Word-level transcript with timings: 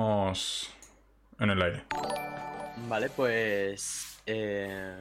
estamos 0.00 0.70
en 1.38 1.50
el 1.50 1.62
aire. 1.62 1.84
Vale, 2.88 3.10
pues... 3.10 4.18
eh, 4.24 4.96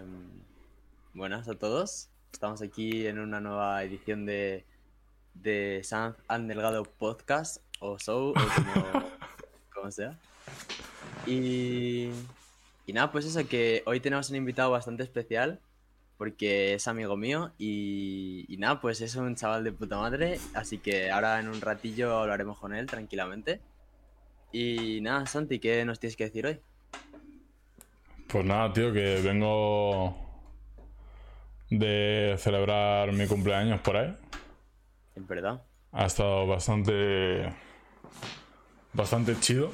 buenas 1.13 1.47
a 1.47 1.55
todos. 1.55 2.09
Estamos 2.33 2.61
aquí 2.61 3.07
en 3.07 3.17
una 3.19 3.39
nueva 3.39 3.81
edición 3.83 4.25
de, 4.25 4.65
de 5.35 5.81
Sanz 5.85 6.17
and 6.27 6.49
Delgado 6.49 6.83
Podcast, 6.83 7.61
o 7.79 7.97
Show, 7.97 8.31
o 8.31 8.33
como, 8.33 9.03
como 9.73 9.91
sea. 9.91 10.17
Y, 11.25 12.09
y 12.85 12.93
nada, 12.93 13.09
pues 13.11 13.25
eso, 13.25 13.47
que 13.47 13.83
hoy 13.85 14.01
tenemos 14.01 14.29
un 14.29 14.35
invitado 14.35 14.71
bastante 14.71 15.03
especial, 15.03 15.61
porque 16.17 16.73
es 16.73 16.89
amigo 16.89 17.15
mío, 17.15 17.53
y, 17.57 18.45
y 18.49 18.57
nada, 18.57 18.81
pues 18.81 18.99
es 18.99 19.15
un 19.15 19.35
chaval 19.35 19.63
de 19.63 19.71
puta 19.71 19.97
madre, 19.97 20.39
así 20.53 20.77
que 20.77 21.09
ahora 21.09 21.39
en 21.39 21.47
un 21.47 21.61
ratillo 21.61 22.17
hablaremos 22.19 22.59
con 22.59 22.75
él 22.75 22.85
tranquilamente. 22.85 23.61
Y 24.51 24.99
nada, 25.01 25.25
Santi, 25.25 25.59
¿qué 25.59 25.85
nos 25.85 25.99
tienes 25.99 26.15
que 26.15 26.25
decir 26.25 26.45
hoy? 26.45 26.59
Pues 28.27 28.45
nada, 28.45 28.71
tío, 28.73 28.91
que 28.91 29.21
vengo 29.21 30.15
de 31.69 32.35
celebrar 32.39 33.11
mi 33.13 33.27
cumpleaños 33.27 33.81
por 33.81 33.97
ahí. 33.97 34.15
En 35.15 35.27
verdad. 35.27 35.61
Ha 35.91 36.05
estado 36.05 36.47
bastante. 36.47 37.53
bastante 38.93 39.39
chido. 39.39 39.71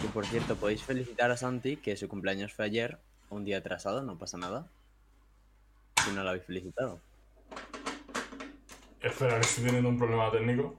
Que 0.00 0.08
por 0.08 0.26
cierto, 0.26 0.56
podéis 0.56 0.82
felicitar 0.82 1.30
a 1.30 1.36
Santi, 1.36 1.76
que 1.76 1.96
su 1.96 2.08
cumpleaños 2.08 2.52
fue 2.52 2.66
ayer, 2.66 2.98
un 3.30 3.44
día 3.44 3.58
atrasado, 3.58 4.02
no 4.02 4.18
pasa 4.18 4.38
nada. 4.38 4.66
Si 6.04 6.10
no 6.12 6.22
lo 6.22 6.30
habéis 6.30 6.44
felicitado. 6.44 7.00
Espera, 9.00 9.34
que 9.36 9.46
estoy 9.46 9.64
teniendo 9.64 9.88
un 9.88 9.98
problema 9.98 10.30
técnico. 10.30 10.76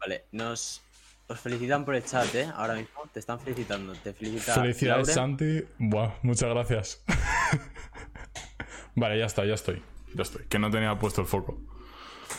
Vale, 0.00 0.24
nos 0.32 0.82
os 1.30 1.38
felicitan 1.38 1.84
por 1.84 1.94
el 1.94 2.04
chat, 2.04 2.34
¿eh? 2.34 2.50
Ahora 2.56 2.74
mismo 2.74 3.08
te 3.12 3.20
están 3.20 3.38
felicitando. 3.38 3.92
Te 3.94 4.12
felicita 4.12 4.54
Felicidades. 4.54 5.14
Santi. 5.14 5.62
Buah, 5.78 6.14
muchas 6.22 6.50
gracias. 6.50 7.04
vale, 8.96 9.16
ya 9.16 9.26
está, 9.26 9.44
ya 9.44 9.54
estoy. 9.54 9.80
Ya 10.14 10.22
estoy. 10.22 10.44
Que 10.46 10.58
no 10.58 10.70
tenía 10.70 10.98
puesto 10.98 11.20
el 11.20 11.28
foco. 11.28 11.60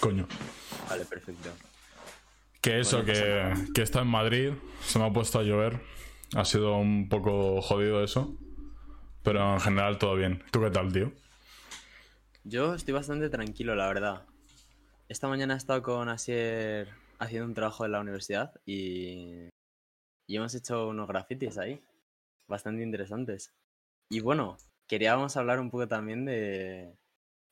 Coño. 0.02 0.28
Vale, 0.90 1.06
perfecto. 1.06 1.50
Que 2.60 2.82
eso, 2.82 3.04
Bueno, 3.04 3.14
que, 3.14 3.74
que 3.74 3.82
está 3.82 4.02
en 4.02 4.08
Madrid, 4.08 4.52
se 4.84 5.00
me 5.00 5.06
ha 5.06 5.14
puesto 5.14 5.40
a 5.40 5.44
llover. 5.44 5.80
Ha 6.36 6.44
sido 6.44 6.76
un 6.76 7.08
poco 7.08 7.62
jodido 7.62 8.04
eso. 8.04 8.36
Pero 9.24 9.54
en 9.54 9.62
general 9.62 10.00
todo 10.00 10.16
bien. 10.16 10.44
¿Tú 10.52 10.60
qué 10.60 10.70
tal, 10.70 10.92
tío? 10.92 11.14
Yo 12.44 12.74
estoy 12.74 12.94
bastante 12.94 13.30
tranquilo, 13.30 13.74
la 13.74 13.88
verdad. 13.88 14.26
Esta 15.08 15.30
mañana 15.30 15.54
he 15.54 15.58
estado 15.58 15.82
con 15.82 16.10
Asier 16.10 17.01
haciendo 17.22 17.48
un 17.48 17.54
trabajo 17.54 17.86
en 17.86 17.92
la 17.92 18.02
universidad 18.02 18.52
y, 18.66 19.50
y 20.28 20.36
hemos 20.36 20.54
hecho 20.56 20.90
unos 20.90 21.08
grafitis 21.08 21.58
ahí, 21.58 21.82
bastante 22.48 22.84
interesantes. 22.84 23.54
Y 24.10 24.20
bueno, 24.20 24.58
queríamos 24.88 25.38
hablar 25.38 25.60
un 25.60 25.70
poco 25.70 25.88
también 25.88 26.26
de, 26.26 26.98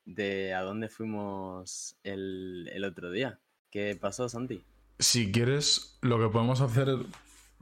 de 0.06 0.54
a 0.56 0.62
dónde 0.64 0.90
fuimos 0.90 1.96
el, 2.04 2.70
el 2.74 2.84
otro 2.84 3.12
día. 3.12 3.40
¿Qué 3.70 3.96
pasó, 3.96 4.28
Santi? 4.28 4.64
Si 4.98 5.32
quieres, 5.32 6.00
lo 6.02 6.20
que 6.20 6.30
podemos 6.30 6.62
hacer. 6.62 6.88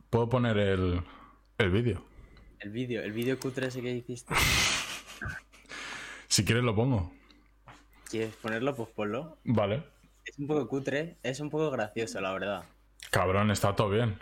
Puedo 0.10 0.30
poner 0.30 0.58
el, 0.58 1.02
el 1.58 1.70
vídeo. 1.70 2.06
El 2.60 2.72
vídeo, 2.72 3.04
el 3.04 3.12
vídeo 3.12 3.38
cutre 3.38 3.68
ese 3.68 3.82
que 3.82 3.92
hiciste. 3.92 4.34
Si 6.30 6.46
quieres, 6.46 6.64
lo 6.64 6.76
pongo. 6.76 7.12
¿Quieres 8.12 8.36
ponerlo? 8.36 8.76
Pues 8.76 8.90
ponlo. 8.90 9.40
Vale. 9.46 9.84
Es 10.28 10.38
un 10.40 10.48
poco 10.48 10.68
cutre, 10.68 11.18
es 11.24 11.40
un 11.40 11.50
poco 11.50 11.72
gracioso, 11.72 12.20
la 12.20 12.34
verdad. 12.34 12.64
Cabrón, 13.12 13.50
está 13.50 13.74
todo 13.76 13.90
bien. 13.90 14.20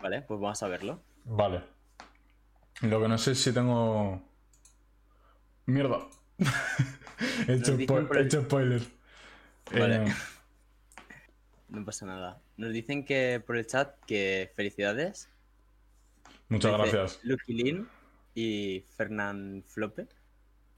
Vale, 0.00 0.22
pues 0.22 0.40
vamos 0.40 0.62
a 0.62 0.68
verlo. 0.68 1.02
Vale. 1.24 1.62
Lo 2.82 3.00
que 3.00 3.08
no 3.08 3.18
sé 3.18 3.32
es 3.32 3.42
si 3.42 3.52
tengo. 3.52 4.22
Mierda. 5.66 6.06
he, 7.48 7.54
hecho 7.54 7.76
por 7.86 8.16
he 8.16 8.30
spoiler. 8.30 8.82
Vale. 9.72 10.06
Eh, 10.06 10.14
No 11.68 11.84
pasa 11.84 12.04
nada. 12.04 12.40
Nos 12.56 12.72
dicen 12.72 13.04
que 13.04 13.40
por 13.44 13.56
el 13.56 13.66
chat 13.66 13.94
que 14.04 14.52
felicidades. 14.56 15.28
muchas 16.48 16.72
gracias. 16.72 17.20
Lucky 17.22 17.52
Lin 17.54 17.88
y 18.34 18.84
Fernán 18.96 19.62
Flope. 19.66 20.08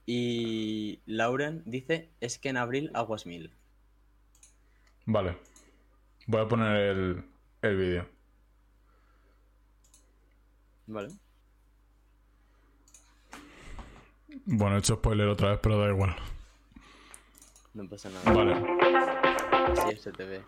Y 0.05 0.99
Lauren 1.05 1.63
dice 1.65 2.09
es 2.21 2.37
que 2.37 2.49
en 2.49 2.57
abril 2.57 2.91
aguas 2.93 3.25
mil. 3.25 3.51
Vale. 5.05 5.37
Voy 6.27 6.41
a 6.41 6.47
poner 6.47 6.75
el, 6.77 7.23
el 7.61 7.77
vídeo. 7.77 8.05
Vale. 10.87 11.09
Bueno, 14.45 14.75
he 14.75 14.79
hecho 14.79 14.95
spoiler 14.95 15.27
otra 15.27 15.51
vez, 15.51 15.59
pero 15.61 15.77
da 15.77 15.89
igual. 15.89 16.15
No 17.73 17.87
pasa 17.87 18.09
nada. 18.09 18.31
Vale. 18.33 19.97
Se 19.97 20.11
te 20.11 20.25
ve. 20.25 20.41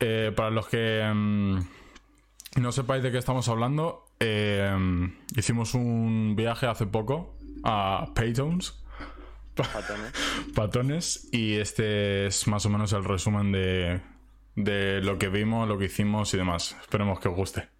Eh, 0.00 0.32
para 0.34 0.50
los 0.50 0.68
que 0.68 1.02
mm, 1.14 1.58
no 2.60 2.72
sepáis 2.72 3.02
de 3.02 3.12
qué 3.12 3.18
estamos 3.18 3.48
hablando, 3.48 4.06
eh, 4.18 4.76
hicimos 5.36 5.74
un 5.74 6.34
viaje 6.36 6.66
hace 6.66 6.86
poco 6.86 7.36
a 7.62 8.10
Paytons, 8.14 8.81
Patones. 10.54 11.28
Y 11.32 11.56
este 11.56 12.26
es 12.26 12.46
más 12.46 12.66
o 12.66 12.70
menos 12.70 12.92
el 12.92 13.04
resumen 13.04 13.52
de, 13.52 14.00
de 14.56 15.00
lo 15.02 15.18
que 15.18 15.28
vimos, 15.28 15.68
lo 15.68 15.78
que 15.78 15.86
hicimos 15.86 16.32
y 16.34 16.38
demás. 16.38 16.76
Esperemos 16.80 17.20
que 17.20 17.28
os 17.28 17.36
guste. 17.36 17.71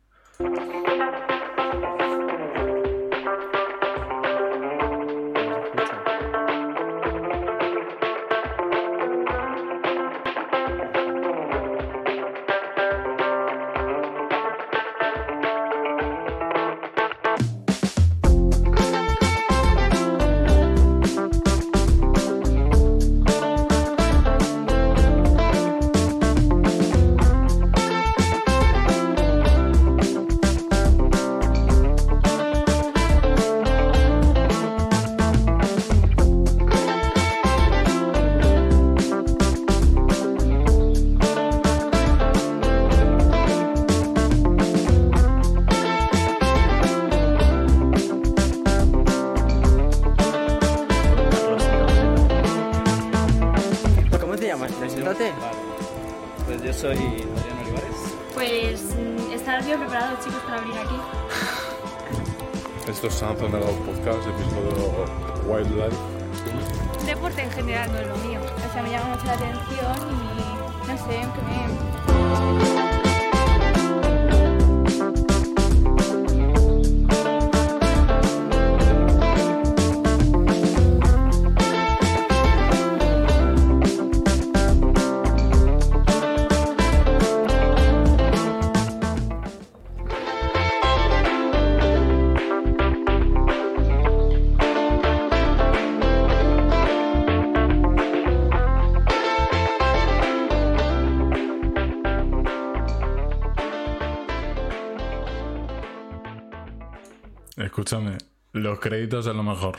Escúchame, 107.62 108.19
los 108.53 108.81
créditos 108.81 109.25
es 109.25 109.35
lo 109.37 109.43
mejor. 109.44 109.79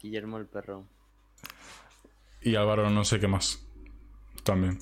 Guillermo 0.00 0.38
el 0.38 0.46
perro. 0.46 0.84
Y 2.40 2.56
Álvaro 2.56 2.90
no 2.90 3.04
sé 3.04 3.20
qué 3.20 3.28
más. 3.28 3.64
También. 4.42 4.80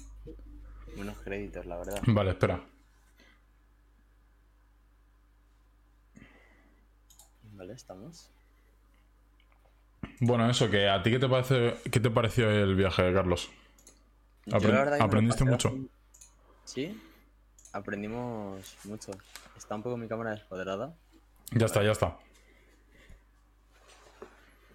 Buenos 0.97 1.19
créditos, 1.19 1.67
la 1.67 1.77
verdad. 1.77 2.01
Vale, 2.07 2.31
espera. 2.31 2.65
Vale, 7.53 7.75
estamos. 7.75 8.31
Bueno, 10.21 10.49
eso, 10.49 10.71
que 10.71 10.89
a 10.89 11.03
ti 11.03 11.11
qué 11.11 11.19
te 11.19 11.29
parece, 11.29 11.77
qué 11.91 12.01
te 12.01 12.11
pareció 12.11 12.51
el 12.51 12.77
viaje, 12.77 13.13
Carlos? 13.13 13.51
¿Aprendiste 14.99 15.45
mucho? 15.45 15.77
Sí, 16.65 16.99
aprendimos 17.75 18.77
mucho. 18.85 19.13
Está 19.55 19.75
un 19.75 19.83
poco 19.83 19.99
mi 19.99 20.09
cámara 20.09 20.31
descuadrada, 20.31 20.97
ya 21.53 21.67
está, 21.67 21.83
ya 21.83 21.93
está. 21.93 22.19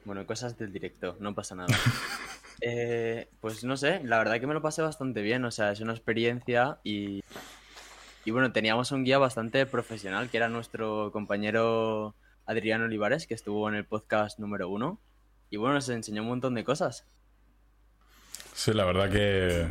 Bueno, 0.04 0.26
cosas 0.26 0.58
del 0.58 0.72
directo, 0.72 1.18
no 1.20 1.34
pasa 1.34 1.56
nada. 1.56 1.76
Eh, 2.62 3.28
pues 3.42 3.66
no 3.66 3.76
sé, 3.76 4.02
la 4.06 4.18
verdad 4.18 4.40
que 4.40 4.48
me 4.48 4.54
lo 4.54 4.62
pasé 4.62 4.82
bastante 4.82 5.22
bien, 5.22 5.44
o 5.44 5.52
sea, 5.52 5.74
es 5.74 5.82
una 5.82 5.92
experiencia 5.92 6.80
y, 6.86 7.22
y 8.24 8.32
bueno, 8.32 8.54
teníamos 8.54 8.94
un 8.94 9.04
guía 9.04 9.18
bastante 9.18 9.66
profesional 9.66 10.30
que 10.30 10.38
era 10.38 10.48
nuestro 10.48 11.12
compañero 11.12 12.16
Adrián 12.46 12.82
Olivares, 12.82 13.28
que 13.28 13.34
estuvo 13.34 13.68
en 13.68 13.76
el 13.76 13.84
podcast 13.84 14.40
número 14.40 14.70
uno 14.70 15.02
y 15.50 15.58
bueno, 15.58 15.76
nos 15.76 15.90
enseñó 15.90 16.22
un 16.22 16.30
montón 16.30 16.56
de 16.56 16.64
cosas. 16.64 17.06
Sí, 18.54 18.74
la 18.74 18.86
verdad 18.86 19.10
que. 19.10 19.70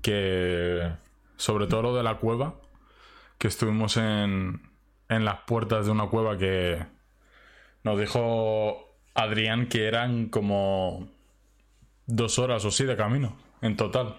Que. 0.00 0.92
Sobre 1.36 1.66
todo 1.66 1.82
lo 1.82 1.96
de 1.96 2.02
la 2.02 2.18
cueva. 2.18 2.54
Que 3.38 3.48
estuvimos 3.48 3.96
en. 3.96 4.60
En 5.08 5.24
las 5.24 5.40
puertas 5.46 5.86
de 5.86 5.92
una 5.92 6.06
cueva 6.08 6.36
que. 6.38 6.84
Nos 7.82 7.98
dijo 7.98 8.96
Adrián 9.14 9.68
que 9.68 9.86
eran 9.86 10.28
como. 10.28 11.08
Dos 12.06 12.38
horas 12.38 12.64
o 12.64 12.70
sí 12.70 12.84
de 12.84 12.96
camino. 12.96 13.36
En 13.62 13.76
total. 13.76 14.16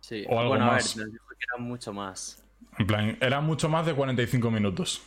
Sí, 0.00 0.24
O 0.28 0.38
algo 0.38 0.50
bueno, 0.50 0.64
a 0.64 0.72
más. 0.72 0.96
ver, 0.96 1.04
nos 1.06 1.12
dijo 1.12 1.26
que 1.28 1.44
era 1.52 1.62
mucho 1.62 1.92
más. 1.92 2.42
En 2.78 2.86
plan, 2.86 3.18
era 3.20 3.40
mucho 3.40 3.68
más 3.68 3.86
de 3.86 3.94
45 3.94 4.50
minutos. 4.50 5.02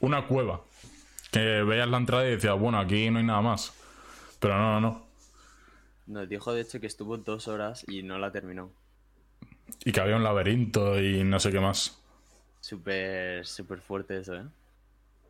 Una 0.00 0.26
cueva. 0.26 0.62
Que 1.30 1.62
veías 1.62 1.88
la 1.88 1.98
entrada 1.98 2.26
y 2.26 2.30
decías, 2.30 2.58
bueno, 2.58 2.78
aquí 2.80 3.10
no 3.10 3.18
hay 3.18 3.24
nada 3.24 3.40
más. 3.42 3.72
Pero 4.40 4.56
no, 4.58 4.80
no, 4.80 4.80
no. 4.80 5.06
Nos 6.06 6.28
dijo 6.28 6.52
de 6.52 6.62
hecho 6.62 6.80
que 6.80 6.88
estuvo 6.88 7.16
dos 7.18 7.46
horas 7.46 7.84
y 7.86 8.02
no 8.02 8.18
la 8.18 8.32
terminó. 8.32 8.72
Y 9.84 9.92
que 9.92 10.00
había 10.00 10.16
un 10.16 10.24
laberinto 10.24 11.00
y 11.00 11.22
no 11.22 11.38
sé 11.38 11.52
qué 11.52 11.60
más. 11.60 11.99
Súper, 12.60 13.46
súper 13.46 13.80
fuerte 13.80 14.18
eso, 14.18 14.34
¿eh? 14.36 14.44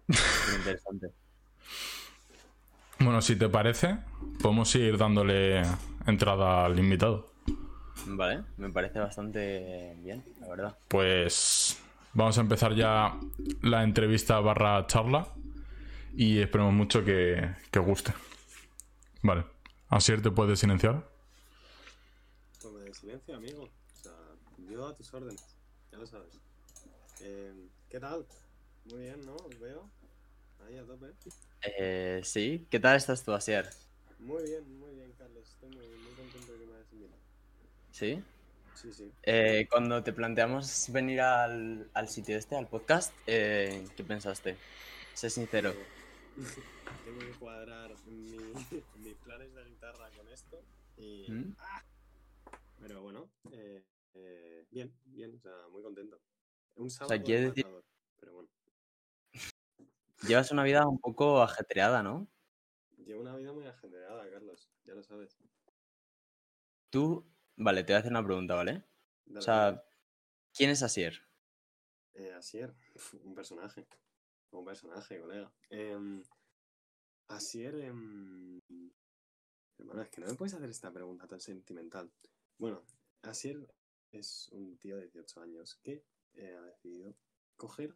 Súper 0.08 0.58
interesante. 0.58 1.10
Bueno, 2.98 3.22
si 3.22 3.36
te 3.36 3.48
parece, 3.48 3.98
podemos 4.42 4.74
ir 4.74 4.98
dándole 4.98 5.62
entrada 6.06 6.66
al 6.66 6.78
invitado. 6.78 7.30
Vale, 8.06 8.44
me 8.56 8.70
parece 8.70 8.98
bastante 8.98 9.96
bien, 10.02 10.24
la 10.40 10.48
verdad. 10.48 10.78
Pues 10.88 11.80
vamos 12.12 12.36
a 12.36 12.40
empezar 12.40 12.74
ya 12.74 13.18
la 13.62 13.84
entrevista 13.84 14.40
barra 14.40 14.86
charla 14.86 15.28
y 16.14 16.40
esperemos 16.40 16.74
mucho 16.74 17.04
que, 17.04 17.54
que 17.70 17.78
os 17.78 17.86
guste. 17.86 18.12
Vale, 19.22 19.44
Asier 19.88 20.20
te 20.20 20.30
puedes 20.30 20.58
silenciar. 20.58 21.08
Toma 22.60 22.80
de 22.80 22.92
silencio, 22.92 23.36
amigo. 23.36 23.62
O 23.62 24.02
sea, 24.02 24.12
yo 24.68 24.88
a 24.88 24.94
tus 24.94 25.12
órdenes, 25.14 25.56
ya 25.90 25.98
lo 25.98 26.06
sabes. 26.06 26.38
Eh, 27.22 27.52
¿Qué 27.88 28.00
tal? 28.00 28.26
Muy 28.84 29.00
bien, 29.00 29.24
¿no? 29.24 29.34
Os 29.36 29.58
veo. 29.58 29.90
Ahí 30.66 30.76
a 30.78 30.84
tope. 30.84 31.06
Eh, 31.62 32.20
sí, 32.24 32.66
¿qué 32.70 32.80
tal 32.80 32.96
estás 32.96 33.24
tú, 33.24 33.32
Asier? 33.32 33.68
Muy 34.18 34.42
bien, 34.44 34.78
muy 34.78 34.94
bien, 34.94 35.12
Carlos. 35.18 35.48
Estoy 35.48 35.70
muy, 35.70 35.86
muy 35.86 36.12
contento 36.16 36.52
de 36.52 36.58
que 36.58 36.66
me 36.66 36.74
hayas 36.76 36.92
invitado. 36.92 37.20
¿Sí? 37.92 38.22
Sí, 38.74 38.92
sí. 38.92 39.12
Eh, 39.24 39.66
cuando 39.70 40.02
te 40.02 40.12
planteamos 40.12 40.90
venir 40.92 41.20
al, 41.20 41.90
al 41.92 42.08
sitio 42.08 42.36
este, 42.36 42.56
al 42.56 42.68
podcast, 42.68 43.12
eh, 43.26 43.84
¿qué 43.96 44.04
pensaste? 44.04 44.56
Sé 45.14 45.28
sincero. 45.30 45.74
Tengo 47.04 47.18
que 47.18 47.38
cuadrar 47.38 47.90
mi- 48.06 48.36
mis 49.04 49.14
planes 49.24 49.54
de 49.54 49.64
guitarra 49.64 50.10
con 50.16 50.28
esto. 50.28 50.62
Y... 50.96 51.30
¿Mm? 51.30 51.54
Pero 52.80 53.02
bueno, 53.02 53.28
eh, 53.52 53.84
bien, 54.70 54.90
bien, 55.04 55.34
o 55.34 55.40
sea, 55.40 55.52
muy 55.70 55.82
contento. 55.82 56.18
Un 56.80 56.90
sábado 56.90 57.10
sea, 57.14 57.22
quiere 57.22 57.42
decir- 57.42 57.64
matador, 57.66 57.84
pero 58.18 58.32
bueno. 58.34 58.48
Llevas 60.26 60.50
una 60.50 60.64
vida 60.64 60.86
un 60.86 60.98
poco 60.98 61.42
ajetreada, 61.42 62.02
¿no? 62.02 62.26
Llevo 62.96 63.20
una 63.22 63.36
vida 63.36 63.52
muy 63.52 63.66
ajetreada, 63.66 64.28
Carlos, 64.30 64.70
ya 64.84 64.94
lo 64.94 65.02
sabes. 65.02 65.36
Tú, 66.90 67.24
vale, 67.56 67.84
te 67.84 67.92
voy 67.92 67.96
a 67.96 68.00
hacer 68.00 68.10
una 68.12 68.24
pregunta, 68.24 68.54
¿vale? 68.54 68.84
Dale, 69.26 69.38
O 69.38 69.42
sea, 69.42 69.54
dale. 69.72 69.82
¿quién 70.54 70.70
es 70.70 70.82
Asier? 70.82 71.20
Eh, 72.14 72.32
Asier, 72.32 72.74
un 73.24 73.34
personaje. 73.34 73.86
Un 74.50 74.64
personaje, 74.64 75.20
colega. 75.20 75.52
Eh, 75.70 76.22
Asier, 77.28 77.74
em, 77.76 78.60
hermano, 79.78 80.02
es 80.02 80.08
que 80.10 80.20
no 80.20 80.26
me 80.26 80.34
puedes 80.34 80.54
hacer 80.54 80.68
esta 80.70 80.90
pregunta 80.92 81.26
tan 81.28 81.40
sentimental. 81.40 82.10
Bueno, 82.58 82.82
Asier 83.22 83.72
es 84.12 84.48
un 84.52 84.76
tío 84.78 84.96
de 84.96 85.02
18 85.02 85.40
años 85.40 85.76
que 85.76 86.04
eh, 86.34 86.54
ha 86.56 86.62
decidido 86.62 87.14
coger 87.56 87.94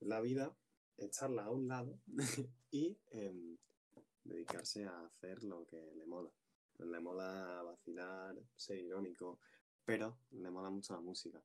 la 0.00 0.20
vida, 0.20 0.56
echarla 0.96 1.44
a 1.44 1.50
un 1.50 1.68
lado 1.68 1.98
y 2.70 2.96
em, 3.10 3.56
dedicarse 4.24 4.84
a 4.84 5.06
hacer 5.06 5.42
lo 5.44 5.66
que 5.66 5.80
le 5.94 6.06
mola. 6.06 6.30
Le 6.78 7.00
mola 7.00 7.62
vacilar, 7.62 8.36
ser 8.54 8.78
irónico, 8.78 9.38
pero 9.84 10.18
le 10.32 10.50
mola 10.50 10.68
mucho 10.68 10.92
la 10.92 11.00
música. 11.00 11.42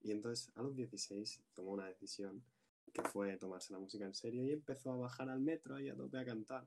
Y 0.00 0.12
entonces 0.12 0.50
a 0.54 0.62
los 0.62 0.76
16 0.76 1.40
tomó 1.54 1.72
una 1.72 1.86
decisión 1.86 2.44
que 2.92 3.02
fue 3.02 3.36
tomarse 3.36 3.72
la 3.72 3.80
música 3.80 4.04
en 4.04 4.14
serio 4.14 4.44
y 4.44 4.52
empezó 4.52 4.92
a 4.92 4.96
bajar 4.96 5.28
al 5.28 5.40
metro 5.40 5.80
y 5.80 5.88
a 5.88 5.96
tope 5.96 6.18
a 6.18 6.24
cantar. 6.24 6.66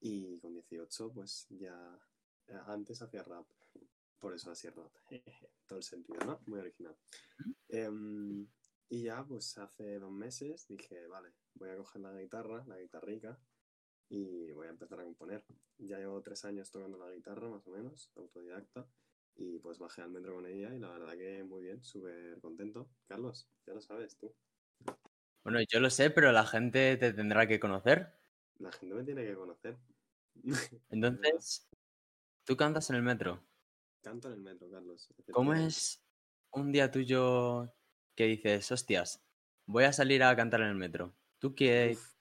Y 0.00 0.38
con 0.38 0.54
18 0.54 1.12
pues 1.12 1.46
ya 1.50 1.98
eh, 2.46 2.58
antes 2.66 3.02
hacía 3.02 3.22
rap. 3.24 3.46
Por 4.18 4.34
eso 4.34 4.52
rap. 4.74 4.92
Todo 5.66 5.78
el 5.78 5.84
sentido, 5.84 6.18
¿no? 6.24 6.40
Muy 6.46 6.58
original. 6.60 6.96
Em, 7.68 8.46
y 8.88 9.02
ya 9.02 9.24
pues 9.24 9.58
hace 9.58 9.98
dos 9.98 10.10
meses 10.10 10.66
dije, 10.66 11.06
vale, 11.06 11.34
voy 11.54 11.70
a 11.70 11.76
coger 11.76 12.02
la 12.02 12.20
guitarra, 12.20 12.64
la 12.66 12.78
guitarrica, 12.78 13.38
y 14.08 14.50
voy 14.52 14.66
a 14.66 14.70
empezar 14.70 15.00
a 15.00 15.04
componer. 15.04 15.44
Ya 15.78 15.98
llevo 15.98 16.22
tres 16.22 16.44
años 16.44 16.70
tocando 16.70 16.98
la 16.98 17.12
guitarra, 17.12 17.48
más 17.48 17.66
o 17.66 17.70
menos, 17.70 18.10
autodidacta. 18.16 18.86
Y 19.36 19.58
pues 19.60 19.78
bajé 19.78 20.02
al 20.02 20.10
metro 20.10 20.34
con 20.34 20.46
ella 20.46 20.74
y 20.74 20.80
la 20.80 20.90
verdad 20.90 21.16
que 21.16 21.44
muy 21.44 21.62
bien, 21.62 21.84
súper 21.84 22.40
contento. 22.40 22.88
Carlos, 23.06 23.48
ya 23.66 23.74
lo 23.74 23.80
sabes 23.80 24.16
tú. 24.16 24.34
Bueno, 25.44 25.60
yo 25.68 25.78
lo 25.78 25.90
sé, 25.90 26.10
pero 26.10 26.32
la 26.32 26.44
gente 26.44 26.96
te 26.96 27.12
tendrá 27.12 27.46
que 27.46 27.60
conocer. 27.60 28.18
La 28.58 28.72
gente 28.72 28.94
me 28.94 29.04
tiene 29.04 29.24
que 29.24 29.34
conocer. 29.34 29.78
Entonces, 30.90 31.68
tú 32.44 32.56
cantas 32.56 32.90
en 32.90 32.96
el 32.96 33.02
metro. 33.02 33.47
Canto 34.02 34.28
en 34.28 34.34
el 34.34 34.40
metro, 34.40 34.70
Carlos. 34.70 35.08
¿Cómo 35.32 35.54
es 35.54 36.02
un 36.52 36.72
día 36.72 36.90
tuyo 36.90 37.72
que 38.14 38.24
dices, 38.24 38.70
hostias, 38.72 39.22
voy 39.66 39.84
a 39.84 39.92
salir 39.92 40.22
a 40.22 40.34
cantar 40.36 40.60
en 40.62 40.68
el 40.68 40.76
metro? 40.76 41.14
¿Tú 41.38 41.54
qué, 41.54 41.92
Uf, 41.92 42.14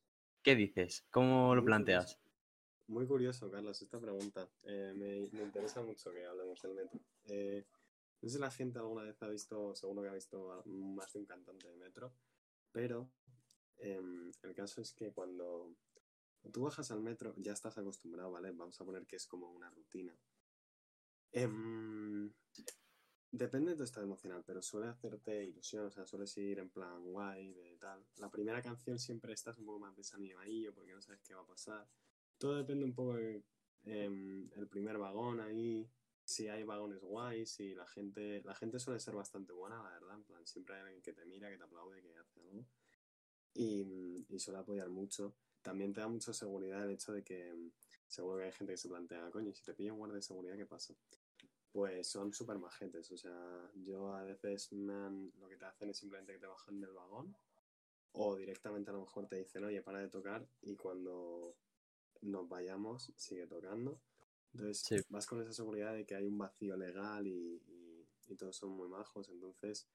qué 0.44 0.56
dices? 0.56 1.06
¿Cómo 1.12 1.56
lo 1.56 1.64
planteas? 1.64 2.20
Muy 2.88 3.06
curioso, 3.06 3.52
Carlos, 3.52 3.82
esta 3.82 4.00
pregunta. 4.00 4.50
Eh, 4.64 4.94
me, 4.96 5.38
me 5.38 5.44
interesa 5.44 5.82
mucho 5.82 6.12
que 6.12 6.26
hablemos 6.26 6.62
del 6.62 6.74
metro. 6.74 7.00
Eh, 7.26 7.66
no 8.22 8.30
sé 8.30 8.36
si 8.36 8.42
la 8.42 8.52
gente 8.52 8.80
alguna 8.80 9.04
vez 9.04 9.22
ha 9.22 9.28
visto, 9.28 9.76
seguro 9.76 10.02
que 10.02 10.10
ha 10.10 10.14
visto 10.14 10.64
más 10.66 11.14
de 11.14 11.20
un 11.20 11.26
cantante 11.26 11.68
de 11.68 11.76
metro, 11.76 12.14
pero 12.72 13.12
em, 13.78 14.32
el 14.42 14.54
caso 14.56 14.82
es 14.82 14.92
que 14.94 15.12
cuando 15.12 15.76
tú 16.52 16.64
bajas 16.64 16.90
al 16.92 17.02
metro 17.02 17.34
ya 17.38 17.54
estás 17.54 17.78
acostumbrado, 17.78 18.32
¿vale? 18.32 18.52
Vamos 18.52 18.80
a 18.82 18.86
poner 18.86 19.06
que 19.06 19.18
es 19.18 19.28
como 19.28 19.52
una 19.52 19.70
rutina. 19.70 20.18
Em, 21.32 22.32
depende 23.32 23.72
de 23.72 23.78
tu 23.78 23.84
estado 23.84 24.06
emocional, 24.06 24.44
pero 24.46 24.62
suele 24.62 24.88
hacerte 24.88 25.44
ilusión, 25.46 25.86
o 25.86 25.92
sea, 25.92 26.06
sueles 26.06 26.36
ir 26.38 26.60
en 26.60 26.70
plan 26.70 27.04
guay, 27.04 27.54
de 27.54 27.78
tal. 27.78 28.06
La 28.18 28.30
primera 28.30 28.62
canción 28.62 28.98
siempre 29.00 29.34
estás 29.34 29.58
un 29.58 29.66
poco 29.66 29.80
más 29.80 29.96
desanimadillo 29.96 30.74
porque 30.74 30.94
no 30.94 31.02
sabes 31.02 31.22
qué 31.22 31.34
va 31.34 31.42
a 31.42 31.48
pasar. 31.48 31.88
Todo 32.38 32.56
depende 32.56 32.86
un 32.86 32.94
poco 32.94 33.16
de 33.16 33.44
em, 33.84 34.50
primer 34.70 34.98
vagón 34.98 35.40
ahí, 35.40 35.90
si 36.24 36.48
hay 36.48 36.64
vagones 36.64 37.00
guays, 37.02 37.52
si 37.52 37.74
la 37.74 37.88
gente, 37.88 38.42
la 38.44 38.56
gente 38.56 38.80
suele 38.80 39.00
ser 39.00 39.16
bastante 39.16 39.54
buena, 39.54 39.82
la 39.82 39.92
verdad, 39.92 40.16
en 40.16 40.24
plan, 40.24 40.46
siempre 40.46 40.76
hay 40.76 40.82
alguien 40.82 41.02
que 41.02 41.14
te 41.14 41.26
mira, 41.26 41.50
que 41.50 41.58
te 41.58 41.64
aplaude, 41.64 42.02
que 42.02 42.18
hace 42.18 42.40
algo. 42.42 42.66
Y, 43.54 44.26
y 44.30 44.40
suele 44.40 44.60
apoyar 44.60 44.90
mucho. 44.90 45.36
También 45.62 45.94
te 45.94 46.02
da 46.02 46.08
mucha 46.08 46.34
seguridad 46.34 46.84
el 46.84 46.92
hecho 46.92 47.14
de 47.14 47.24
que 47.24 47.56
seguro 48.08 48.38
que 48.38 48.46
hay 48.46 48.52
gente 48.52 48.74
que 48.74 48.78
se 48.78 48.90
plantea, 48.90 49.30
coño, 49.32 49.54
si 49.54 49.64
te 49.64 49.74
pilla 49.74 49.94
un 49.94 50.00
guardia 50.00 50.16
de 50.18 50.22
seguridad, 50.22 50.56
¿qué 50.58 50.66
pasa? 50.66 50.94
Pues 51.72 52.08
son 52.08 52.34
súper 52.34 52.58
majetes, 52.58 53.12
o 53.12 53.18
sea, 53.18 53.72
yo 53.76 54.14
a 54.14 54.24
veces 54.24 54.72
me 54.74 54.94
han- 54.94 55.32
lo 55.40 55.48
que 55.48 55.58
te 55.58 55.66
hacen 55.66 55.90
es 55.90 55.98
simplemente 55.98 56.34
que 56.34 56.40
te 56.40 56.48
bajan 56.48 56.80
del 56.80 56.94
vagón 56.94 57.36
o 58.14 58.36
directamente 58.36 58.90
a 58.90 58.94
lo 58.94 59.02
mejor 59.02 59.28
te 59.28 59.38
dicen, 59.38 59.64
oye, 59.66 59.82
para 59.82 60.00
de 60.00 60.10
tocar 60.10 60.48
y 60.62 60.76
cuando 60.76 61.56
nos 62.22 62.48
vayamos 62.50 63.12
sigue 63.16 63.48
tocando. 63.48 64.00
Entonces 64.54 64.80
Sí. 64.80 64.96
vas 65.10 65.28
con 65.28 65.42
esa 65.42 65.54
seguridad 65.54 65.94
de 65.94 66.06
que 66.06 66.16
hay 66.16 66.26
un 66.26 66.38
vacío 66.38 66.76
legal 66.78 67.28
y, 67.28 67.62
y- 67.68 68.08
y 68.28 68.36
todos 68.36 68.56
son 68.58 68.72
muy 68.72 68.88
majos. 68.90 69.30
Entonces, 69.30 69.88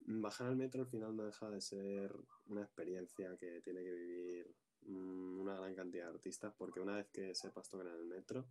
bajar 0.00 0.48
al 0.48 0.56
metro 0.56 0.82
al 0.82 0.88
final 0.88 1.16
no 1.16 1.24
deja 1.24 1.50
de 1.50 1.60
ser 1.60 2.14
una 2.46 2.62
experiencia 2.62 3.36
que 3.36 3.60
tiene 3.62 3.82
que 3.82 3.92
vivir 3.92 4.54
una 4.88 5.54
gran 5.56 5.74
cantidad 5.74 6.06
de 6.06 6.14
artistas, 6.14 6.54
porque 6.56 6.80
una 6.80 6.96
vez 6.96 7.08
que 7.08 7.34
sepas 7.34 7.68
tocar 7.68 7.86
en 7.86 7.94
el 7.94 8.06
metro, 8.06 8.46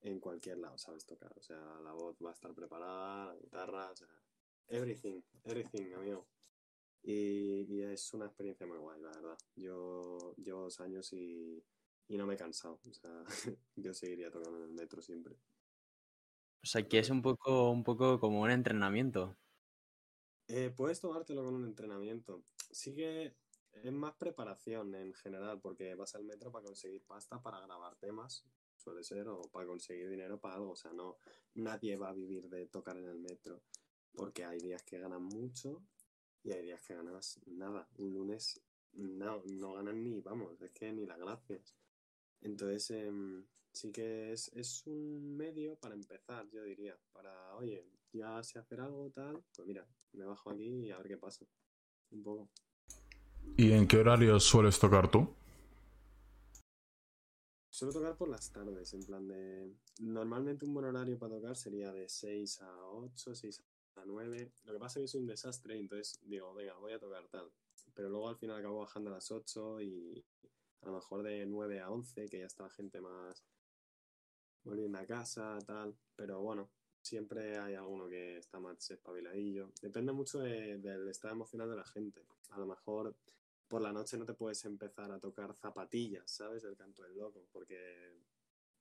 en 0.00 0.20
cualquier 0.20 0.58
lado 0.58 0.78
sabes 0.78 1.06
tocar. 1.06 1.32
O 1.36 1.42
sea, 1.42 1.58
la 1.82 1.92
voz 1.92 2.16
va 2.24 2.30
a 2.30 2.34
estar 2.34 2.52
preparada, 2.54 3.26
la 3.26 3.36
guitarra, 3.36 3.90
o 3.90 3.96
sea, 3.96 4.08
everything, 4.68 5.20
everything, 5.44 5.92
amigo. 5.94 6.28
Y, 7.02 7.62
y 7.68 7.82
es 7.82 8.12
una 8.14 8.26
experiencia 8.26 8.66
muy 8.66 8.78
guay, 8.78 9.00
la 9.00 9.10
verdad. 9.10 9.38
Yo 9.56 10.34
llevo 10.36 10.62
dos 10.62 10.80
años 10.80 11.12
y, 11.12 11.64
y 12.08 12.16
no 12.16 12.26
me 12.26 12.34
he 12.34 12.36
cansado. 12.36 12.80
O 12.88 12.92
sea, 12.92 13.24
yo 13.76 13.94
seguiría 13.94 14.30
tocando 14.30 14.58
en 14.58 14.64
el 14.64 14.72
metro 14.72 15.02
siempre. 15.02 15.34
O 16.62 16.66
sea, 16.66 16.86
que 16.86 16.98
es 16.98 17.10
un 17.10 17.22
poco, 17.22 17.70
un 17.70 17.82
poco 17.82 18.20
como 18.20 18.42
un 18.42 18.50
entrenamiento. 18.50 19.36
Eh, 20.48 20.72
puedes 20.76 21.00
tomártelo 21.00 21.44
con 21.44 21.54
un 21.54 21.64
entrenamiento. 21.64 22.44
Sí 22.70 22.94
que 22.94 23.34
es 23.72 23.92
más 23.92 24.14
preparación 24.14 24.94
en 24.94 25.12
general, 25.14 25.60
porque 25.60 25.94
vas 25.94 26.14
al 26.14 26.24
metro 26.24 26.52
para 26.52 26.64
conseguir 26.64 27.02
pasta 27.04 27.40
para 27.42 27.60
grabar 27.60 27.96
temas, 27.96 28.44
suele 28.76 29.02
ser, 29.02 29.28
o 29.28 29.42
para 29.50 29.66
conseguir 29.66 30.08
dinero 30.08 30.40
para 30.40 30.56
algo. 30.56 30.72
O 30.72 30.76
sea, 30.76 30.92
no, 30.92 31.18
nadie 31.54 31.96
va 31.96 32.10
a 32.10 32.14
vivir 32.14 32.48
de 32.48 32.66
tocar 32.66 32.96
en 32.96 33.08
el 33.08 33.18
metro, 33.18 33.62
porque 34.14 34.44
hay 34.44 34.58
días 34.58 34.82
que 34.82 34.98
ganan 34.98 35.22
mucho 35.22 35.82
y 36.42 36.52
hay 36.52 36.62
días 36.62 36.82
que 36.82 36.94
ganas 36.94 37.40
nada. 37.46 37.88
Un 37.96 38.12
lunes 38.12 38.60
no, 38.92 39.42
no 39.44 39.74
ganan 39.74 40.02
ni, 40.02 40.20
vamos, 40.20 40.60
es 40.60 40.70
que 40.72 40.92
ni 40.92 41.06
las 41.06 41.18
gracias. 41.18 41.74
Entonces, 42.40 42.90
em, 42.90 43.46
sí 43.72 43.92
que 43.92 44.32
es, 44.32 44.48
es 44.54 44.86
un 44.86 45.36
medio 45.36 45.76
para 45.76 45.94
empezar, 45.94 46.48
yo 46.50 46.62
diría, 46.64 46.98
para, 47.12 47.56
oye, 47.56 47.86
ya 48.12 48.42
sé 48.42 48.58
hacer 48.58 48.80
algo, 48.80 49.10
tal, 49.10 49.42
pues 49.54 49.66
mira, 49.66 49.86
me 50.12 50.24
bajo 50.24 50.50
aquí 50.50 50.86
y 50.86 50.90
a 50.90 50.98
ver 50.98 51.08
qué 51.08 51.16
pasa. 51.16 51.46
Un 52.10 52.22
poco. 52.22 52.50
¿Y 53.56 53.72
en 53.72 53.86
qué 53.86 53.98
horario 53.98 54.40
sueles 54.40 54.78
tocar 54.78 55.10
tú? 55.10 55.34
Suelo 57.68 57.92
tocar 57.92 58.16
por 58.16 58.28
las 58.28 58.52
tardes, 58.52 58.92
en 58.94 59.02
plan 59.02 59.26
de... 59.26 59.74
Normalmente 60.00 60.64
un 60.64 60.74
buen 60.74 60.86
horario 60.86 61.18
para 61.18 61.36
tocar 61.36 61.56
sería 61.56 61.92
de 61.92 62.08
6 62.08 62.60
a 62.62 62.86
8, 62.86 63.34
6 63.34 63.62
a 63.96 64.04
9. 64.04 64.52
Lo 64.64 64.72
que 64.72 64.78
pasa 64.78 64.98
es 64.98 65.04
que 65.04 65.08
soy 65.08 65.20
un 65.22 65.26
desastre, 65.26 65.78
entonces 65.78 66.20
digo, 66.22 66.52
venga, 66.54 66.74
voy 66.78 66.92
a 66.92 66.98
tocar 66.98 67.26
tal. 67.28 67.50
Pero 67.94 68.08
luego 68.08 68.28
al 68.28 68.36
final 68.36 68.58
acabo 68.58 68.80
bajando 68.80 69.10
a 69.10 69.14
las 69.14 69.30
8 69.30 69.80
y 69.80 70.24
a 70.82 70.86
lo 70.86 70.92
mejor 70.94 71.22
de 71.22 71.46
9 71.46 71.80
a 71.80 71.90
11, 71.90 72.28
que 72.28 72.38
ya 72.40 72.46
está 72.46 72.64
la 72.64 72.70
gente 72.70 73.00
más 73.00 73.44
volviendo 74.64 74.98
a 74.98 75.06
casa, 75.06 75.58
tal. 75.66 75.96
Pero 76.16 76.40
bueno, 76.40 76.70
siempre 77.02 77.58
hay 77.58 77.74
alguno 77.74 78.08
que 78.08 78.38
está 78.38 78.58
más 78.60 78.90
espabiladillo. 78.90 79.72
Depende 79.82 80.12
mucho 80.12 80.38
de- 80.38 80.78
del 80.78 81.08
estado 81.08 81.34
emocional 81.34 81.68
de 81.68 81.76
la 81.76 81.84
gente. 81.84 82.24
A 82.50 82.58
lo 82.58 82.66
mejor 82.66 83.14
por 83.68 83.80
la 83.82 83.92
noche 83.92 84.16
no 84.16 84.24
te 84.24 84.34
puedes 84.34 84.64
empezar 84.64 85.10
a 85.10 85.18
tocar 85.18 85.54
zapatillas, 85.54 86.30
¿sabes? 86.30 86.62
Del 86.62 86.76
canto 86.76 87.02
del 87.02 87.16
loco, 87.16 87.46
porque, 87.52 88.12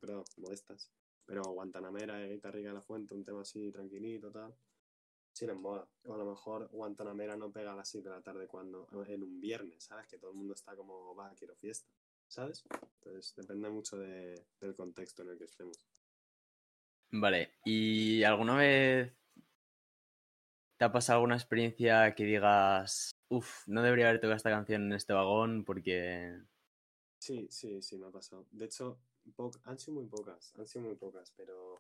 bro, 0.01 0.24
molestas. 0.38 0.92
Pero 1.25 1.44
Guantanamera 1.44 2.25
y 2.28 2.34
Guitarriga 2.34 2.70
de 2.70 2.75
la 2.75 2.82
Fuente, 2.82 3.13
un 3.13 3.24
tema 3.24 3.42
así 3.42 3.72
tranquilito, 3.72 4.32
tal. 4.32 4.54
Sí 5.34 5.46
les. 5.48 5.56
O 5.56 6.13
a 6.13 6.18
lo 6.18 6.25
mejor 6.25 6.68
Guantanamera 6.72 7.38
no 7.38 7.51
pega 7.51 7.72
a 7.72 7.75
las 7.75 7.88
7 7.88 8.10
de 8.10 8.16
la 8.16 8.22
tarde 8.22 8.48
cuando 8.48 8.88
en 9.08 9.24
un 9.24 9.40
viernes, 9.40 9.84
¿sabes? 9.86 10.08
Que 10.08 10.18
todo 10.18 10.32
el 10.32 10.38
mundo 10.38 10.54
está 10.56 10.75
como, 10.75 11.16
va, 11.16 11.34
quiero 11.36 11.56
fiesta, 11.56 11.90
¿sabes? 12.28 12.63
Entonces 13.00 13.34
depende 13.36 13.70
mucho 13.70 13.98
de- 13.98 14.46
del 14.60 14.75
contexto 14.75 15.22
en 15.22 15.30
el 15.30 15.38
que 15.38 15.46
estemos. 15.46 15.78
Vale, 17.12 17.53
¿y 17.65 18.24
alguna 18.24 18.56
vez 18.56 19.13
te 20.77 20.86
ha 20.86 20.91
pasado 20.91 21.18
alguna 21.18 21.36
experiencia 21.36 22.15
que 22.15 22.24
digas, 22.24 23.12
uff, 23.30 23.68
no 23.68 23.84
debería 23.84 24.08
haber 24.08 24.20
tocado 24.20 24.36
esta 24.36 24.50
canción 24.50 24.84
en 24.84 24.94
este 24.94 25.13
vagón 25.13 25.63
porque... 25.65 26.39
Sí, 27.20 27.48
sí, 27.51 27.82
sí, 27.82 27.98
me 27.98 28.08
ha 28.08 28.12
pasado. 28.12 28.48
De 28.51 28.65
hecho, 28.65 29.00
han 29.65 29.77
sido 29.77 29.96
muy 29.96 30.08
pocas, 30.08 30.53
han 30.58 30.68
sido 30.68 30.86
muy 30.86 30.96
pocas, 30.96 31.32
pero 31.36 31.77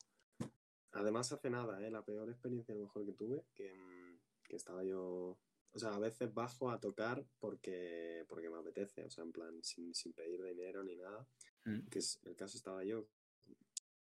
además 0.91 1.31
hace 1.31 1.49
nada, 1.49 1.81
¿eh? 1.85 1.89
La 1.89 2.03
peor 2.03 2.29
experiencia 2.29 2.73
a 2.75 2.77
lo 2.77 2.83
mejor 2.83 3.05
que 3.05 3.13
tuve, 3.13 3.43
que, 3.55 3.73
mm, 3.73 4.19
que 4.43 4.55
estaba 4.55 4.83
yo, 4.83 5.39
o 5.71 5.79
sea, 5.79 5.95
a 5.95 5.99
veces 5.99 6.31
bajo 6.33 6.69
a 6.69 6.79
tocar 6.79 7.25
porque, 7.39 8.25
porque 8.27 8.49
me 8.49 8.59
apetece, 8.59 9.05
o 9.05 9.09
sea, 9.09 9.23
en 9.23 9.31
plan, 9.31 9.63
sin, 9.63 9.95
sin 9.95 10.13
pedir 10.13 10.43
dinero 10.43 10.83
ni 10.83 10.95
nada, 10.95 11.25
Mm. 11.63 11.87
que 11.89 11.99
es 11.99 12.19
el 12.23 12.35
caso 12.35 12.57
estaba 12.57 12.83
yo, 12.83 13.07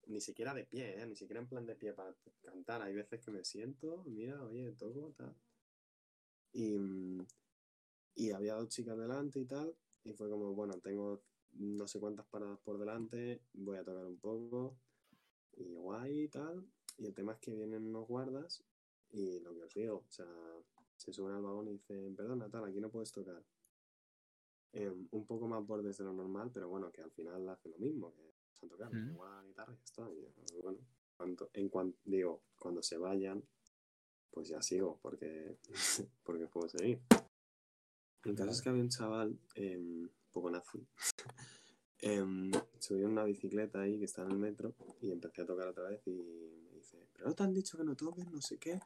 ni 0.07 0.21
siquiera 0.21 0.55
de 0.55 0.65
pie, 0.65 1.01
¿eh? 1.01 1.07
Ni 1.07 1.17
siquiera 1.17 1.41
en 1.41 1.49
plan 1.49 1.67
de 1.67 1.77
pie 1.77 1.93
para 1.93 2.15
cantar, 2.43 2.83
hay 2.83 2.95
veces 2.95 3.21
que 3.21 3.31
me 3.31 3.45
siento, 3.45 4.05
mira, 4.07 4.43
oye, 4.45 4.73
toco, 4.73 5.13
tal. 5.17 5.35
Y, 6.53 6.79
mm, 6.79 7.27
y 8.17 8.31
había 8.31 8.55
dos 8.55 8.69
chicas 8.69 8.97
delante 8.97 9.41
y 9.41 9.47
tal, 9.47 9.75
y 10.05 10.13
fue 10.13 10.29
como, 10.31 10.55
bueno, 10.55 10.79
tengo 10.81 11.23
no 11.53 11.87
sé 11.87 12.01
cuántas 12.01 12.27
paradas 12.27 12.59
por 12.61 12.79
delante, 12.79 13.43
voy 13.53 13.77
a 13.79 13.85
tocar 13.85 14.07
un 14.07 14.19
poco, 14.19 14.77
y 15.57 15.75
guay 15.75 16.23
y 16.23 16.29
tal. 16.29 16.67
Y 16.99 17.07
el 17.07 17.15
tema 17.15 17.33
es 17.33 17.39
que 17.39 17.55
vienen 17.55 17.85
unos 17.87 18.07
guardas, 18.07 18.63
y 19.11 19.41
lo 19.41 19.55
que 19.55 19.63
os 19.63 19.75
digo, 19.75 20.05
o 20.09 20.13
sea, 20.13 20.27
se 20.97 21.13
suben 21.13 21.35
al 21.35 21.43
vagón 21.43 21.69
y 21.69 21.73
dicen, 21.73 22.15
perdona, 22.17 22.49
tal, 22.49 22.65
aquí 22.65 22.81
no 22.81 22.91
puedes 22.91 23.13
tocar. 23.13 23.43
Em, 24.73 25.07
un 25.13 25.27
poco 25.27 25.47
más 25.47 25.65
bordes 25.65 25.99
de 25.99 26.05
lo 26.05 26.13
normal, 26.13 26.51
pero 26.53 26.69
bueno, 26.69 26.91
que 26.91 27.01
al 27.01 27.13
final 27.13 27.49
hace 27.49 27.69
lo 27.69 27.79
mismo, 27.79 28.13
que 28.13 28.34
a 28.63 28.69
tocar, 28.69 28.93
Mm. 28.93 29.11
igual 29.13 29.31
la 29.37 29.43
guitarra 29.45 29.73
y 29.73 29.77
ya 29.77 29.85
está. 29.85 30.11
Y, 30.11 30.61
bueno, 30.63 30.79
cuanto, 31.17 31.51
en 31.53 31.69
cuanto, 31.69 31.99
digo, 32.05 32.43
cuando 32.59 32.83
se 32.83 32.97
vayan, 32.99 33.43
pues 34.31 34.49
ya 34.49 34.61
sigo, 34.63 34.99
porque, 35.03 35.59
porque 36.25 36.47
puedo 36.47 36.69
seguir. 36.69 37.01
El 38.25 38.35
caso 38.35 38.51
es 38.51 38.63
que 38.63 38.69
había 38.71 38.83
un 38.83 38.89
chaval, 38.89 39.39
em, 39.55 40.03
un 40.05 40.11
poco 40.33 40.51
nazi, 40.51 40.87
em, 41.99 42.51
subió 42.79 43.07
una 43.09 43.25
bicicleta 43.25 43.81
ahí 43.83 43.99
que 43.99 44.07
está 44.07 44.23
en 44.23 44.31
el 44.31 44.39
metro 44.39 44.75
y 45.01 45.11
empecé 45.11 45.43
a 45.43 45.47
tocar 45.47 45.69
otra 45.69 45.89
vez 45.89 46.01
y 46.07 46.13
me 46.65 46.71
dice, 46.73 47.07
pero 47.13 47.29
no 47.29 47.35
te 47.35 47.43
han 47.43 47.53
dicho 47.53 47.77
que 47.77 47.85
no 47.85 47.95
toques, 47.95 48.27
no 48.31 48.41
sé 48.41 48.59
qué, 48.59 48.81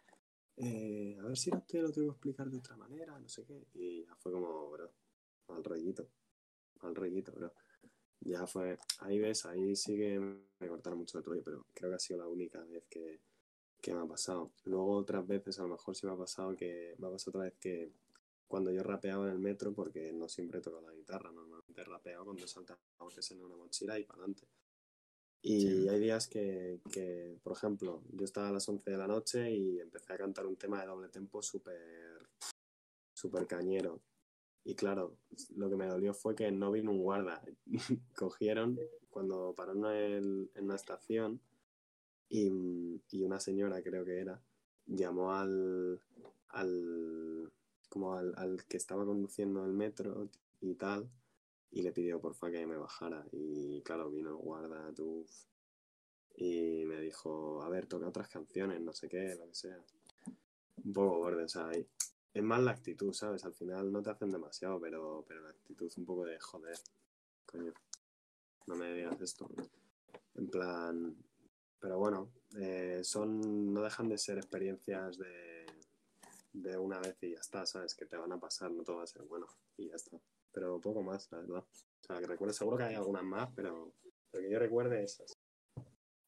eh, 0.57 1.17
a 1.21 1.23
ver 1.25 1.37
si 1.39 1.51
no 1.51 1.63
te 1.63 1.81
lo 1.81 1.93
tengo 1.93 2.09
que 2.09 2.13
explicar 2.15 2.51
de 2.51 2.59
otra 2.59 2.77
manera, 2.77 3.19
no 3.19 3.29
sé 3.29 3.45
qué. 3.45 3.65
Y 3.75 4.05
ya 4.05 4.15
fue 4.17 4.33
como, 4.33 4.69
bro, 4.71 4.93
mal 5.49 5.63
rollito, 5.63 6.11
mal 6.83 6.95
rollito, 6.97 7.33
bro. 7.33 7.53
Ya 8.21 8.47
fue, 8.47 8.79
ahí 9.01 9.19
ves, 9.19 9.47
ahí 9.47 9.77
sí 9.77 9.97
que 9.97 10.19
me 10.19 10.69
cortaron 10.69 10.99
mucho 10.99 11.19
el 11.19 11.25
rollo, 11.25 11.43
pero 11.45 11.67
creo 11.73 11.91
que 11.91 11.97
ha 11.97 12.01
sido 12.01 12.21
la 12.21 12.27
única 12.27 12.61
vez 12.65 12.85
que, 12.89 13.21
que 13.81 13.95
me 13.95 14.01
ha 14.01 14.07
pasado. 14.07 14.53
Luego 14.65 14.97
otras 14.97 15.27
veces 15.27 15.59
a 15.59 15.63
lo 15.63 15.69
mejor 15.69 15.95
sí 15.95 16.07
me 16.07 16.13
ha 16.13 16.17
pasado 16.17 16.55
que, 16.57 16.95
me 16.99 17.07
ha 17.07 17.11
pasado 17.11 17.31
otra 17.31 17.43
vez 17.45 17.55
que 17.59 17.93
cuando 18.47 18.73
yo 18.73 18.83
rapeaba 18.83 19.27
en 19.27 19.33
el 19.33 19.39
metro, 19.39 19.73
porque 19.73 20.13
no 20.13 20.29
siempre 20.29 20.61
toco 20.61 20.81
la 20.81 20.93
guitarra, 20.93 21.31
normalmente 21.31 21.85
rapeo 21.85 22.25
cuando 22.25 22.47
saltamos 22.47 23.15
que 23.15 23.21
es 23.21 23.31
en 23.31 23.43
una 23.43 23.57
mochila 23.57 23.99
y 23.99 24.05
para 24.05 24.19
adelante. 24.21 24.49
Y 25.41 25.61
Sí. 25.61 25.89
hay 25.89 26.01
días 26.01 26.27
que, 26.27 26.81
que, 26.91 27.39
por 27.43 27.53
ejemplo, 27.53 28.03
yo 28.13 28.25
estaba 28.25 28.49
a 28.49 28.53
las 28.53 28.69
11 28.69 28.91
de 28.91 28.97
la 28.97 29.07
noche 29.07 29.51
y 29.53 29.79
empecé 29.79 30.15
a 30.15 30.19
cantar 30.19 30.47
un 30.47 30.57
tema 30.57 30.81
de 30.81 30.87
doble 30.89 31.09
tempo 31.09 31.43
súper 31.43 32.29
súper 33.15 33.47
cañero. 33.47 34.01
Y 34.69 34.75
claro, 34.75 35.17
lo 35.57 35.71
que 35.71 35.77
me 35.77 35.87
dolió 35.87 36.13
fue 36.13 36.35
que 36.35 36.53
no 36.53 36.71
vino 36.71 36.91
un 36.91 36.99
guarda. 36.99 37.43
Cogieron 38.15 38.79
cuando 39.09 39.55
paró 39.57 39.73
en, 39.91 40.51
una 40.57 40.75
estación 40.77 41.41
y, 42.29 43.01
y 43.11 43.23
una 43.25 43.41
señora, 43.41 43.83
creo 43.83 44.05
que 44.05 44.21
era, 44.21 44.43
llamó 44.85 45.33
al, 45.33 46.03
al 46.51 47.51
como 47.89 48.13
al, 48.13 48.35
al 48.37 48.67
que 48.67 48.77
estaba 48.77 49.07
conduciendo 49.07 49.65
el 49.65 49.73
metro 49.73 50.29
y 50.61 50.75
tal, 50.75 51.09
y 51.71 51.81
le 51.81 51.93
pidió 51.93 52.21
porfa 52.21 52.51
que 52.51 52.67
me 52.67 52.77
bajara. 52.77 53.25
Y 53.33 53.81
claro, 53.81 54.11
vino 54.11 54.37
guarda, 54.37 54.93
tú, 54.93 55.25
y 56.37 56.85
me 56.85 57.01
dijo, 57.01 57.63
a 57.63 57.71
ver, 57.71 57.87
toca 57.87 58.07
otras 58.07 58.29
canciones, 58.29 58.83
no 58.83 58.93
sé 58.93 59.09
qué, 59.09 59.35
lo 59.35 59.47
que 59.47 59.55
sea. 59.55 59.83
Un 60.85 60.93
poco 60.93 61.17
borde, 61.21 61.45
o 61.45 61.49
sea, 61.49 61.71
es 62.33 62.43
más 62.43 62.61
la 62.61 62.73
actitud, 62.73 63.13
¿sabes? 63.13 63.45
Al 63.45 63.55
final 63.55 63.91
no 63.91 64.03
te 64.03 64.11
hacen 64.11 64.31
demasiado, 64.31 64.81
pero, 64.81 65.25
pero 65.27 65.43
la 65.43 65.51
actitud 65.51 65.93
un 65.97 66.05
poco 66.05 66.25
de 66.25 66.39
joder, 66.39 66.79
coño, 67.47 67.73
no 68.67 68.77
me 68.77 68.93
digas 68.93 69.21
esto. 69.21 69.49
En 70.35 70.49
plan, 70.49 71.17
pero 71.81 71.99
bueno, 71.99 72.31
eh, 72.59 73.01
son, 73.03 73.73
no 73.73 73.83
dejan 73.83 74.09
de 74.09 74.19
ser 74.19 74.39
experiencias 74.39 75.19
de, 75.19 75.67
de 76.53 76.77
una 76.77 76.99
vez 77.01 77.17
y 77.23 77.33
ya 77.33 77.41
está, 77.41 77.67
¿sabes? 77.67 77.95
Que 77.95 78.07
te 78.07 78.17
van 78.17 78.33
a 78.33 78.41
pasar, 78.41 78.71
no 78.71 78.83
todo 78.83 78.97
va 78.99 79.05
a 79.05 79.07
ser 79.07 79.23
bueno 79.23 79.47
y 79.77 79.89
ya 79.89 79.97
está. 79.97 80.21
Pero 80.53 80.81
poco 80.81 81.03
más, 81.03 81.31
la 81.31 81.39
verdad. 81.39 81.65
O 81.65 82.07
sea, 82.07 82.19
que 82.19 82.27
recuerdo, 82.27 82.55
seguro 82.55 82.77
que 82.77 82.85
hay 82.85 82.95
algunas 82.95 83.25
más, 83.25 83.51
pero 83.55 83.93
lo 84.33 84.41
que 84.41 84.51
yo 84.51 84.59
recuerde 84.59 85.03
esas. 85.03 85.38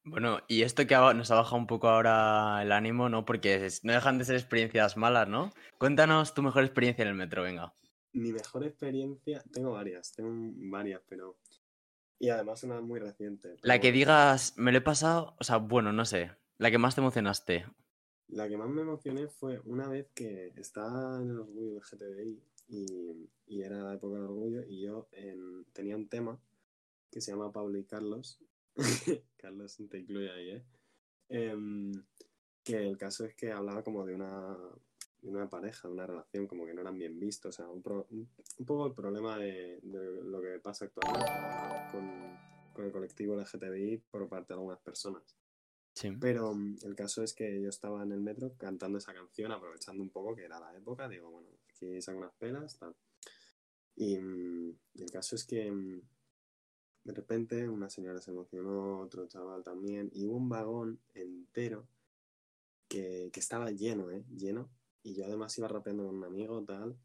Bueno, 0.05 0.41
y 0.49 0.63
esto 0.63 0.87
que 0.87 0.95
nos 0.95 1.31
ha 1.31 1.37
bajado 1.37 1.57
un 1.57 1.67
poco 1.67 1.89
ahora 1.89 2.63
el 2.63 2.73
ánimo, 2.73 3.09
¿no? 3.09 3.25
Porque 3.25 3.69
no 3.83 3.93
dejan 3.93 4.19
de 4.19 4.25
ser 4.25 4.37
experiencias 4.37 4.97
malas, 4.97 5.29
¿no? 5.29 5.53
Cuéntanos 5.79 6.35
tu 6.35 6.43
mejor 6.43 6.65
experiencia 6.65 7.03
en 7.03 7.09
el 7.09 7.15
metro, 7.15 7.43
venga. 7.43 7.75
Mi 8.13 8.33
mejor 8.33 8.65
experiencia, 8.65 9.43
tengo 9.53 9.73
varias, 9.73 10.13
tengo 10.13 10.53
varias, 10.71 11.03
pero... 11.09 11.37
Y 12.19 12.29
además 12.29 12.63
una 12.65 12.81
muy 12.81 12.99
reciente. 12.99 13.49
pero 13.49 13.61
La 13.63 13.81
que 13.81 13.93
digas, 13.93 14.55
me 14.57 14.73
lo 14.73 14.79
he 14.79 14.83
pasado, 14.83 15.37
o 15.39 15.45
sea, 15.45 15.57
bueno, 15.57 15.93
no 15.93 16.05
sé, 16.05 16.33
la 16.59 16.71
que 16.71 16.79
más 16.79 16.95
te 16.95 17.01
emocionaste. 17.01 17.67
La 18.29 18.49
que 18.49 18.57
más 18.57 18.69
me 18.69 18.83
emocioné 18.83 19.27
fue 19.29 19.61
una 19.65 19.89
vez 19.89 20.09
que 20.15 20.53
estaba 20.57 21.21
en 21.21 21.31
el 21.31 21.41
orgullo 21.41 21.73
del 21.73 21.81
GTDI 21.81 22.43
y, 22.69 23.31
y 23.47 23.63
era 23.63 23.83
la 23.83 23.95
época 23.95 24.15
del 24.15 24.25
orgullo 24.25 24.63
y 24.67 24.83
yo 24.83 25.09
tenía 25.73 25.97
un 25.97 26.09
tema 26.09 26.39
que 27.11 27.21
se 27.21 27.33
llama 27.33 27.53
Pablo 27.53 27.79
y 27.79 27.85
Carlos. 27.85 28.39
Carlos 29.37 29.77
te 29.91 29.99
incluye 29.99 30.31
ahí, 30.31 30.51
¿eh? 30.51 30.65
Em, 31.29 31.93
que 32.65 32.77
el 32.77 32.97
caso 32.99 33.25
es 33.25 33.35
que 33.35 33.53
hablaba 33.53 33.83
como 33.83 34.05
de 34.05 34.15
una, 34.15 34.57
de 35.23 35.31
una 35.31 35.49
pareja, 35.49 35.89
de 35.89 35.95
una 35.95 36.07
relación, 36.07 36.47
como 36.47 36.67
que 36.67 36.75
no 36.75 36.81
eran 36.81 36.99
bien 36.99 37.19
vistos. 37.19 37.55
O 37.55 37.57
sea, 37.57 37.69
un, 37.71 37.83
pro- 37.83 38.07
un, 38.11 38.29
un 38.59 38.67
poco 38.67 38.87
el 38.87 38.95
problema 38.95 39.39
de, 39.39 39.79
de 39.83 40.23
lo 40.25 40.41
que 40.41 40.59
pasa 40.61 40.87
actualmente 40.87 41.31
con, 41.93 42.37
con 42.73 42.85
el 42.85 42.93
colectivo 42.93 43.35
LGTBI 43.41 43.99
por 44.11 44.29
parte 44.29 44.49
de 44.49 44.55
algunas 44.55 44.81
personas. 44.81 45.23
Sí. 45.95 46.11
Pero 46.21 46.55
mm, 46.55 46.77
el 46.83 46.95
caso 46.95 47.23
es 47.23 47.35
que 47.35 47.61
yo 47.61 47.69
estaba 47.69 48.03
en 48.03 48.13
el 48.13 48.21
metro 48.21 48.55
cantando 48.57 48.99
esa 48.99 49.13
canción, 49.15 49.53
aprovechando 49.53 50.03
un 50.03 50.11
poco 50.11 50.35
que 50.37 50.45
era 50.45 50.61
la 50.61 50.75
época. 50.77 51.09
Digo, 51.09 51.31
bueno, 51.31 51.49
aquí 51.69 52.01
saco 52.01 52.19
unas 52.19 52.35
pelas, 52.35 52.79
tal. 52.79 52.95
Y, 53.97 54.19
mm, 54.19 54.71
y 54.95 55.03
el 55.03 55.11
caso 55.11 55.35
es 55.37 55.45
que 55.45 55.71
mm, 55.71 56.03
de 57.05 57.13
repente 57.15 57.69
una 57.69 57.89
señora 57.91 58.21
se 58.21 58.31
emocionó, 58.31 59.01
otro 59.01 59.27
chaval 59.27 59.63
también, 59.63 60.11
y 60.13 60.27
hubo 60.27 60.37
un 60.37 60.49
vagón 60.49 61.01
entero 61.15 61.87
que, 62.89 63.31
que 63.33 63.41
estaba 63.41 63.71
lleno, 63.71 64.11
¿eh? 64.11 64.25
Lleno. 64.37 64.71
Y 65.03 65.15
yo 65.15 65.25
además 65.25 65.57
iba 65.59 65.69
rapeando 65.69 66.05
con 66.07 66.17
un 66.17 66.25
amigo, 66.25 66.63
tal. 66.65 66.97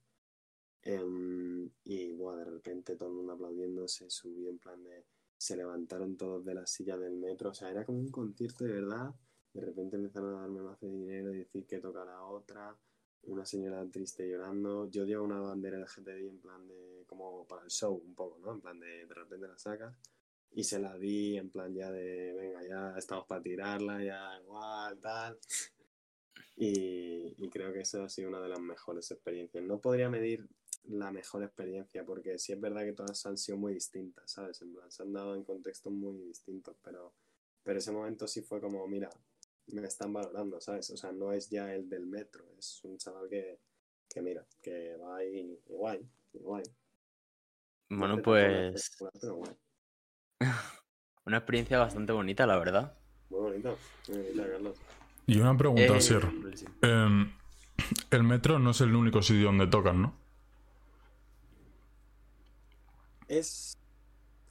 em, 0.84 1.70
y 1.84 2.12
buah, 2.14 2.36
de 2.38 2.46
repente 2.46 2.96
todo 2.96 3.10
el 3.10 3.16
mundo 3.16 3.34
aplaudiendo, 3.34 3.88
se 3.88 4.10
subió 4.10 4.50
en 4.50 4.60
plan 4.60 4.82
de. 4.84 5.06
Se 5.38 5.56
levantaron 5.58 6.16
todos 6.18 6.46
de 6.46 6.54
la 6.56 6.66
silla 6.68 6.98
del 6.98 7.14
metro. 7.16 7.50
O 7.52 7.54
sea, 7.54 7.70
era 7.72 7.86
como 7.86 8.00
un 8.00 8.10
concierto 8.12 8.64
de 8.66 8.74
verdad. 8.74 9.14
De 9.54 9.62
repente 9.62 9.96
empezaron 9.98 10.36
a 10.36 10.42
darme 10.42 10.62
más 10.62 10.80
de 10.80 10.90
dinero 10.90 11.34
y 11.34 11.40
decir 11.40 11.66
que 11.66 11.80
tocara 11.80 12.24
otra. 12.26 12.76
Una 13.24 13.46
señora 13.46 13.86
triste 13.90 14.28
llorando. 14.30 14.90
Yo 14.90 15.04
llevo 15.06 15.26
una 15.26 15.40
bandera 15.40 15.78
del 15.78 15.88
GTI 15.88 16.28
en 16.28 16.40
plan 16.40 16.68
de. 16.68 16.95
Como 17.06 17.46
para 17.48 17.64
el 17.64 17.70
show, 17.70 17.94
un 17.94 18.16
poco, 18.16 18.38
¿no? 18.40 18.54
En 18.54 18.62
plan 18.62 18.80
de. 18.80 19.06
De 19.06 19.14
repente 19.14 19.48
la 19.48 19.58
sacas. 19.58 19.96
Y 20.52 20.64
se 20.64 20.80
la 20.80 20.98
di 20.98 21.38
en 21.38 21.50
plan 21.50 21.74
ya 21.74 21.92
de. 21.92 22.34
Venga, 22.34 22.64
ya 22.68 22.98
estamos 22.98 23.26
para 23.28 23.42
tirarla, 23.42 24.04
ya 24.04 24.40
igual, 24.42 25.00
tal. 25.00 25.38
Y, 26.58 27.36
y 27.38 27.50
creo 27.50 27.74
que 27.74 27.82
eso 27.82 28.04
ha 28.04 28.10
sido 28.10 28.30
una 28.30 28.42
de 28.42 28.50
las 28.50 28.60
mejores 28.60 29.12
experiencias. 29.12 29.64
No 29.64 29.80
podría 29.80 30.10
medir 30.10 30.48
la 30.88 31.12
mejor 31.12 31.44
experiencia 31.44 32.06
porque 32.06 32.38
sí 32.38 32.54
es 32.54 32.62
verdad 32.62 32.84
que 32.84 32.94
todas 32.94 33.26
han 33.26 33.38
sido 33.38 33.58
muy 33.58 33.74
distintas, 33.74 34.32
¿sabes? 34.32 34.62
En 34.62 34.74
plan, 34.74 34.92
se 34.92 35.04
han 35.04 35.14
dado 35.14 35.36
en 35.36 35.44
contextos 35.44 35.92
muy 35.92 36.18
distintos, 36.20 36.76
pero, 36.84 37.14
pero 37.64 37.80
ese 37.80 37.92
momento 37.92 38.28
sí 38.28 38.42
fue 38.42 38.62
como, 38.62 38.88
mira, 38.88 39.10
me 39.68 39.88
están 39.88 40.14
valorando, 40.14 40.62
¿sabes? 40.62 40.90
O 40.92 40.98
sea, 40.98 41.12
no 41.12 41.34
es 41.34 41.50
ya 41.50 41.74
el 41.74 41.90
del 41.90 42.06
metro, 42.06 42.46
es 42.58 42.84
un 42.84 42.98
chaval 42.98 43.28
que, 43.30 43.60
que 44.10 44.22
mira, 44.22 44.46
que 44.62 44.96
va 44.98 45.18
ahí 45.18 45.60
y 45.68 45.74
guay, 45.74 46.08
y 46.34 46.40
guay. 46.40 46.64
Bueno, 47.98 48.16
No 48.16 48.22
te 48.22 48.24
toca 48.24 48.32
una 48.48 48.72
pues 48.72 48.98
guay. 49.32 49.56
una 51.26 51.38
experiencia 51.38 51.80
bastante 51.80 52.12
bonita, 52.14 52.46
la 52.46 52.58
verdad. 52.58 52.98
Muy 53.30 53.40
bonita, 53.40 53.76
Carlos. 54.36 54.78
Y 55.28 55.40
una 55.40 55.58
pregunta, 55.58 55.98
Eh, 55.98 56.02
Sir. 56.02 56.28
Em, 56.82 57.32
el 58.12 58.24
metro 58.24 58.60
no 58.60 58.72
es 58.72 58.82
el 58.82 58.96
único 58.96 59.22
sitio 59.22 59.46
donde 59.48 59.68
tocan, 59.68 60.02
¿no? 60.02 60.14
Es, 63.28 63.76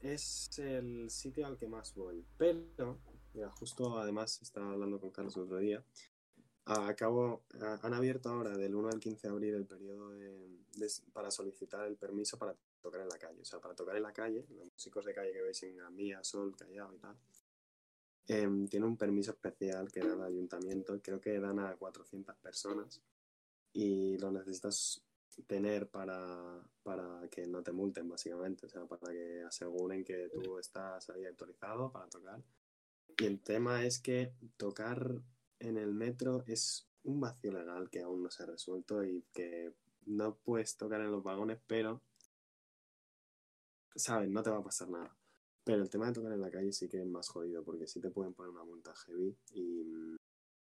es 0.00 0.58
el 0.58 1.08
sitio 1.10 1.46
al 1.46 1.56
que 1.56 1.68
más 1.68 1.94
voy. 1.94 2.24
Pero, 2.36 2.98
mira, 3.32 3.50
justo 3.50 3.98
además 3.98 4.40
estaba 4.42 4.72
hablando 4.72 4.98
con 5.00 5.10
Carlos 5.10 5.36
el 5.36 5.42
otro 5.44 5.58
día. 5.58 5.84
Acabo, 6.66 7.44
han 7.82 7.94
abierto 7.94 8.30
ahora 8.30 8.56
del 8.56 8.74
1 8.74 8.88
al 8.88 8.98
15 8.98 9.28
de 9.28 9.32
abril 9.32 9.54
el 9.54 9.66
periodo 9.66 10.10
de- 10.10 10.48
de- 10.76 10.90
para 11.12 11.30
solicitar 11.30 11.86
el 11.86 11.96
permiso 11.96 12.38
para 12.38 12.56
tocar 12.84 13.00
en 13.00 13.08
la 13.08 13.18
calle. 13.18 13.40
O 13.40 13.44
sea, 13.44 13.60
para 13.60 13.74
tocar 13.74 13.96
en 13.96 14.02
la 14.02 14.12
calle, 14.12 14.44
los 14.50 14.70
músicos 14.72 15.04
de 15.04 15.14
calle 15.14 15.32
que 15.32 15.42
veis 15.42 15.62
en 15.62 15.76
Gambía, 15.78 16.22
Sol, 16.22 16.54
Callao 16.54 16.94
y 16.94 16.98
tal, 16.98 17.16
em, 18.28 18.68
tiene 18.68 18.86
un 18.86 18.96
permiso 18.96 19.32
especial 19.32 19.90
que 19.90 20.00
da 20.00 20.14
el 20.14 20.22
ayuntamiento. 20.22 21.00
Creo 21.02 21.20
que 21.20 21.40
dan 21.40 21.58
a 21.58 21.74
400 21.76 22.36
personas 22.36 23.00
y 23.72 24.18
lo 24.18 24.30
necesitas 24.30 25.02
tener 25.46 25.88
para, 25.88 26.62
para 26.82 27.28
que 27.30 27.46
no 27.46 27.62
te 27.62 27.72
multen, 27.72 28.08
básicamente. 28.08 28.66
O 28.66 28.68
sea, 28.68 28.84
para 28.84 29.12
que 29.12 29.42
aseguren 29.42 30.04
que 30.04 30.28
tú 30.28 30.58
estás 30.58 31.08
ahí 31.10 31.24
autorizado 31.24 31.90
para 31.90 32.08
tocar. 32.08 32.42
Y 33.18 33.24
el 33.24 33.40
tema 33.40 33.84
es 33.84 33.98
que 33.98 34.34
tocar 34.56 35.22
en 35.58 35.78
el 35.78 35.94
metro 35.94 36.44
es 36.46 36.86
un 37.04 37.20
vacío 37.20 37.52
legal 37.52 37.88
que 37.88 38.02
aún 38.02 38.22
no 38.22 38.30
se 38.30 38.42
ha 38.42 38.46
resuelto 38.46 39.04
y 39.04 39.24
que 39.32 39.72
no 40.06 40.36
puedes 40.36 40.76
tocar 40.76 41.00
en 41.00 41.10
los 41.10 41.22
vagones, 41.22 41.58
pero, 41.66 42.02
¿sabes? 43.94 44.28
No 44.30 44.42
te 44.42 44.50
va 44.50 44.58
a 44.58 44.64
pasar 44.64 44.88
nada. 44.90 45.16
Pero 45.64 45.82
el 45.82 45.88
tema 45.88 46.06
de 46.06 46.12
tocar 46.12 46.32
en 46.32 46.40
la 46.40 46.50
calle 46.50 46.72
sí 46.72 46.88
que 46.88 47.00
es 47.00 47.06
más 47.06 47.28
jodido, 47.28 47.64
porque 47.64 47.86
sí 47.86 48.00
te 48.00 48.10
pueden 48.10 48.34
poner 48.34 48.50
una 48.50 48.64
multa 48.64 48.94
heavy 48.94 49.36
y 49.52 50.16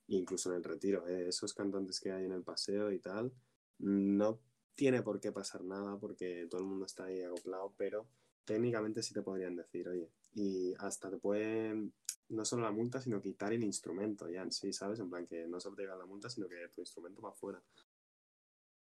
incluso 0.08 0.50
en 0.50 0.58
el 0.58 0.63
retiro, 0.63 1.08
¿eh? 1.08 1.28
esos 1.28 1.54
cantantes 1.54 2.00
que 2.00 2.12
hay 2.12 2.26
en 2.26 2.32
el 2.32 2.43
paseo 2.43 2.91
y 2.91 3.00
tal, 3.00 3.34
no 3.80 4.39
tiene 4.76 5.02
por 5.02 5.19
qué 5.19 5.32
pasar 5.32 5.63
nada 5.63 5.98
porque 5.98 6.48
todo 6.50 6.62
el 6.62 6.67
mundo 6.67 6.86
está 6.86 7.06
ahí 7.06 7.22
acoplado, 7.22 7.74
pero 7.78 8.08
técnicamente 8.46 9.04
sí 9.04 9.13
te 9.13 9.22
podrían 9.22 9.56
decir, 9.56 9.88
oye, 9.88 10.10
y 10.34 10.74
hasta 10.80 11.10
te 11.10 11.17
pueden, 11.17 11.93
no 12.30 12.46
solo 12.46 12.63
la 12.63 12.72
multa, 12.72 13.02
sino 13.02 13.22
quitar 13.22 13.54
el 13.54 13.63
instrumento 13.63 14.30
ya 14.30 14.50
sí, 14.52 14.74
¿sabes? 14.74 15.00
En 15.00 15.10
plan 15.10 15.26
que 15.26 15.48
no 15.48 15.60
solo 15.60 15.76
te 15.76 15.84
llega 15.84 15.96
la 15.96 16.06
multa, 16.06 16.30
sino 16.30 16.48
que 16.48 16.67
tu 16.69 16.82
instrumento 16.82 17.22
va 17.22 17.30
afuera. 17.30 17.62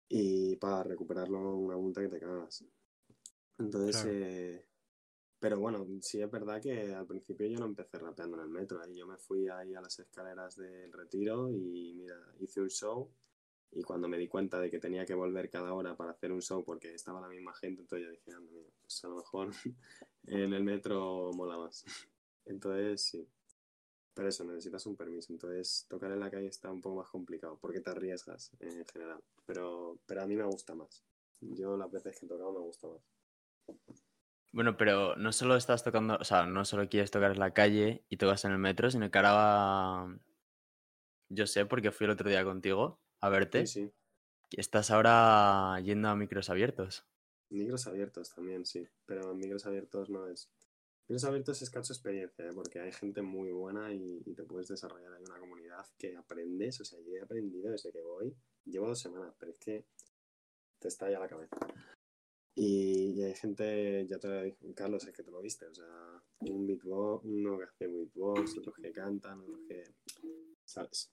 Y 0.10 0.56
para 0.58 0.84
recuperarlo 0.84 1.56
una 1.56 1.78
multa 1.78 2.02
que 2.02 2.10
te 2.10 2.20
cagas. 2.20 2.66
Entonces, 3.60 4.02
Claro. 4.02 4.10
eh, 4.14 4.66
pero 5.40 5.60
bueno, 5.60 5.86
sí 6.02 6.22
es 6.22 6.30
verdad 6.30 6.62
que 6.62 6.94
al 6.94 7.06
principio 7.06 7.48
yo 7.48 7.60
no 7.60 7.66
empecé 7.66 7.98
rapeando 8.00 8.38
en 8.38 8.44
el 8.44 8.50
metro, 8.50 8.82
ahí 8.82 8.96
yo 8.96 9.08
me 9.08 9.18
fui 9.18 9.48
ahí 9.48 9.76
a 9.76 9.82
las 9.82 10.00
escaleras 10.00 10.56
del 10.58 10.92
retiro 10.92 11.50
y 11.52 11.94
mira, 11.94 12.18
hice 12.40 12.62
un 12.62 12.70
show 12.70 13.10
y 13.72 13.84
cuando 13.84 14.08
me 14.08 14.18
di 14.18 14.28
cuenta 14.28 14.60
de 14.60 14.70
que 14.70 14.80
tenía 14.80 15.06
que 15.06 15.14
volver 15.14 15.50
cada 15.50 15.74
hora 15.74 15.96
para 15.96 16.12
hacer 16.12 16.32
un 16.32 16.42
show 16.42 16.64
porque 16.66 16.94
estaba 16.94 17.22
la 17.22 17.30
misma 17.30 17.54
gente, 17.54 17.82
entonces 17.82 18.08
yo 18.08 18.12
dije, 18.12 18.32
anda, 18.32 18.52
mira, 18.52 18.70
pues 18.82 19.04
a 19.06 19.08
lo 19.08 19.18
mejor 19.18 19.50
en 20.28 20.54
el 20.54 20.64
metro 20.64 21.32
mola 21.34 21.58
más. 21.58 21.86
Entonces, 22.46 23.02
sí. 23.04 23.28
Pero 24.16 24.28
eso, 24.28 24.44
necesitas 24.44 24.86
un 24.88 24.96
permiso. 24.96 25.32
Entonces, 25.32 25.86
tocar 25.88 26.12
en 26.12 26.20
la 26.20 26.32
calle 26.32 26.48
está 26.48 26.72
un 26.72 26.82
poco 26.82 26.96
más 26.98 27.10
complicado 27.10 27.58
porque 27.62 27.80
te 27.80 27.92
arriesgas 27.92 28.52
en 28.60 28.84
general. 28.86 29.24
Pero, 29.46 30.00
pero 30.08 30.24
a 30.24 30.26
mí 30.26 30.36
me 30.36 30.44
gusta 30.46 30.74
más. 30.74 31.06
Yo 31.42 31.78
las 31.78 31.92
veces 31.92 32.20
que 32.20 32.26
he 32.26 32.30
tocado 32.30 32.52
me 32.52 32.60
gusta 32.60 32.88
más. 32.88 33.19
Bueno, 34.52 34.78
pero 34.78 35.16
no 35.16 35.32
solo 35.32 35.56
estás 35.56 35.84
tocando, 35.84 36.18
o 36.20 36.24
sea, 36.24 36.46
no 36.46 36.66
solo 36.66 36.90
quieres 36.90 37.12
tocar 37.12 37.32
en 37.32 37.40
la 37.40 37.54
calle 37.54 38.04
y 38.10 38.18
tocas 38.18 38.46
en 38.46 38.52
el 38.52 38.58
metro, 38.58 38.90
sino 38.90 39.10
que 39.12 39.18
ahora 39.18 39.34
va... 39.34 40.20
Yo 41.30 41.46
sé, 41.46 41.66
porque 41.66 41.92
fui 41.92 42.06
el 42.06 42.12
otro 42.12 42.30
día 42.30 42.44
contigo 42.44 43.00
a 43.22 43.30
verte, 43.30 43.68
Sí, 43.68 43.84
sí. 43.86 43.92
estás 44.58 44.90
ahora 44.90 45.80
yendo 45.82 46.10
a 46.10 46.16
micros 46.16 46.50
abiertos. 46.50 47.06
Micros 47.52 47.86
abiertos 47.86 48.34
también, 48.34 48.66
sí. 48.66 48.88
Pero 49.06 49.36
micros 49.36 49.66
abiertos 49.68 50.10
no 50.10 50.28
es. 50.28 50.50
Micros 51.08 51.26
abiertos 51.26 51.62
es 51.62 51.70
cacho 51.70 51.94
experiencia, 51.94 52.46
¿eh? 52.46 52.52
porque 52.54 52.80
hay 52.80 52.92
gente 52.92 53.22
muy 53.22 53.52
buena 53.52 53.92
y, 53.94 54.22
y 54.26 54.34
te 54.34 54.44
puedes 54.44 54.68
desarrollar. 54.70 55.14
Hay 55.14 55.24
una 55.24 55.40
comunidad 55.40 55.86
que 55.98 56.16
aprendes. 56.18 56.82
O 56.82 56.86
sea, 56.86 57.00
yo 57.00 57.14
he 57.14 57.22
aprendido 57.22 57.72
desde 57.72 57.92
que 57.92 58.02
voy. 58.02 58.36
Llevo 58.66 58.88
dos 58.88 59.00
semanas, 59.00 59.36
pero 59.40 59.52
es 59.52 59.60
que 59.60 59.86
te 60.80 60.88
estalla 60.88 61.20
la 61.20 61.28
cabeza. 61.28 61.58
Y, 62.62 63.24
hay 63.24 63.34
gente, 63.36 64.06
ya 64.06 64.20
te 64.20 64.28
lo 64.28 64.44
dije, 64.44 64.74
Carlos, 64.76 65.08
es 65.08 65.16
que 65.16 65.24
te 65.24 65.32
lo 65.32 65.42
viste. 65.42 65.66
O 65.66 65.74
sea, 65.74 66.22
un 66.42 66.68
beatbox, 66.68 67.24
uno 67.24 67.58
que 67.58 67.64
hace 67.64 67.88
beatbox, 67.88 68.58
otros 68.58 68.76
que 68.76 68.92
cantan, 68.92 69.40
otros 69.40 69.62
que. 69.66 69.82
¿Sabes? 70.66 71.10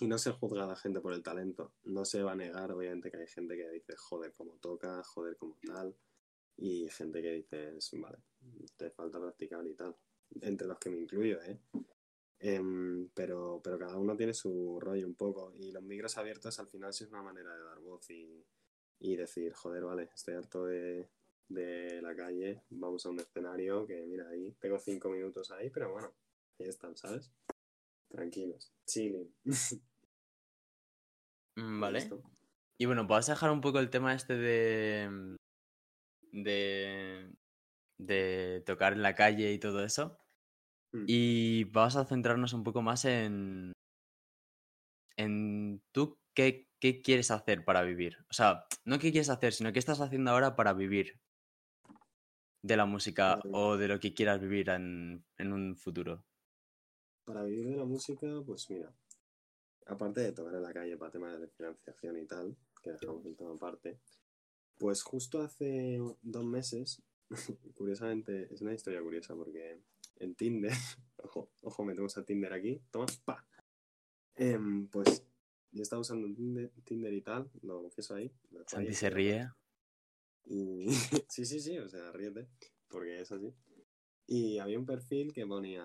Y 0.00 0.06
no 0.06 0.16
se 0.16 0.30
juzga 0.32 0.64
a 0.64 0.68
la 0.68 0.76
gente 0.76 1.02
por 1.02 1.12
el 1.12 1.22
talento. 1.22 1.74
No 1.84 2.06
se 2.06 2.22
va 2.22 2.32
a 2.32 2.34
negar, 2.34 2.72
obviamente, 2.72 3.10
que 3.10 3.18
hay 3.18 3.26
gente 3.26 3.56
que 3.56 3.68
dice, 3.68 3.94
joder, 3.94 4.32
cómo 4.32 4.56
toca, 4.56 5.02
joder, 5.04 5.36
como 5.36 5.58
tal. 5.66 5.94
Y 6.56 6.88
gente 6.88 7.20
que 7.20 7.32
dice, 7.32 7.74
vale, 7.98 8.16
te 8.78 8.90
falta 8.90 9.20
practicar 9.20 9.66
y 9.66 9.74
tal. 9.74 9.94
Entre 10.40 10.66
los 10.66 10.78
que 10.78 10.88
me 10.88 10.96
incluyo, 10.96 11.42
¿eh? 11.42 11.60
Em, 12.38 13.10
pero, 13.10 13.60
pero 13.62 13.78
cada 13.78 13.98
uno 13.98 14.16
tiene 14.16 14.32
su 14.32 14.80
rollo 14.80 15.06
un 15.06 15.14
poco. 15.14 15.52
Y 15.58 15.72
los 15.72 15.82
micros 15.82 16.16
abiertos 16.16 16.58
al 16.58 16.68
final 16.68 16.94
sí 16.94 17.04
es 17.04 17.10
una 17.10 17.22
manera 17.22 17.54
de 17.54 17.64
dar 17.64 17.80
voz 17.80 18.08
y, 18.08 18.46
y 19.00 19.16
decir, 19.16 19.52
joder, 19.54 19.84
vale, 19.84 20.10
estoy 20.14 20.34
harto 20.34 20.66
de, 20.66 21.08
de 21.48 22.00
la 22.02 22.14
calle, 22.14 22.62
vamos 22.70 23.04
a 23.04 23.10
un 23.10 23.18
escenario 23.18 23.86
que, 23.86 24.04
mira, 24.06 24.28
ahí 24.28 24.54
tengo 24.60 24.78
cinco 24.78 25.08
minutos 25.10 25.50
ahí, 25.50 25.70
pero 25.70 25.90
bueno, 25.92 26.12
ahí 26.58 26.68
están, 26.68 26.96
¿sabes? 26.96 27.32
Tranquilos, 28.08 28.72
chilling. 28.86 29.34
Mm, 31.56 31.80
Vale. 31.80 31.98
Listo. 31.98 32.22
Y 32.78 32.86
bueno, 32.86 33.06
¿vas 33.06 33.28
a 33.28 33.32
dejar 33.32 33.50
un 33.50 33.60
poco 33.60 33.80
el 33.80 33.90
tema 33.90 34.14
este 34.14 34.36
de. 34.36 35.36
de. 36.32 37.30
de 37.98 38.62
tocar 38.64 38.92
en 38.92 39.02
la 39.02 39.16
calle 39.16 39.52
y 39.52 39.58
todo 39.58 39.84
eso? 39.84 40.16
Mm. 40.92 41.04
Y 41.08 41.64
vamos 41.64 41.96
a 41.96 42.04
centrarnos 42.04 42.52
un 42.52 42.62
poco 42.62 42.82
más 42.82 43.04
en. 43.04 43.72
en 45.16 45.82
tú 45.92 46.18
qué, 46.34 46.68
qué 46.80 47.02
quieres 47.02 47.30
hacer 47.30 47.64
para 47.64 47.82
vivir. 47.82 48.16
O 48.30 48.32
sea, 48.32 48.64
no 48.84 48.98
qué 48.98 49.10
quieres 49.10 49.30
hacer, 49.30 49.52
sino 49.52 49.72
qué 49.72 49.78
estás 49.78 50.00
haciendo 50.00 50.30
ahora 50.30 50.56
para 50.56 50.72
vivir 50.72 51.20
de 52.62 52.76
la 52.76 52.86
música 52.86 53.40
o 53.52 53.76
de 53.76 53.88
lo 53.88 54.00
que 54.00 54.12
quieras 54.12 54.40
vivir 54.40 54.68
en, 54.70 55.24
en 55.38 55.52
un 55.52 55.76
futuro. 55.76 56.24
Para 57.24 57.42
vivir 57.44 57.68
de 57.68 57.76
la 57.76 57.84
música, 57.84 58.26
pues 58.44 58.68
mira, 58.70 58.92
aparte 59.86 60.20
de 60.20 60.32
tocar 60.32 60.54
en 60.54 60.62
la 60.62 60.72
calle 60.72 60.96
para 60.96 61.10
temas 61.10 61.40
de 61.40 61.48
financiación 61.48 62.18
y 62.18 62.26
tal, 62.26 62.56
que 62.82 62.92
dejamos 62.92 63.24
el 63.26 63.36
tema 63.36 63.52
aparte, 63.52 63.98
pues 64.78 65.02
justo 65.02 65.42
hace 65.42 66.00
dos 66.22 66.44
meses, 66.44 67.02
curiosamente, 67.74 68.52
es 68.52 68.60
una 68.62 68.74
historia 68.74 69.02
curiosa 69.02 69.34
porque 69.34 69.82
en 70.16 70.34
Tinder, 70.34 70.72
ojo, 71.18 71.50
ojo, 71.62 71.84
metemos 71.84 72.16
a 72.16 72.24
Tinder 72.24 72.52
aquí, 72.52 72.82
toma, 72.90 73.06
pa. 73.24 73.46
Em, 74.36 74.88
pues 74.88 75.22
yo 75.72 75.82
estaba 75.82 76.00
usando 76.00 76.32
Tinder, 76.34 76.70
Tinder 76.84 77.12
y 77.12 77.22
tal, 77.22 77.50
lo 77.62 77.82
confieso 77.82 78.14
ahí. 78.14 78.30
lo 78.50 78.64
Santi 78.66 78.94
se 78.94 79.10
ríe. 79.10 79.48
y 80.44 80.88
sí, 81.28 81.44
sí, 81.44 81.60
sí, 81.60 81.78
o 81.78 81.88
sea, 81.88 82.10
ríete, 82.12 82.48
porque 82.88 83.20
es 83.20 83.30
así. 83.32 83.54
Y 84.26 84.58
había 84.58 84.78
un 84.78 84.86
perfil 84.86 85.32
que 85.32 85.46
ponía, 85.46 85.84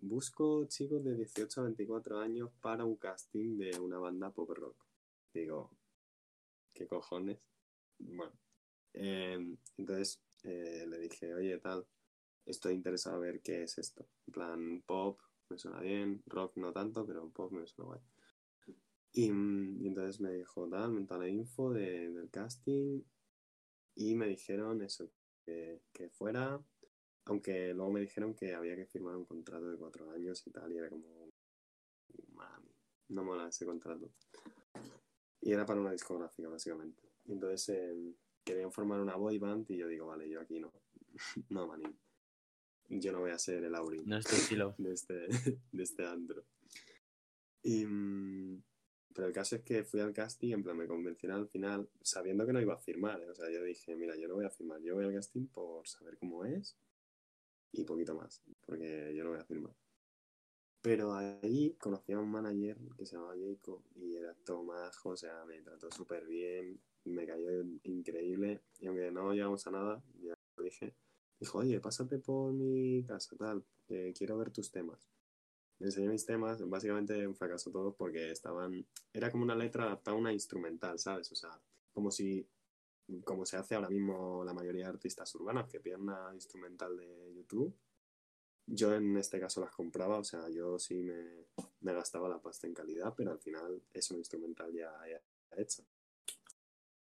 busco 0.00 0.66
chicos 0.66 1.02
de 1.02 1.14
18 1.14 1.60
a 1.60 1.64
24 1.64 2.18
años 2.18 2.50
para 2.60 2.84
un 2.84 2.96
casting 2.96 3.56
de 3.56 3.78
una 3.80 3.98
banda 3.98 4.30
pop 4.30 4.50
rock. 4.50 4.76
Digo, 5.32 5.70
¿qué 6.74 6.86
cojones? 6.86 7.38
Bueno, 7.98 8.38
em, 8.92 9.56
entonces 9.78 10.20
eh, 10.42 10.84
le 10.86 10.98
dije, 10.98 11.34
oye, 11.34 11.58
tal, 11.58 11.86
estoy 12.44 12.74
interesado 12.74 13.16
a 13.16 13.20
ver 13.20 13.40
qué 13.40 13.62
es 13.62 13.78
esto. 13.78 14.06
En 14.26 14.32
plan, 14.32 14.82
pop 14.82 15.18
me 15.48 15.58
suena 15.58 15.80
bien, 15.80 16.22
rock 16.26 16.56
no 16.56 16.72
tanto, 16.72 17.06
pero 17.06 17.30
pop 17.30 17.50
me 17.52 17.66
suena 17.66 17.88
guay. 17.88 18.00
Y, 19.16 19.30
mm, 19.30 19.82
y 19.82 19.88
entonces 19.88 20.20
me 20.20 20.30
dijo, 20.30 20.68
tal, 20.68 20.92
me 20.92 21.06
la 21.08 21.28
info 21.28 21.72
de- 21.72 22.10
del 22.10 22.28
casting 22.30 23.02
y 23.94 24.14
me 24.14 24.26
dijeron 24.28 24.82
eso, 24.82 25.10
que, 25.42 25.80
que 25.94 26.10
fuera, 26.10 26.62
aunque 27.24 27.72
luego 27.72 27.90
me 27.92 28.00
dijeron 28.00 28.34
que 28.34 28.54
había 28.54 28.76
que 28.76 28.84
firmar 28.84 29.16
un 29.16 29.24
contrato 29.24 29.70
de 29.70 29.78
cuatro 29.78 30.10
años 30.10 30.46
y 30.46 30.50
tal, 30.50 30.70
y 30.70 30.76
era 30.76 30.90
como, 30.90 31.32
mami, 32.34 32.70
no 33.08 33.24
mola 33.24 33.48
ese 33.48 33.64
contrato. 33.64 34.12
Y 35.40 35.50
era 35.50 35.64
para 35.64 35.80
una 35.80 35.92
discográfica, 35.92 36.50
básicamente. 36.50 37.02
Y 37.24 37.32
entonces 37.32 37.70
eh, 37.70 38.14
querían 38.44 38.70
formar 38.70 39.00
una 39.00 39.16
boy 39.16 39.38
band 39.38 39.70
y 39.70 39.78
yo 39.78 39.88
digo, 39.88 40.08
vale, 40.08 40.28
yo 40.28 40.42
aquí 40.42 40.60
no, 40.60 40.70
no, 41.48 41.66
manín. 41.66 41.98
Yo 42.90 43.12
no 43.12 43.20
voy 43.20 43.30
a 43.30 43.38
ser 43.38 43.64
el 43.64 43.74
Aurin 43.74 44.06
No 44.06 44.18
es 44.18 44.26
tu 44.26 44.36
estilo. 44.36 44.74
de 44.78 44.92
este, 44.92 45.14
de 45.72 45.82
este 45.82 46.06
antro. 46.06 46.44
Y, 47.62 47.86
mm, 47.86 48.62
pero 49.16 49.28
el 49.28 49.32
caso 49.32 49.56
es 49.56 49.62
que 49.62 49.82
fui 49.82 50.00
al 50.00 50.12
casting, 50.12 50.52
en 50.52 50.62
plan 50.62 50.76
me 50.76 50.86
convencieron 50.86 51.38
al 51.38 51.48
final, 51.48 51.88
sabiendo 52.02 52.44
que 52.44 52.52
no 52.52 52.60
iba 52.60 52.74
a 52.74 52.78
firmar. 52.78 53.18
¿eh? 53.22 53.30
O 53.30 53.34
sea, 53.34 53.50
yo 53.50 53.62
dije, 53.62 53.96
mira, 53.96 54.14
yo 54.14 54.28
no 54.28 54.34
voy 54.34 54.44
a 54.44 54.50
firmar, 54.50 54.82
yo 54.82 54.94
voy 54.94 55.06
al 55.06 55.14
casting 55.14 55.46
por 55.46 55.88
saber 55.88 56.18
cómo 56.18 56.44
es 56.44 56.76
y 57.72 57.84
poquito 57.84 58.14
más, 58.14 58.42
porque 58.66 59.14
yo 59.16 59.24
no 59.24 59.30
voy 59.30 59.38
a 59.38 59.44
firmar. 59.44 59.74
Pero 60.82 61.14
ahí 61.14 61.74
conocí 61.80 62.12
a 62.12 62.18
un 62.18 62.30
manager 62.30 62.76
que 62.98 63.06
se 63.06 63.16
llamaba 63.16 63.34
Jacob 63.34 63.82
y 63.94 64.16
era 64.16 64.34
todo 64.44 64.62
majo, 64.64 65.08
o 65.08 65.16
sea, 65.16 65.46
me 65.46 65.62
trató 65.62 65.90
súper 65.90 66.26
bien, 66.26 66.78
me 67.04 67.26
cayó 67.26 67.62
increíble 67.84 68.60
y 68.80 68.86
aunque 68.86 69.10
no 69.10 69.32
llegamos 69.32 69.66
a 69.66 69.70
nada, 69.70 70.04
ya 70.20 70.34
lo 70.58 70.62
dije, 70.62 70.94
dijo, 71.40 71.58
oye, 71.58 71.80
pásate 71.80 72.18
por 72.18 72.52
mi 72.52 73.02
casa, 73.04 73.34
tal, 73.38 73.64
que 73.88 74.12
quiero 74.12 74.36
ver 74.36 74.50
tus 74.50 74.70
temas. 74.70 75.08
Enseñé 75.78 76.08
mis 76.08 76.24
temas, 76.24 76.66
básicamente 76.68 77.26
un 77.26 77.34
fracaso 77.34 77.70
todos 77.70 77.94
porque 77.96 78.30
estaban, 78.30 78.86
era 79.12 79.30
como 79.30 79.44
una 79.44 79.54
letra 79.54 79.84
adaptada 79.84 80.16
a 80.16 80.20
una 80.20 80.32
instrumental, 80.32 80.98
¿sabes? 80.98 81.30
O 81.32 81.34
sea, 81.34 81.60
como 81.92 82.10
si, 82.10 82.48
como 83.24 83.44
se 83.44 83.56
hace 83.56 83.74
ahora 83.74 83.90
mismo 83.90 84.42
la 84.44 84.54
mayoría 84.54 84.84
de 84.84 84.90
artistas 84.90 85.34
urbanos 85.34 85.68
que 85.68 85.80
piden 85.80 86.02
una 86.02 86.30
instrumental 86.32 86.96
de 86.96 87.34
YouTube. 87.34 87.74
Yo 88.66 88.94
en 88.94 89.16
este 89.16 89.38
caso 89.38 89.60
las 89.60 89.74
compraba, 89.74 90.18
o 90.18 90.24
sea, 90.24 90.48
yo 90.48 90.78
sí 90.78 91.02
me, 91.02 91.46
me 91.80 91.92
gastaba 91.92 92.28
la 92.28 92.40
pasta 92.40 92.66
en 92.66 92.74
calidad, 92.74 93.14
pero 93.16 93.30
al 93.30 93.38
final 93.38 93.82
es 93.92 94.10
una 94.10 94.18
instrumental 94.18 94.72
ya, 94.72 94.92
ya 95.08 95.22
hecha. 95.62 95.84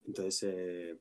Entonces 0.04 0.44
eh, 0.44 1.00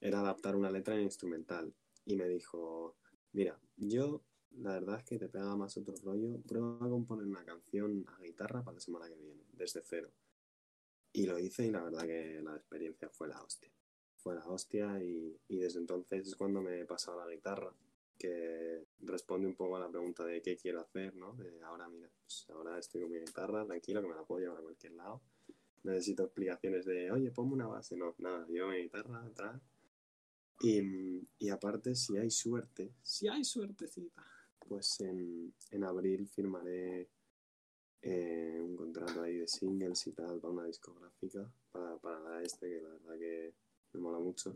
era 0.00 0.20
adaptar 0.20 0.56
una 0.56 0.70
letra 0.70 0.94
en 0.96 1.02
instrumental 1.02 1.72
y 2.04 2.16
me 2.16 2.28
dijo, 2.28 2.96
mira, 3.32 3.58
yo 3.76 4.22
la 4.58 4.72
verdad 4.74 4.98
es 4.98 5.04
que 5.04 5.18
te 5.18 5.28
pega 5.28 5.56
más 5.56 5.76
otro 5.76 5.94
rollo, 6.02 6.40
prueba 6.46 6.76
a 6.76 6.88
componer 6.88 7.26
una 7.26 7.44
canción 7.44 8.04
a 8.08 8.22
guitarra 8.22 8.62
para 8.62 8.74
la 8.74 8.80
semana 8.80 9.08
que 9.08 9.16
viene, 9.16 9.42
desde 9.52 9.82
cero. 9.82 10.10
Y 11.12 11.26
lo 11.26 11.38
hice 11.38 11.66
y 11.66 11.70
la 11.70 11.82
verdad 11.82 12.06
que 12.06 12.40
la 12.42 12.56
experiencia 12.56 13.08
fue 13.10 13.28
la 13.28 13.42
hostia. 13.42 13.70
Fue 14.16 14.34
la 14.34 14.46
hostia 14.46 15.02
y, 15.02 15.36
y 15.48 15.58
desde 15.58 15.80
entonces 15.80 16.26
es 16.28 16.36
cuando 16.36 16.62
me 16.62 16.80
he 16.80 16.84
pasado 16.84 17.20
a 17.20 17.26
la 17.26 17.32
guitarra, 17.32 17.74
que 18.18 18.86
responde 19.00 19.48
un 19.48 19.54
poco 19.54 19.76
a 19.76 19.80
la 19.80 19.88
pregunta 19.88 20.24
de 20.24 20.40
qué 20.40 20.56
quiero 20.56 20.80
hacer, 20.80 21.14
¿no? 21.16 21.34
De 21.34 21.60
ahora, 21.62 21.88
mira, 21.88 22.08
pues 22.22 22.46
ahora 22.50 22.78
estoy 22.78 23.02
con 23.02 23.10
mi 23.10 23.18
guitarra, 23.18 23.66
tranquilo, 23.66 24.00
que 24.00 24.08
me 24.08 24.14
la 24.14 24.22
puedo 24.22 24.40
llevar 24.40 24.58
a 24.58 24.62
cualquier 24.62 24.92
lado. 24.92 25.20
Necesito 25.82 26.22
explicaciones 26.24 26.84
de, 26.86 27.10
oye, 27.10 27.32
ponme 27.32 27.54
una 27.54 27.66
base. 27.66 27.96
No, 27.96 28.14
nada, 28.18 28.46
yo 28.48 28.68
mi 28.68 28.82
guitarra 28.82 29.24
atrás. 29.24 29.60
Y, 30.60 31.26
y 31.40 31.48
aparte, 31.48 31.96
si 31.96 32.16
hay 32.16 32.30
suerte, 32.30 32.92
si 33.02 33.26
hay 33.26 33.42
suertecita, 33.44 34.24
pues 34.72 35.00
en, 35.00 35.52
en 35.70 35.84
abril 35.84 36.26
firmaré 36.26 37.06
eh, 38.00 38.58
un 38.58 38.74
contrato 38.74 39.20
ahí 39.20 39.36
de 39.36 39.46
singles 39.46 40.06
y 40.06 40.12
tal 40.12 40.40
para 40.40 40.52
una 40.54 40.64
discográfica, 40.64 41.46
para, 41.70 41.98
para 41.98 42.20
la 42.20 42.42
este, 42.42 42.70
que 42.70 42.80
la 42.80 42.88
verdad 42.88 43.18
que 43.18 43.52
me 43.92 44.00
mola 44.00 44.18
mucho. 44.18 44.54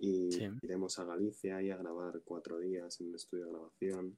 Y 0.00 0.32
Sí. 0.32 0.48
iremos 0.62 0.98
a 0.98 1.04
Galicia 1.04 1.58
ahí 1.58 1.70
a 1.70 1.76
grabar 1.76 2.20
cuatro 2.24 2.58
días 2.58 3.00
en 3.00 3.10
un 3.10 3.14
estudio 3.14 3.44
de 3.46 3.52
grabación. 3.52 4.16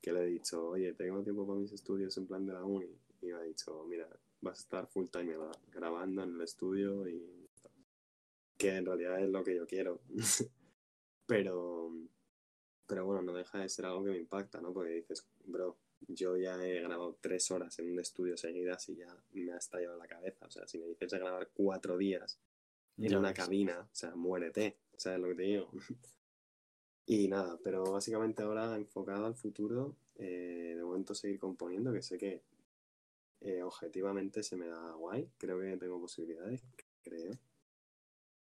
Que 0.00 0.12
le 0.12 0.22
he 0.22 0.26
dicho, 0.26 0.68
oye, 0.68 0.94
tengo 0.94 1.22
tiempo 1.22 1.46
para 1.46 1.58
mis 1.58 1.72
estudios 1.72 2.16
en 2.16 2.26
plan 2.26 2.46
de 2.46 2.54
la 2.54 2.64
uni. 2.64 2.88
Y 3.20 3.26
me 3.26 3.32
ha 3.34 3.42
dicho, 3.42 3.84
mira, 3.86 4.08
vas 4.40 4.58
a 4.58 4.62
estar 4.62 4.86
full 4.86 5.08
time 5.08 5.36
gra- 5.36 5.58
grabando 5.70 6.22
en 6.22 6.34
el 6.34 6.40
estudio 6.40 7.06
y 7.06 7.46
que 8.56 8.70
en 8.76 8.86
realidad 8.86 9.22
es 9.22 9.28
lo 9.28 9.44
que 9.44 9.54
yo 9.54 9.66
quiero. 9.66 10.00
pero, 11.26 11.92
pero 12.86 13.04
bueno, 13.06 13.22
no 13.22 13.32
deja 13.32 13.58
de 13.58 13.68
ser 13.68 13.86
algo 13.86 14.04
que 14.04 14.10
me 14.10 14.18
impacta, 14.18 14.60
¿no? 14.60 14.72
Porque 14.72 14.92
dices, 14.92 15.26
bro, 15.44 15.76
yo 16.08 16.36
ya 16.36 16.62
he 16.64 16.80
grabado 16.82 17.16
tres 17.20 17.50
horas 17.50 17.78
en 17.78 17.90
un 17.92 17.98
estudio 18.00 18.36
seguidas 18.36 18.88
y 18.88 18.96
ya 18.96 19.16
me 19.32 19.52
ha 19.52 19.56
estallado 19.58 19.96
la 19.96 20.06
cabeza. 20.06 20.46
O 20.46 20.50
sea, 20.50 20.66
si 20.66 20.78
me 20.78 20.86
dices 20.86 21.10
de 21.10 21.18
grabar 21.18 21.50
cuatro 21.54 21.96
días 21.96 22.38
en 23.00 23.12
Ya 23.12 23.18
una 23.18 23.32
ves. 23.32 23.36
cabina, 23.36 23.80
o 23.80 23.94
sea, 23.94 24.14
muérete, 24.14 24.78
¿sabes 24.96 25.20
lo 25.20 25.28
que 25.28 25.34
te 25.34 25.42
digo? 25.42 25.70
y 27.06 27.28
nada, 27.28 27.58
pero 27.62 27.84
básicamente 27.92 28.42
ahora 28.42 28.76
enfocado 28.76 29.26
al 29.26 29.34
futuro, 29.36 29.96
eh, 30.16 30.74
de 30.76 30.82
momento 30.82 31.14
seguir 31.14 31.38
componiendo, 31.38 31.92
que 31.92 32.02
sé 32.02 32.18
que 32.18 32.42
eh, 33.40 33.62
objetivamente 33.62 34.42
se 34.42 34.56
me 34.56 34.66
da 34.68 34.92
guay, 34.92 35.30
creo 35.38 35.60
que 35.60 35.76
tengo 35.76 36.00
posibilidades, 36.00 36.62
creo. 37.02 37.38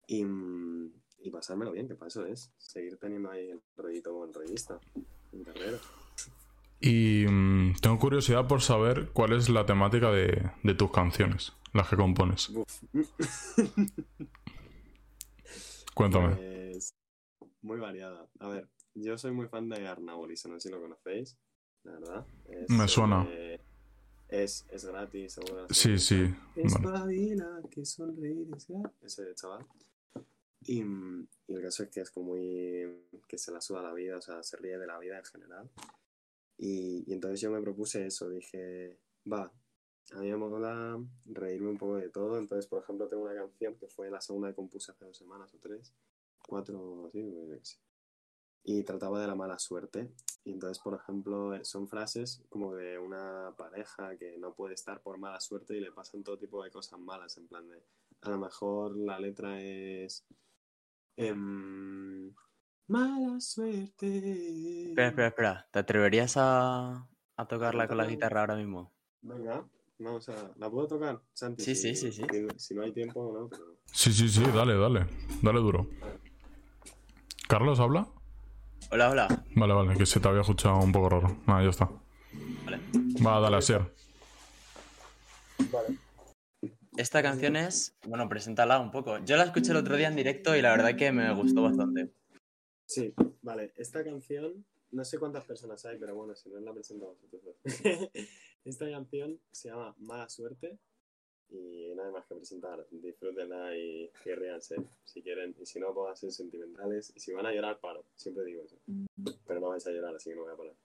Y, 0.08 0.24
mm, 0.26 0.94
y 1.24 1.32
pasármelo 1.32 1.72
bien, 1.72 1.88
que 1.88 1.96
para 1.96 2.10
eso 2.10 2.26
es, 2.26 2.52
seguir 2.58 2.98
teniendo 2.98 3.32
ahí 3.32 3.50
el 3.50 3.62
rollito 3.78 4.14
con 4.14 4.34
revista, 4.34 4.80
en 5.32 5.44
carrera. 5.44 5.78
Y 6.80 7.26
mm, 7.28 7.76
tengo 7.82 7.98
curiosidad 7.98 8.46
por 8.48 8.62
saber 8.62 9.10
cuál 9.14 9.34
es 9.34 9.48
la 9.50 9.66
temática 9.66 10.12
de, 10.12 10.52
de 10.64 10.74
tus 10.76 10.92
canciones, 10.92 11.54
las 11.74 11.88
que 11.88 11.96
compones. 11.96 12.52
Cuéntame. 15.94 16.36
Pues, 16.36 16.94
muy 17.62 17.80
variada. 17.80 18.28
A 18.40 18.48
ver, 18.50 18.68
yo 18.96 19.18
soy 19.18 19.32
muy 19.32 19.48
fan 19.48 19.70
de 19.70 19.88
Arnauris, 19.88 20.46
no 20.48 20.60
sé 20.60 20.68
si 20.68 20.74
lo 20.74 20.82
conocéis, 20.82 21.38
la 21.84 21.94
verdad. 21.94 22.26
Es, 22.50 22.70
Me 22.70 22.88
suena. 22.88 23.26
eh, 23.30 23.60
es, 24.30 24.66
es 24.70 24.86
gratis, 24.86 25.34
seguro. 25.34 25.68
Sí, 25.70 25.98
sí. 26.00 26.34
Bueno. 26.56 26.70
Espabila, 26.70 27.62
que 27.70 27.86
sonreír 27.86 28.48
es 28.56 28.68
gratis. 28.68 28.98
Ese 29.04 29.36
chaval. 29.36 29.66
Y, 30.66 30.84
y 31.48 31.56
el 31.56 31.62
caso 31.62 31.84
es 31.84 31.90
que 31.90 32.02
es 32.02 32.12
como 32.12 32.28
muy. 32.34 33.08
que 33.28 33.38
se 33.38 33.52
la 33.52 33.62
suda 33.62 33.82
la 33.82 33.94
vida, 33.94 34.18
o 34.18 34.22
sea, 34.22 34.44
se 34.44 34.58
ríe 34.58 34.78
de 34.78 34.88
la 34.88 35.00
vida 35.00 35.18
en 35.18 35.26
general. 35.26 35.70
Y, 36.58 37.04
y 37.08 37.14
entonces 37.14 37.42
yo 37.42 37.52
me 37.52 37.62
propuse 37.62 38.06
eso, 38.06 38.30
dije, 38.30 39.00
va, 39.32 39.52
a 40.12 40.20
mí 40.20 40.30
me 40.30 40.38
mola 40.38 41.02
reírme 41.26 41.70
un 41.70 41.78
poco 41.78 41.96
de 41.96 42.10
todo. 42.10 42.38
Entonces, 42.38 42.68
por 42.68 42.84
ejemplo, 42.84 43.08
tengo 43.08 43.24
una 43.24 43.36
canción 43.36 43.76
que 43.76 43.88
fue 43.88 44.10
la 44.10 44.22
segunda 44.22 44.50
que 44.50 44.56
compuse 44.56 44.92
hace 44.92 45.06
dos 45.06 45.18
semanas 45.18 45.54
o 45.54 45.58
tres, 45.60 45.94
cuatro 46.48 47.10
sé. 47.12 47.78
Y 48.66 48.84
trataba 48.84 49.20
de 49.20 49.28
la 49.28 49.36
mala 49.36 49.60
suerte. 49.60 50.12
Y 50.46 50.52
entonces, 50.52 50.80
por 50.80 50.94
ejemplo, 50.94 51.52
son 51.64 51.88
frases 51.88 52.44
como 52.50 52.76
de 52.76 53.00
una 53.00 53.54
pareja 53.58 54.16
que 54.18 54.38
no 54.38 54.54
puede 54.54 54.74
estar 54.74 55.02
por 55.02 55.18
mala 55.18 55.40
suerte 55.40 55.76
y 55.76 55.80
le 55.80 55.92
pasan 55.92 56.24
todo 56.24 56.38
tipo 56.38 56.64
de 56.64 56.72
cosas 56.72 57.00
malas. 57.00 57.38
En 57.38 57.48
plan 57.48 57.68
de, 57.68 57.82
a 58.22 58.30
lo 58.30 58.38
mejor 58.38 58.96
la 58.98 59.20
letra 59.20 59.62
es. 59.62 60.26
Em, 61.18 62.34
mala 62.88 63.40
suerte. 63.40 64.88
Espera, 64.90 65.08
espera, 65.10 65.28
espera. 65.28 65.68
¿Te 65.72 65.80
atreverías 65.80 66.36
a, 66.38 67.08
a 67.38 67.46
tocarla 67.48 67.88
con 67.88 67.98
la 67.98 68.06
guitarra 68.06 68.42
ahora 68.42 68.56
mismo? 68.56 68.94
Venga, 69.22 69.66
Vamos 70.00 70.28
a. 70.30 70.52
¿La 70.58 70.70
puedo 70.70 70.88
tocar, 70.88 71.22
Santi? 71.34 71.64
Sí, 71.64 71.76
Si- 71.76 71.96
sí, 71.96 72.12
sí, 72.12 72.12
sí. 72.12 72.24
Si, 72.30 72.60
si 72.60 72.76
no 72.76 72.84
hay 72.84 72.92
tiempo, 72.92 73.32
no, 73.38 73.48
pero. 73.48 73.78
Sí, 73.92 74.12
sí, 74.12 74.28
sí, 74.28 74.44
dale, 74.54 74.76
dale. 74.76 75.06
Dale 75.42 75.60
duro. 75.60 75.88
¿Carlos 77.48 77.80
habla? 77.80 78.08
Hola, 78.92 79.10
hola. 79.12 79.28
Vale, 79.56 79.74
vale, 79.74 79.98
que 79.98 80.06
se 80.06 80.20
te 80.20 80.28
había 80.28 80.42
escuchado 80.42 80.78
un 80.80 80.92
poco 80.92 81.10
raro. 81.10 81.38
Ah, 81.46 81.62
ya 81.64 81.70
está. 81.70 81.90
Vale. 82.66 82.80
Va, 83.26 83.40
dale, 83.40 83.58
Asier. 83.58 83.94
Esta 86.96 87.24
canción 87.24 87.56
es. 87.56 87.98
Bueno, 88.08 88.30
preséntala 88.30 88.80
un 88.80 88.92
poco. 88.92 89.18
Yo 89.26 89.36
la 89.36 89.46
escuché 89.46 89.72
el 89.72 89.78
otro 89.78 89.98
día 89.98 90.08
en 90.08 90.16
directo 90.16 90.56
y 90.56 90.62
la 90.62 90.72
verdad 90.72 90.96
que 90.96 91.12
me 91.12 91.34
gustó 91.34 91.64
bastante. 91.64 92.14
Sí, 92.86 93.14
vale. 93.42 93.74
Esta 93.76 94.04
canción, 94.04 94.64
no 94.92 95.04
sé 95.04 95.18
cuántas 95.18 95.44
personas 95.46 95.84
hay, 95.86 95.98
pero 95.98 96.14
bueno, 96.16 96.36
si 96.36 96.50
no 96.50 96.60
la 96.60 96.72
presento 96.72 97.06
a 97.06 97.10
vosotros. 97.10 97.42
Esta 98.66 98.90
canción 98.90 99.40
se 99.52 99.70
llama 99.70 99.96
Mala 99.98 100.30
Suerte 100.30 100.78
y 101.50 101.94
nada 101.96 102.12
más 102.12 102.28
que 102.28 102.36
presentar. 102.36 102.86
Disfrútenla 102.92 103.76
y 103.76 104.12
que 104.24 104.36
ríanse 104.36 104.76
si 105.04 105.24
quieren. 105.24 105.56
Y 105.60 105.66
si 105.66 105.80
no, 105.80 105.94
puedan 105.96 106.16
ser 106.16 106.32
sentimentales. 106.32 107.12
Y 107.16 107.20
si 107.20 107.34
van 107.34 107.48
a 107.48 107.52
llorar, 107.52 107.80
paro. 107.80 108.06
Siempre 108.16 108.46
digo 108.46 108.64
eso. 108.64 108.78
Pero 109.48 109.60
no 109.60 109.70
vais 109.70 109.88
a 109.88 109.92
llorar, 109.92 110.16
así 110.16 110.30
que 110.30 110.36
no 110.36 110.44
voy 110.44 110.54
a 110.54 110.58
parar. 110.58 110.76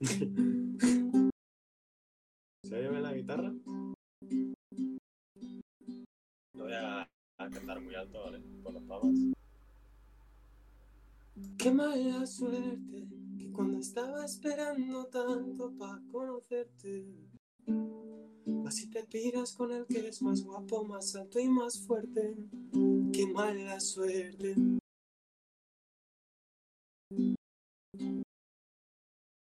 ¿Se 2.64 2.74
oye 2.74 2.88
bien 2.88 3.02
la 3.02 3.12
guitarra? 3.14 3.52
Voy 6.68 6.76
a, 6.76 7.08
cantar 7.38 7.80
muy 7.80 7.94
alto, 7.94 8.24
¿vale? 8.24 8.40
Por 8.62 8.86
pavas. 8.86 9.16
Qué 11.56 11.70
mala 11.70 12.26
suerte 12.26 13.08
que 13.38 13.50
cuando 13.52 13.78
estaba 13.78 14.22
esperando 14.26 15.06
tanto 15.06 15.72
para 15.78 15.98
conocerte, 16.12 17.06
vas 17.64 18.80
y 18.82 18.90
te 18.90 19.02
piras 19.04 19.54
con 19.54 19.72
el 19.72 19.86
que 19.86 20.08
es 20.08 20.20
más 20.20 20.44
guapo, 20.44 20.84
más 20.84 21.16
alto 21.16 21.40
y 21.40 21.48
más 21.48 21.80
fuerte. 21.86 22.36
Qué 23.14 23.26
mala 23.32 23.80
suerte. 23.80 24.54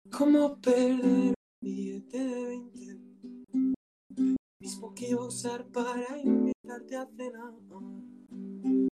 ¿Cómo 0.10 0.56
perder 0.62 1.34
billete 1.60 2.18
de 2.18 2.46
20? 2.46 3.09
Mismo 4.62 4.94
que 4.94 5.10
iba 5.10 5.22
a 5.22 5.28
usar 5.28 5.66
para 5.68 6.20
invitarte 6.20 6.98
a 6.98 7.08
cenar. 7.16 7.54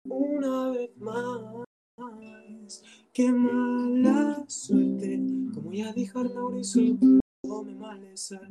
Una 0.05 0.71
vez 0.71 0.97
más. 0.97 1.63
Qué 3.13 3.31
mala 3.31 4.45
suerte, 4.49 5.21
como 5.55 5.73
ya 5.73 5.93
dijo 5.93 6.19
Arnaurizo, 6.19 6.81
todo 7.43 7.63
me 7.65 8.17
sal. 8.17 8.49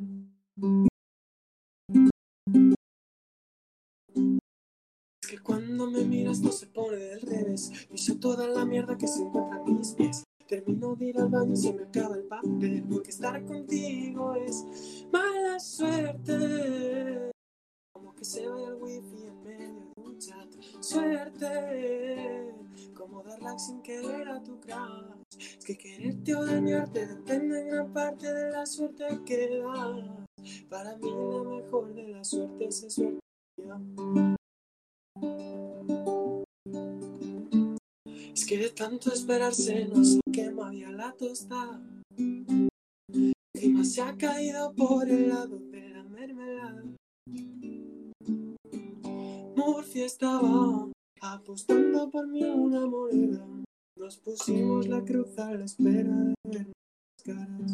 Es 5.20 5.28
que 5.28 5.38
cuando 5.40 5.90
me 5.90 6.04
miras 6.04 6.40
todo 6.40 6.52
se 6.52 6.66
pone 6.68 6.96
del 6.96 7.20
revés, 7.22 7.70
piso 7.90 8.16
toda 8.20 8.46
la 8.46 8.64
mierda 8.64 8.96
que 8.96 9.06
se 9.06 9.22
encuentra 9.22 9.56
a 9.56 9.64
mis 9.64 9.92
pies. 9.92 10.24
Termino 10.48 10.94
de 10.96 11.06
ir 11.06 11.18
al 11.18 11.28
baño 11.28 11.52
y 11.52 11.56
se 11.56 11.72
me 11.72 11.84
acaba 11.84 12.16
el 12.16 12.24
papel, 12.24 12.84
porque 12.90 13.10
estar 13.10 13.42
contigo 13.44 14.34
es 14.34 14.64
mala 15.10 15.58
suerte. 15.58 17.30
Como 17.92 18.14
que 18.14 18.24
se 18.24 18.46
vaya 18.46 18.68
el 18.68 18.74
wifi 18.74 19.26
en 19.26 19.42
medio 19.42 19.92
de 19.96 20.02
un 20.02 20.18
chat. 20.18 20.48
Suerte, 20.80 22.54
como 22.94 23.22
dar 23.22 23.40
like 23.40 23.58
sin 23.58 23.82
querer 23.82 24.28
a 24.28 24.42
tu 24.42 24.60
crush. 24.60 25.58
Es 25.58 25.64
que 25.64 25.78
quererte 25.78 26.34
o 26.34 26.44
dañarte 26.44 27.06
depende 27.06 27.60
en 27.60 27.68
gran 27.68 27.92
parte 27.92 28.32
de 28.32 28.50
la 28.50 28.66
suerte 28.66 29.06
que 29.24 29.58
das. 29.58 30.66
Para 30.68 30.96
mí 30.96 31.10
la 31.10 31.42
mejor 31.56 31.94
de 31.94 32.08
las 32.08 32.28
suertes 32.28 32.82
es 32.82 32.94
suerte. 32.94 33.20
Es 38.34 38.46
que 38.46 38.56
de 38.56 38.70
tanto 38.70 39.12
esperar 39.12 39.54
se 39.54 39.86
nos 39.88 40.18
quema 40.32 40.72
ya 40.72 40.90
la 40.90 41.12
tostada. 41.12 41.82
El 42.16 43.32
clima 43.54 43.84
se 43.84 44.00
ha 44.00 44.16
caído 44.16 44.72
por 44.74 45.06
el 45.06 45.28
lado 45.28 45.58
de 45.58 45.90
la 45.90 46.02
mermelada. 46.04 46.82
Murphy 49.54 50.02
estaba 50.02 50.88
apostando 51.20 52.08
por 52.10 52.26
mí 52.26 52.42
una 52.42 52.86
moneda. 52.86 53.46
Nos 53.98 54.16
pusimos 54.16 54.88
la 54.88 55.04
cruz 55.04 55.38
a 55.38 55.52
la 55.52 55.64
espera 55.66 56.14
de 56.14 56.34
ver 56.44 56.66
las 56.66 57.36
caras. 57.36 57.72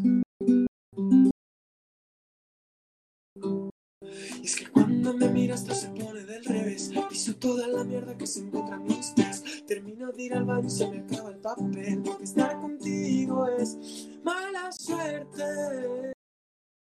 Cuando 5.09 5.27
me 5.27 5.33
miras 5.33 5.65
todo 5.65 5.75
se 5.75 5.89
pone 5.89 6.23
del 6.23 6.45
revés 6.45 6.91
Piso 7.09 7.35
toda 7.37 7.67
la 7.67 7.83
mierda 7.83 8.17
que 8.19 8.27
se 8.27 8.41
encuentra 8.41 8.77
a 8.77 8.79
mis 8.79 9.13
pies 9.13 9.65
Termino 9.67 10.13
de 10.13 10.23
ir 10.23 10.35
al 10.35 10.45
baño 10.45 10.67
y 10.67 10.71
se 10.71 10.87
me 10.87 10.99
acaba 10.99 11.31
el 11.31 11.39
papel 11.39 12.03
Porque 12.05 12.25
estar 12.25 12.61
contigo 12.61 13.47
es 13.47 13.79
mala 14.23 14.71
suerte 14.73 16.13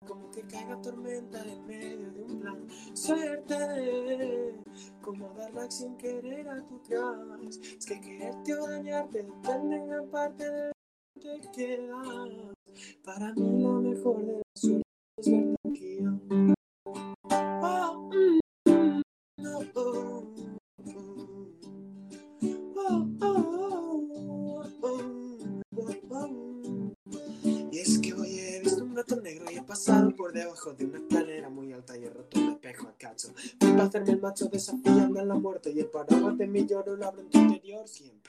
como 0.05 0.29
que 0.31 0.41
caiga 0.41 0.81
tormenta 0.81 1.41
en 1.45 1.65
medio 1.67 2.11
de 2.11 2.23
un 2.23 2.39
plan. 2.39 2.67
Suerte, 2.93 4.55
como 4.99 5.31
dar 5.35 5.53
like 5.53 5.71
sin 5.71 5.95
querer 5.95 6.49
a 6.49 6.57
tu 6.67 6.81
crush. 6.81 7.59
Es 7.77 7.85
que 7.85 8.01
quererte 8.01 8.55
o 8.55 8.67
dañarte 8.67 9.23
depende 9.23 9.75
en 9.75 9.87
gran 9.87 10.09
parte 10.09 10.43
de 10.49 10.67
lo 10.67 11.39
te 11.39 11.51
queda. 11.51 12.01
Para 13.05 13.31
mí 13.35 13.63
la 13.63 13.69
mejor 13.69 14.25
de 14.25 14.33
las 14.33 14.43
suertes 14.55 14.83
es 15.17 15.31
verte 15.31 15.55
aquí. 15.69 16.60
Y 27.71 27.79
es 27.79 27.99
que 27.99 28.13
hoy 28.13 28.39
he 28.39 28.59
visto 28.59 28.83
un 28.83 28.93
gato 28.93 29.19
negro 29.21 29.49
y 29.49 29.57
he 29.57 29.63
pasado 29.63 30.13
por 30.15 30.33
debajo 30.33 30.73
de 30.73 30.85
una 30.85 30.97
escalera 30.97 31.49
muy 31.49 31.71
alta 31.73 31.97
y 31.97 32.03
he 32.03 32.09
roto 32.09 32.39
un 32.39 32.51
espejo 32.51 32.87
a 32.87 32.93
cacho. 32.97 33.29
Fui 33.59 33.71
para 33.71 33.83
hacerme 33.83 34.11
el 34.11 34.21
macho 34.21 34.47
desafiando 34.47 35.19
a 35.19 35.25
la 35.25 35.35
muerte 35.35 35.71
y 35.71 35.79
el 35.79 35.87
paraguas 35.87 36.37
de 36.37 36.47
mi 36.47 36.65
lloro 36.65 36.95
lo 36.95 37.07
abro 37.07 37.21
en 37.21 37.29
tu 37.29 37.39
interior 37.39 37.87
siempre. 37.87 38.20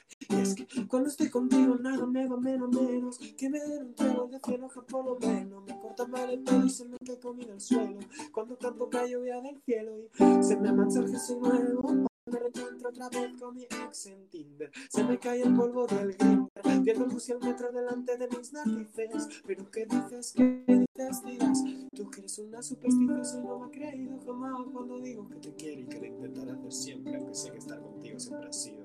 Cuando 0.88 1.08
estoy 1.08 1.28
contigo 1.30 1.76
nada 1.76 2.06
me 2.06 2.26
va 2.26 2.36
menos 2.36 2.70
menos 2.70 3.18
que 3.18 3.50
me 3.50 3.60
den 3.60 3.86
un 3.86 3.94
trago 3.94 4.26
de 4.28 4.40
cien 4.40 4.62
hojas 4.62 4.84
por 4.88 5.04
lo 5.04 5.18
menos. 5.18 5.64
Me 5.64 5.78
corta 5.80 6.06
mal 6.06 6.30
el 6.30 6.42
pelo 6.42 6.66
y 6.66 6.70
se 6.70 6.86
me 6.86 6.96
cae 6.98 7.18
comida 7.18 7.52
al 7.52 7.60
suelo. 7.60 7.98
Cuando 8.32 8.56
canto 8.58 8.88
cae 8.88 9.10
lluvia 9.10 9.40
del 9.40 9.60
cielo 9.62 9.92
y 9.98 10.42
se 10.42 10.56
me 10.56 10.72
mancha 10.72 11.00
el 11.00 11.10
Jesús 11.10 11.38
nuevo. 11.38 12.08
Me 12.24 12.38
reencuentro 12.38 12.88
otra 12.88 13.08
vez 13.08 13.32
con 13.38 13.54
mi 13.54 13.64
ex 13.64 14.06
en 14.06 14.28
Tinder. 14.28 14.70
Se 14.88 15.04
me 15.04 15.18
cae 15.18 15.42
el 15.42 15.54
polvo 15.54 15.86
del 15.86 16.14
Grindr. 16.14 16.48
Viendo 16.82 17.04
el 17.04 17.10
bus 17.10 17.28
y 17.28 17.34
metro 17.34 17.70
delante 17.72 18.16
de 18.16 18.28
mis 18.28 18.52
narices. 18.52 19.28
Pero 19.46 19.70
¿qué 19.70 19.86
dices? 19.86 20.32
¿Qué 20.32 20.64
dices? 20.66 21.24
Dirás. 21.24 21.62
Tú 21.94 22.10
que 22.10 22.20
eres 22.20 22.38
una 22.38 22.62
supersticiosa 22.62 23.38
y 23.38 23.42
no 23.42 23.58
me 23.58 23.66
ha 23.66 23.70
creído 23.70 24.18
jamás 24.24 24.52
cuando 24.72 24.98
digo 25.00 25.28
que 25.28 25.36
te 25.36 25.54
quiero 25.54 25.80
y 25.82 25.86
que 25.86 25.98
lo 25.98 26.06
intentaré 26.06 26.52
hacer 26.52 26.72
siempre. 26.72 27.16
Aunque 27.16 27.34
sé 27.34 27.50
que 27.50 27.58
estar 27.58 27.80
contigo 27.80 28.18
siempre 28.18 28.48
ha 28.48 28.52
sido. 28.52 28.81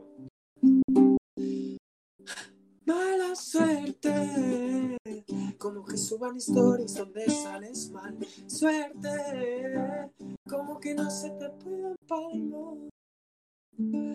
Mala 2.88 3.36
suerte. 3.36 4.98
Como 5.58 5.84
que 5.84 5.98
suban 5.98 6.38
stories 6.38 6.96
donde 6.96 7.30
sales 7.30 7.92
mal. 7.92 8.18
Suerte. 8.48 10.10
Como 10.50 10.80
que 10.80 10.96
no 10.96 11.12
se 11.12 11.32
te 11.32 11.50
puede 11.50 11.96
palmar. 12.08 12.78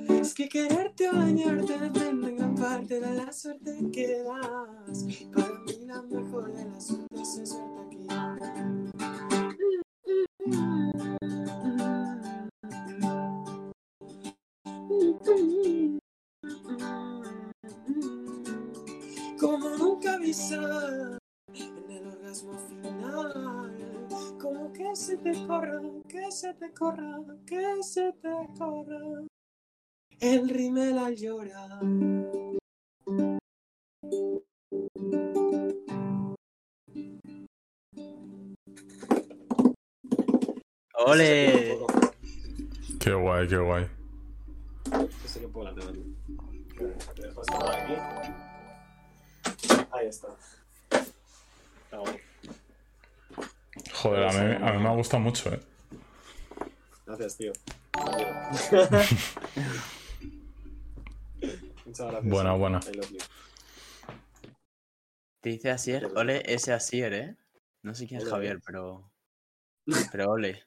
Es 0.08 0.32
que 0.32 0.48
quererte 0.48 1.10
o 1.10 1.12
dañarte 1.12 1.78
depende 1.78 2.28
en 2.30 2.36
gran 2.36 2.54
parte 2.54 2.98
de 2.98 3.14
la 3.14 3.30
suerte 3.30 3.90
que 3.92 4.22
das. 4.22 5.04
Para 5.34 5.58
mí 5.60 5.84
la 5.84 6.00
mejor 6.00 6.50
de 6.54 6.64
las 6.64 6.86
suertes 6.86 7.36
es 7.36 7.54
verte 7.54 7.78
aquí. 7.86 8.06
avisar 20.22 21.18
en 21.52 21.90
el 21.90 22.06
orgasmo 22.06 22.56
final. 22.68 24.08
Como 24.40 24.72
que 24.72 24.94
se 24.94 25.16
te 25.16 25.32
corra, 25.46 25.80
que 26.08 26.30
se 26.30 26.54
te 26.54 26.72
corra, 26.72 27.18
que 27.44 27.82
se 27.82 28.12
te 28.12 28.30
corra. 28.56 29.26
El 30.20 30.48
rimel 30.48 30.98
al 30.98 31.16
llorar. 31.16 31.80
¡Ole! 41.04 41.78
Qué 43.00 43.12
guay, 43.12 43.48
qué 43.48 43.58
guay. 43.58 43.88
Ahí 49.92 50.06
está. 50.06 50.28
Guay. 51.90 52.20
Joder, 53.92 54.24
a 54.24 54.32
mí, 54.32 54.56
a 54.60 54.72
mí 54.72 54.82
me 54.82 54.88
ha 54.88 54.94
gustado 54.94 55.22
mucho, 55.22 55.52
eh. 55.52 55.60
Gracias, 57.06 57.36
tío. 57.36 57.52
Muchas 61.84 62.10
gracias. 62.10 62.24
Buena, 62.24 62.54
buena. 62.54 62.80
Te 65.40 65.50
dice 65.50 65.70
Asier, 65.70 66.06
ole 66.16 66.42
ese 66.46 66.72
Asier, 66.72 67.12
¿eh? 67.12 67.36
No 67.82 67.94
sé 67.94 68.06
quién 68.06 68.20
es 68.20 68.28
Javier, 68.28 68.60
pero... 68.64 69.10
Pero 70.10 70.30
ole. 70.30 70.64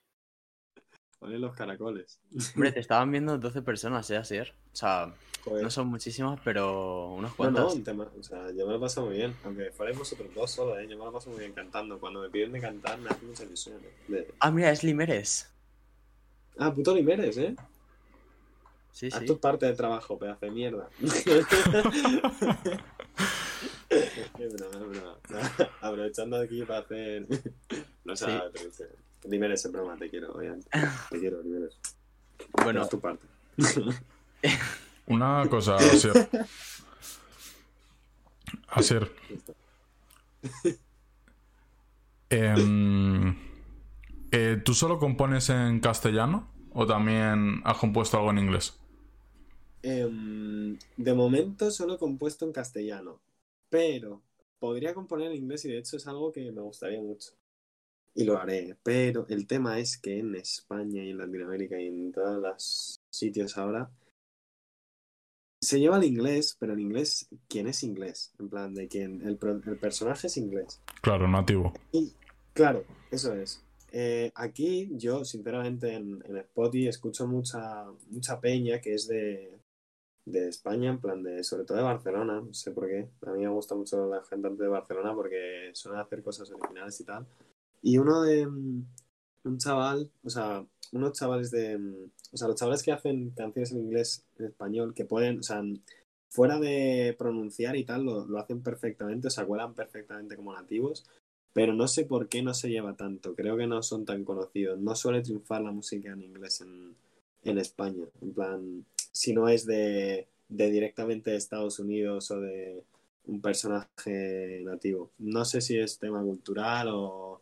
Ponen 1.25 1.41
los 1.41 1.55
caracoles. 1.55 2.19
Hombre, 2.53 2.71
te 2.71 2.79
estaban 2.81 3.09
viendo 3.11 3.39
12 3.39 3.63
personas, 3.63 4.07
¿eh, 4.11 4.17
Asier? 4.17 4.53
O 4.71 4.75
sea, 4.75 5.11
Joder. 5.43 5.63
no 5.63 5.71
son 5.71 5.87
muchísimas, 5.87 6.39
pero 6.43 7.13
unos 7.15 7.31
No, 7.31 7.35
cuantos. 7.37 7.65
no, 7.65 7.73
un 7.79 7.83
tema. 7.83 8.07
O 8.19 8.21
sea, 8.21 8.51
yo 8.51 8.67
me 8.67 8.73
lo 8.73 8.79
paso 8.79 9.03
muy 9.07 9.15
bien. 9.15 9.35
Aunque 9.43 9.71
fuerais 9.71 9.97
vosotros 9.97 10.27
dos 10.35 10.51
solo, 10.51 10.77
¿eh? 10.77 10.87
Yo 10.87 10.95
me 10.99 11.03
lo 11.05 11.11
paso 11.11 11.31
muy 11.31 11.39
bien 11.39 11.53
cantando. 11.53 11.99
Cuando 11.99 12.21
me 12.21 12.29
piden 12.29 12.51
de 12.51 12.61
cantar, 12.61 12.99
me 12.99 13.09
hace 13.09 13.25
mucha 13.25 13.43
ilusión. 13.43 13.77
¿eh? 13.83 13.91
De- 14.07 14.33
Ah, 14.39 14.51
mira, 14.51 14.69
es 14.69 14.83
Limeres. 14.83 15.51
Ah, 16.59 16.71
puto 16.71 16.93
Limeres, 16.93 17.35
¿eh? 17.37 17.55
Sí, 18.91 19.07
Haz 19.11 19.19
sí. 19.21 19.25
tu 19.25 19.39
parte 19.39 19.65
de 19.65 19.73
trabajo, 19.73 20.19
pedazo 20.19 20.45
de 20.45 20.51
mierda. 20.51 20.87
Qué 23.89 24.47
broma, 24.47 24.75
es 24.77 24.89
broma. 24.89 25.17
Aprovechando 25.81 26.37
aquí 26.37 26.61
para 26.63 26.79
hacer. 26.81 27.25
No 28.03 28.15
sé, 28.15 28.25
Sí. 28.71 28.83
Pero 29.25 29.31
es 29.31 29.31
que- 29.31 29.35
Limeres 29.35 29.65
es 29.65 29.71
broma, 29.71 29.95
te 29.97 30.09
quiero, 30.09 30.31
obviamente. 30.33 30.69
Te 31.09 31.19
quiero, 31.19 31.41
Limeres. 31.41 31.77
Bueno, 32.63 32.81
Haz 32.81 32.89
tu 32.89 32.99
parte. 32.99 33.25
Una 35.07 35.47
cosa, 35.49 35.75
Asier. 35.93 36.29
Asier. 38.67 39.11
Em, 42.29 43.35
eh, 44.31 44.61
¿Tú 44.63 44.73
solo 44.73 44.97
compones 44.99 45.49
en 45.49 45.79
castellano 45.79 46.47
o 46.73 46.85
también 46.85 47.61
has 47.63 47.77
compuesto 47.77 48.17
algo 48.17 48.31
en 48.31 48.39
inglés? 48.39 48.77
Em, 49.83 50.77
de 50.97 51.13
momento 51.13 51.69
solo 51.71 51.95
he 51.95 51.97
compuesto 51.99 52.45
en 52.45 52.51
castellano, 52.51 53.19
pero 53.69 54.21
podría 54.59 54.93
componer 54.95 55.31
en 55.31 55.37
inglés 55.37 55.63
y 55.65 55.69
de 55.69 55.77
hecho 55.77 55.97
es 55.97 56.07
algo 56.07 56.31
que 56.33 56.51
me 56.51 56.61
gustaría 56.61 56.99
mucho. 56.99 57.31
Y 58.17 58.23
lo 58.23 58.37
haré, 58.37 58.77
pero 58.81 59.25
el 59.27 59.45
tema 59.45 59.77
es 59.77 59.97
que 59.97 60.19
en 60.19 60.35
España 60.35 61.03
y 61.03 61.09
en 61.09 61.17
Latinoamérica 61.17 61.79
y 61.79 61.87
en 61.87 62.13
todos 62.13 62.41
los 62.41 63.01
sitios 63.11 63.57
ahora 63.57 63.91
se 65.61 65.79
lleva 65.79 65.97
el 65.97 66.05
inglés, 66.05 66.55
pero 66.59 66.73
el 66.73 66.79
inglés, 66.79 67.27
¿quién 67.49 67.67
es 67.67 67.83
inglés? 67.83 68.33
En 68.39 68.49
plan, 68.49 68.73
de 68.73 68.87
quién 68.87 69.21
el, 69.21 69.37
el 69.65 69.77
personaje 69.77 70.27
es 70.27 70.37
inglés. 70.37 70.81
Claro, 71.01 71.27
nativo. 71.27 71.73
Y 71.91 72.13
claro, 72.53 72.85
eso 73.11 73.33
es. 73.33 73.63
Eh, 73.91 74.31
aquí 74.35 74.89
yo, 74.93 75.25
sinceramente, 75.25 75.93
en, 75.93 76.23
en 76.25 76.37
Spotify 76.37 76.87
escucho 76.87 77.27
mucha, 77.27 77.85
mucha 78.09 78.39
peña 78.39 78.79
que 78.79 78.93
es 78.93 79.07
de, 79.07 79.59
de 80.25 80.49
España, 80.49 80.89
en 80.89 80.99
plan 80.99 81.23
de, 81.23 81.43
sobre 81.43 81.65
todo 81.65 81.77
de 81.77 81.83
Barcelona, 81.83 82.41
no 82.41 82.53
sé 82.53 82.71
por 82.71 82.87
qué. 82.87 83.09
A 83.25 83.31
mí 83.31 83.41
me 83.41 83.49
gusta 83.49 83.75
mucho 83.75 84.07
la 84.07 84.23
gente 84.23 84.49
de 84.49 84.67
Barcelona 84.67 85.13
porque 85.13 85.71
suelen 85.73 86.01
hacer 86.01 86.21
cosas 86.23 86.51
originales 86.51 86.99
y 86.99 87.03
tal. 87.05 87.25
Y 87.81 87.97
uno 87.97 88.23
de 88.23 88.47
mm, 88.47 88.85
un 89.45 89.57
chaval, 89.57 90.11
o 90.23 90.29
sea, 90.29 90.65
unos 90.91 91.13
chavales 91.13 91.51
de, 91.51 91.77
mm, 91.77 92.11
o 92.33 92.37
sea, 92.37 92.47
los 92.47 92.57
chavales 92.57 92.83
que 92.83 92.91
hacen 92.91 93.31
canciones 93.31 93.71
en 93.71 93.79
inglés, 93.79 94.25
en 94.39 94.45
español, 94.45 94.93
que 94.93 95.05
pueden, 95.05 95.39
o 95.39 95.43
sea, 95.43 95.63
fuera 96.29 96.59
de 96.59 97.15
pronunciar 97.17 97.75
y 97.75 97.85
tal, 97.85 98.03
lo, 98.03 98.25
lo 98.25 98.39
hacen 98.39 98.61
perfectamente, 98.61 99.27
o 99.27 99.31
sea, 99.31 99.45
cuelan 99.45 99.73
perfectamente 99.73 100.35
como 100.35 100.53
nativos 100.53 101.05
pero 101.55 101.73
no 101.73 101.87
sé 101.87 102.03
por 102.03 102.27
qué 102.27 102.43
no 102.43 102.53
se 102.53 102.69
lleva 102.69 102.97
tanto. 102.97 103.33
Creo 103.33 103.55
que 103.55 103.65
no 103.65 103.81
son 103.81 104.03
tan 104.03 104.25
conocidos. 104.25 104.77
No 104.77 104.93
suele 104.93 105.21
triunfar 105.21 105.61
la 105.61 105.71
música 105.71 106.11
en 106.11 106.21
inglés 106.21 106.59
en, 106.59 106.97
en 107.45 107.57
España. 107.57 108.03
En 108.21 108.33
plan, 108.33 108.85
si 109.13 109.31
no 109.31 109.47
es 109.47 109.65
de, 109.65 110.27
de 110.49 110.69
directamente 110.69 111.31
de 111.31 111.37
Estados 111.37 111.79
Unidos 111.79 112.29
o 112.31 112.41
de 112.41 112.83
un 113.27 113.39
personaje 113.39 114.63
nativo. 114.65 115.11
No 115.17 115.45
sé 115.45 115.61
si 115.61 115.79
es 115.79 115.97
tema 115.97 116.21
cultural 116.21 116.89
o 116.91 117.39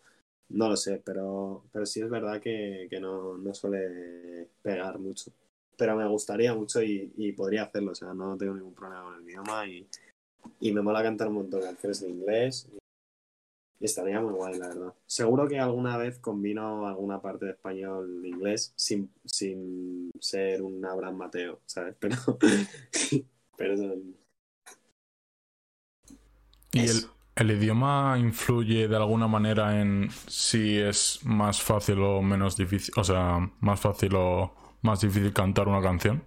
no 0.54 0.70
lo 0.70 0.78
sé, 0.78 1.02
pero, 1.06 1.66
pero 1.72 1.86
sí 1.86 2.02
es 2.02 2.10
verdad 2.10 2.42
que, 2.42 2.88
que 2.90 3.00
no, 3.00 3.38
no 3.38 3.54
suele 3.54 4.50
pegar 4.62 5.00
mucho. 5.00 5.32
Pero 5.78 5.96
me 5.98 6.08
gustaría 6.08 6.54
mucho 6.56 6.82
y, 6.84 7.14
y 7.18 7.34
podría 7.34 7.64
hacerlo. 7.64 7.92
O 7.94 7.96
sea, 7.96 8.14
no 8.14 8.38
tengo 8.38 8.56
ningún 8.56 8.74
problema 8.76 9.04
con 9.06 9.16
el 9.18 9.30
idioma 9.30 9.68
y, 9.68 9.88
y 10.62 10.74
me 10.74 10.82
mola 10.82 11.04
cantar 11.04 11.30
un 11.30 11.36
montón 11.36 11.62
de 11.62 11.68
canciones 11.68 12.02
en 12.04 12.12
inglés. 12.12 12.70
Y 13.80 13.86
estaría 13.86 14.22
muy 14.22 14.34
guay, 14.34 14.58
la 14.58 14.70
verdad. 14.70 14.94
Seguro 15.06 15.48
que 15.48 15.60
alguna 15.60 15.98
vez 15.98 16.18
combino 16.20 16.88
alguna 16.88 17.22
parte 17.22 17.46
de 17.46 17.52
español 17.52 18.22
e 18.24 18.30
inglés 18.30 18.72
sin, 18.78 19.12
sin 19.26 20.10
ser 20.20 20.62
un 20.62 20.86
Abraham 20.86 21.18
Mateo, 21.18 21.60
¿sabes? 21.66 21.96
Pero, 22.00 22.16
pero 23.58 23.74
eso- 23.74 23.96
¿Y 26.74 26.88
el, 26.88 26.98
Eso. 26.98 27.13
El 27.36 27.52
idioma 27.52 28.16
influye 28.20 28.88
de 28.88 28.96
alguna 28.96 29.28
manera 29.28 29.82
en 29.82 30.10
si 30.28 30.78
es 30.78 31.20
más 31.24 31.62
fácil 31.62 32.00
o 32.02 32.22
menos 32.22 32.56
difícil? 32.56 32.94
O 32.98 33.04
sea, 33.04 33.40
más 33.60 33.80
fácil 33.80 34.16
o 34.16 34.54
más 34.82 35.02
difícil 35.02 35.34
cantar 35.34 35.68
una 35.68 35.82
canción. 35.82 36.24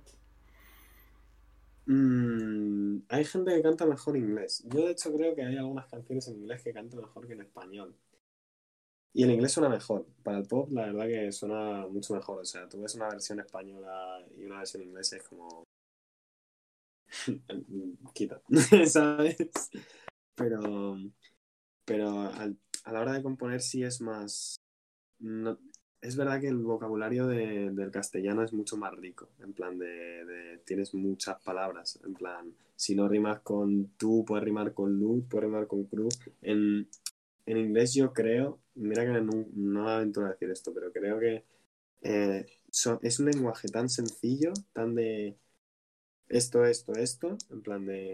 Mm, 1.86 3.02
hay 3.08 3.24
gente 3.24 3.54
que 3.54 3.62
canta 3.62 3.86
mejor 3.86 4.16
inglés. 4.16 4.64
Yo 4.66 4.86
de 4.86 4.92
hecho 4.92 5.14
creo 5.14 5.34
que 5.34 5.44
hay 5.44 5.56
algunas 5.56 5.86
canciones 5.86 6.26
en 6.28 6.36
inglés 6.36 6.62
que 6.62 6.72
cantan 6.72 7.00
mejor 7.00 7.26
que 7.26 7.34
en 7.34 7.42
español. 7.42 7.96
Y 9.12 9.22
en 9.22 9.30
inglés 9.30 9.52
suena 9.52 9.68
mejor. 9.68 10.06
Para 10.22 10.38
el 10.38 10.46
pop, 10.46 10.70
la 10.72 10.86
verdad 10.86 11.06
que 11.06 11.32
suena 11.32 11.86
mucho 11.86 12.14
mejor. 12.14 12.40
O 12.40 12.44
sea, 12.44 12.68
tú 12.68 12.82
ves 12.82 12.94
una 12.96 13.08
versión 13.08 13.40
española 13.40 14.26
y 14.36 14.44
una 14.44 14.58
versión 14.58 14.82
inglesa 14.82 15.16
es 15.16 15.22
como... 15.22 15.64
Quita, 18.12 18.42
¿sabes? 18.86 19.36
Pero, 20.36 20.60
pero 21.84 22.20
al- 22.20 22.58
a 22.84 22.92
la 22.92 23.00
hora 23.02 23.12
de 23.14 23.22
componer 23.22 23.60
sí 23.62 23.82
es 23.84 24.00
más... 24.00 24.60
es 26.00 26.16
verdad 26.16 26.40
que 26.40 26.48
el 26.48 26.58
vocabulario 26.58 27.26
de- 27.26 27.70
del 27.70 27.90
castellano 27.90 28.42
es 28.42 28.52
mucho 28.52 28.76
más 28.76 28.92
rico, 28.94 29.28
en 29.40 29.52
plan 29.52 29.78
de, 29.78 29.86
de- 30.24 30.58
tienes 30.64 30.94
muchas 30.94 31.40
palabras, 31.42 31.98
en 32.04 32.14
plan, 32.14 32.52
si 32.76 32.94
no 32.94 33.08
rimas 33.08 33.40
con 33.40 33.88
tú, 33.96 34.24
puedes 34.26 34.44
rimar 34.44 34.72
con 34.74 34.98
luz, 34.98 35.24
puedes 35.28 35.46
rimar 35.48 35.66
con 35.66 35.84
cruz. 35.84 36.18
En, 36.42 36.88
en 37.46 37.56
inglés 37.58 37.94
yo 37.94 38.12
creo, 38.12 38.60
mira 38.74 39.04
que 39.04 39.12
no, 39.20 39.46
no 39.54 39.84
me 39.84 39.90
aventuro 39.90 40.26
a 40.26 40.30
decir 40.30 40.50
esto, 40.50 40.72
pero 40.74 40.92
creo 40.92 41.18
que 41.18 41.44
eh, 42.02 42.46
so- 42.70 43.00
es 43.02 43.20
un 43.20 43.26
lenguaje 43.26 43.68
tan 43.68 43.88
sencillo, 43.88 44.52
tan 44.72 44.94
de 44.94 45.36
esto, 46.28 46.64
esto, 46.66 46.92
esto, 46.94 47.36
en 47.50 47.62
plan 47.62 47.86
de 47.86 48.12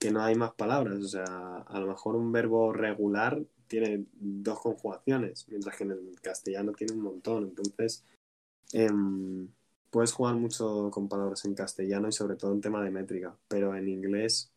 que 0.00 0.10
no 0.10 0.22
hay 0.22 0.34
más 0.34 0.54
palabras, 0.54 0.98
o 0.98 1.08
sea, 1.08 1.58
a 1.58 1.78
lo 1.78 1.86
mejor 1.86 2.16
un 2.16 2.32
verbo 2.32 2.72
regular 2.72 3.42
tiene 3.68 4.06
dos 4.14 4.58
conjugaciones, 4.58 5.46
mientras 5.48 5.76
que 5.76 5.84
en 5.84 5.90
el 5.92 6.20
castellano 6.22 6.72
tiene 6.72 6.94
un 6.94 7.02
montón. 7.02 7.44
Entonces, 7.44 8.02
em, 8.72 9.48
puedes 9.90 10.12
jugar 10.12 10.36
mucho 10.36 10.90
con 10.90 11.06
palabras 11.06 11.44
en 11.44 11.54
castellano 11.54 12.08
y 12.08 12.12
sobre 12.12 12.36
todo 12.36 12.52
en 12.52 12.62
tema 12.62 12.82
de 12.82 12.90
métrica, 12.90 13.36
pero 13.46 13.76
en 13.76 13.88
inglés 13.88 14.50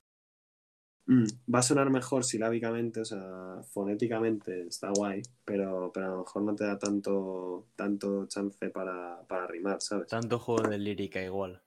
mm, 1.08 1.26
va 1.54 1.60
a 1.60 1.64
sonar 1.64 1.90
mejor 1.90 2.24
silábicamente, 2.24 3.02
o 3.02 3.06
sea, 3.06 3.62
fonéticamente 3.74 4.68
está 4.68 4.92
guay, 4.96 5.24
pero, 5.44 5.92
pero 5.94 6.06
a 6.06 6.10
lo 6.12 6.18
mejor 6.20 6.42
no 6.44 6.56
te 6.56 6.64
da 6.64 6.80
tanto, 6.80 7.68
tanto 7.76 8.28
chance 8.28 8.70
para, 8.70 9.22
para 9.28 9.46
rimar, 9.46 9.82
¿sabes? 9.82 10.08
Tanto 10.08 10.40
juego 10.40 10.70
de 10.70 10.78
lírica 10.78 11.22
igual. 11.22 11.62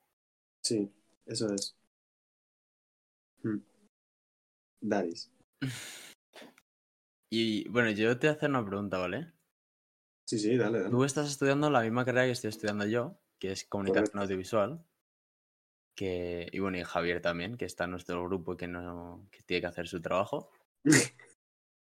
Sí, 0.63 0.91
eso 1.27 1.53
es. 1.53 1.77
Daris. 4.81 5.31
Y 7.31 7.69
bueno, 7.69 7.91
yo 7.91 8.19
te 8.19 8.27
voy 8.29 8.35
a 8.35 8.37
hacer 8.37 8.51
una 8.51 8.65
pregunta, 8.65 8.99
¿vale? 8.99 9.33
Sí, 10.29 10.39
sí, 10.39 10.57
dale, 10.57 10.79
dale. 10.79 10.91
Tú 10.91 11.05
estás 11.05 11.29
estudiando 11.31 11.71
la 11.71 11.83
misma 11.83 12.05
carrera 12.05 12.27
que 12.27 12.33
estoy 12.33 12.51
estudiando 12.51 12.87
yo, 12.87 13.19
que 13.39 13.53
es 13.53 13.65
comunicación 13.65 14.07
Correcto. 14.07 14.21
audiovisual. 14.21 14.85
Que, 15.97 16.49
y 16.53 16.59
bueno, 16.59 16.79
y 16.79 16.85
Javier 16.85 17.23
también, 17.23 17.57
que 17.57 17.65
está 17.65 17.85
en 17.85 17.93
nuestro 17.93 18.23
grupo 18.25 18.53
y 18.53 18.57
que, 18.57 18.69
no, 18.69 19.27
que 19.31 19.43
tiene 19.43 19.63
que 19.63 19.67
hacer 19.67 19.89
su 19.89 20.01
trabajo. 20.01 20.51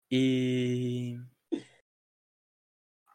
y. 0.10 1.18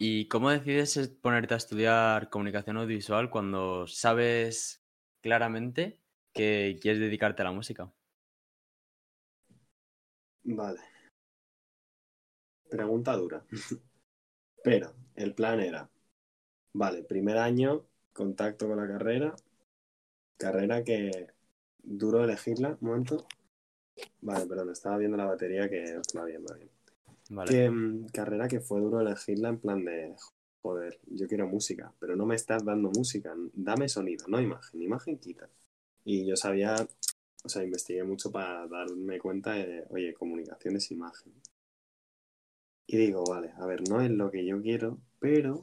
¿Y 0.03 0.28
cómo 0.28 0.51
decides 0.51 0.96
es- 0.96 1.09
ponerte 1.09 1.53
a 1.55 1.59
estudiar 1.59 2.30
comunicación 2.30 2.78
audiovisual 2.78 3.28
cuando 3.28 3.86
sabes 3.86 4.82
claramente 5.20 6.01
que 6.32 6.78
quieres 6.80 7.01
dedicarte 7.01 7.42
a 7.42 7.46
la 7.46 7.53
música? 7.53 7.92
Vale. 10.45 10.80
Pregunta 12.68 13.16
dura. 13.16 13.45
Pero 14.62 14.93
el 15.14 15.34
plan 15.34 15.61
era, 15.61 15.88
vale, 16.74 17.03
primer 17.03 17.38
año, 17.38 17.86
contacto 18.12 18.68
con 18.68 18.76
la 18.76 18.86
carrera, 18.86 19.34
carrera 20.36 20.84
que 20.84 21.28
duro 21.82 22.24
elegirla, 22.24 22.76
un 22.80 22.88
momento. 22.88 23.26
Vale, 24.20 24.47
perdón, 24.47 24.70
estaba 24.70 24.99
viendo 24.99 25.16
la 25.16 25.26
batería 25.26 25.68
que 25.68 26.01
va 26.16 26.24
bien, 26.24 26.45
va 26.49 26.57
bien. 26.57 26.70
Vale. 27.30 27.51
Que, 27.51 27.70
mm, 27.70 28.09
carrera 28.09 28.49
que 28.49 28.61
fue 28.61 28.80
duro 28.80 29.01
elegirla 29.01 29.49
en 29.49 29.59
plan 29.59 29.84
de, 29.84 30.14
joder, 30.62 30.99
yo 31.07 31.26
quiero 31.26 31.47
música, 31.47 31.93
pero 31.99 32.16
no 32.16 32.26
me 32.26 32.34
estás 32.34 32.64
dando 32.64 32.91
música, 32.91 33.34
dame 33.55 33.88
sonido, 33.88 34.26
no 34.28 34.41
imagen, 34.41 34.82
imagen 34.82 35.18
quita. 35.18 35.49
Y 36.05 36.26
yo 36.26 36.36
sabía, 36.36 36.74
o 37.45 37.49
sea, 37.49 37.62
investigué 37.62 38.05
mucho 38.05 38.30
para 38.30 38.66
darme 38.66 39.18
cuenta 39.18 39.53
de, 39.55 39.84
oye, 39.91 40.14
comunicación 40.14 40.76
es 40.76 40.91
imagen. 40.91 41.32
Y 42.86 42.97
digo, 42.97 43.24
vale, 43.28 43.53
a 43.57 43.66
ver, 43.66 43.88
no 43.88 44.01
es 44.01 44.11
lo 44.11 44.30
que 44.30 44.45
yo 44.45 44.61
quiero, 44.61 44.99
pero 45.18 45.62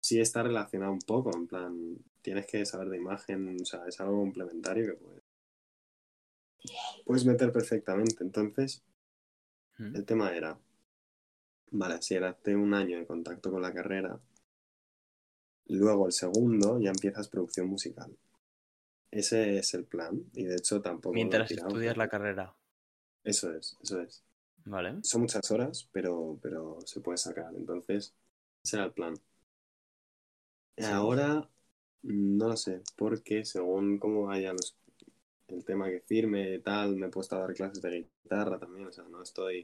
sí 0.00 0.20
está 0.20 0.42
relacionado 0.42 0.92
un 0.92 1.00
poco, 1.00 1.34
en 1.34 1.46
plan, 1.46 1.98
tienes 2.22 2.46
que 2.46 2.64
saber 2.66 2.88
de 2.90 2.98
imagen, 2.98 3.56
o 3.60 3.64
sea, 3.64 3.86
es 3.86 4.00
algo 4.00 4.18
complementario 4.20 4.86
que 4.86 4.92
puedes, 4.94 5.22
puedes 7.04 7.24
meter 7.24 7.52
perfectamente. 7.52 8.22
Entonces, 8.22 8.82
Mm. 9.78 9.94
el 9.94 10.04
tema 10.04 10.34
era, 10.36 10.58
vale, 11.70 12.02
si 12.02 12.16
hace 12.16 12.56
un 12.56 12.74
año 12.74 12.98
de 12.98 13.06
contacto 13.06 13.50
con 13.50 13.62
la 13.62 13.72
carrera, 13.72 14.20
luego 15.66 16.06
el 16.06 16.12
segundo 16.12 16.80
ya 16.80 16.90
empiezas 16.90 17.28
producción 17.28 17.68
musical. 17.68 18.16
Ese 19.10 19.58
es 19.58 19.74
el 19.74 19.84
plan, 19.84 20.22
y 20.34 20.44
de 20.44 20.56
hecho 20.56 20.80
tampoco... 20.82 21.14
Mientras 21.14 21.50
estudias 21.50 21.96
la 21.96 22.08
carrera. 22.08 22.54
Eso 23.24 23.54
es, 23.54 23.76
eso 23.82 24.00
es. 24.00 24.22
Vale. 24.64 24.98
Son 25.02 25.22
muchas 25.22 25.50
horas, 25.50 25.88
pero, 25.92 26.38
pero 26.42 26.78
se 26.84 27.00
puede 27.00 27.16
sacar. 27.18 27.54
Entonces, 27.54 28.14
ese 28.62 28.76
era 28.76 28.86
el 28.86 28.92
plan. 28.92 29.14
Sí. 30.76 30.84
Ahora, 30.84 31.48
no 32.02 32.48
lo 32.48 32.56
sé, 32.56 32.82
porque 32.96 33.44
según 33.44 33.98
cómo 33.98 34.26
vaya 34.26 34.52
los, 34.52 34.76
el 35.48 35.64
tema 35.64 35.88
que 35.88 36.00
firme 36.00 36.54
y 36.54 36.58
tal, 36.60 36.96
me 36.96 37.06
he 37.06 37.10
puesto 37.10 37.36
a 37.36 37.40
dar 37.40 37.54
clases 37.54 37.82
de 37.82 38.08
guitarra 38.22 38.58
también. 38.58 38.86
O 38.86 38.92
sea, 38.92 39.04
no 39.04 39.22
estoy. 39.22 39.62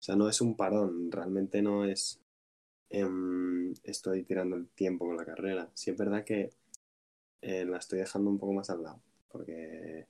O 0.00 0.02
sea, 0.02 0.16
no 0.16 0.28
es 0.28 0.40
un 0.40 0.56
parón, 0.56 1.10
realmente 1.12 1.62
no 1.62 1.84
es. 1.84 2.20
em, 2.90 3.72
estoy 3.84 4.24
tirando 4.24 4.56
el 4.56 4.68
tiempo 4.68 5.06
con 5.06 5.16
la 5.16 5.24
carrera. 5.24 5.70
Sí 5.74 5.90
es 5.90 5.96
verdad 5.96 6.24
que 6.24 6.52
eh, 7.42 7.64
la 7.64 7.78
estoy 7.78 8.00
dejando 8.00 8.30
un 8.30 8.38
poco 8.38 8.52
más 8.54 8.70
al 8.70 8.82
lado, 8.82 9.00
porque 9.30 10.06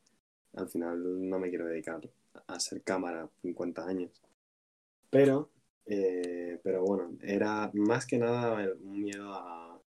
al 0.55 0.69
final 0.69 1.29
no 1.29 1.39
me 1.39 1.49
quiero 1.51 1.67
dedicar 1.67 2.01
a 2.47 2.61
ser 2.61 2.83
cámara 2.83 3.29
50 3.43 3.87
años. 3.87 4.23
Pero, 5.11 5.51
eh, 5.87 6.61
pero 6.63 6.83
bueno, 6.85 7.17
era 7.23 7.71
más 7.75 8.07
que 8.07 8.19
nada 8.19 8.55
un 8.83 9.03
miedo 9.03 9.33
a, 9.35 9.81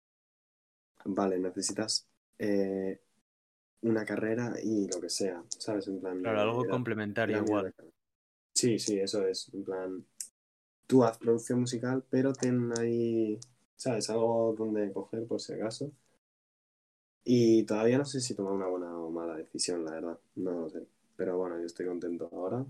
vale, 1.06 1.40
necesitas 1.40 2.08
eh, 2.38 3.00
una 3.82 4.06
carrera 4.06 4.54
y 4.62 4.88
lo 4.88 5.00
que 5.02 5.10
sea, 5.10 5.44
¿sabes? 5.58 5.88
En 5.88 6.00
plan, 6.00 6.22
Claro, 6.22 6.42
algo 6.42 6.64
era- 6.64 6.74
complementario 6.74 7.38
era 7.38 7.46
igual. 7.46 7.74
Sí, 8.54 8.80
sí, 8.80 9.00
eso 9.00 9.26
es, 9.28 9.50
en 9.54 9.64
plan, 9.64 10.06
tú 10.88 11.04
haz 11.04 11.18
producción 11.18 11.62
musical, 11.62 12.04
pero 12.10 12.34
ten 12.34 12.72
ahí, 12.80 13.40
¿sabes? 13.76 14.10
Algo 14.10 14.56
donde 14.58 14.92
coger 14.94 15.26
por 15.28 15.42
si 15.42 15.54
acaso. 15.54 15.92
Y 17.24 17.64
todavía 17.64 17.98
no 17.98 18.06
sé 18.06 18.22
si 18.22 18.34
tomar 18.36 18.54
una 18.54 18.68
buena 18.68 18.98
o 18.98 19.12
mala 19.12 19.36
decisión, 19.36 19.86
la 19.86 19.92
verdad, 19.92 20.20
no 20.36 20.52
lo 20.52 20.70
sé. 20.70 20.86
Pero 21.16 21.38
bueno, 21.38 21.60
yo 21.60 21.66
estoy 21.66 21.86
contento 21.86 22.30
ahora. 22.32 22.66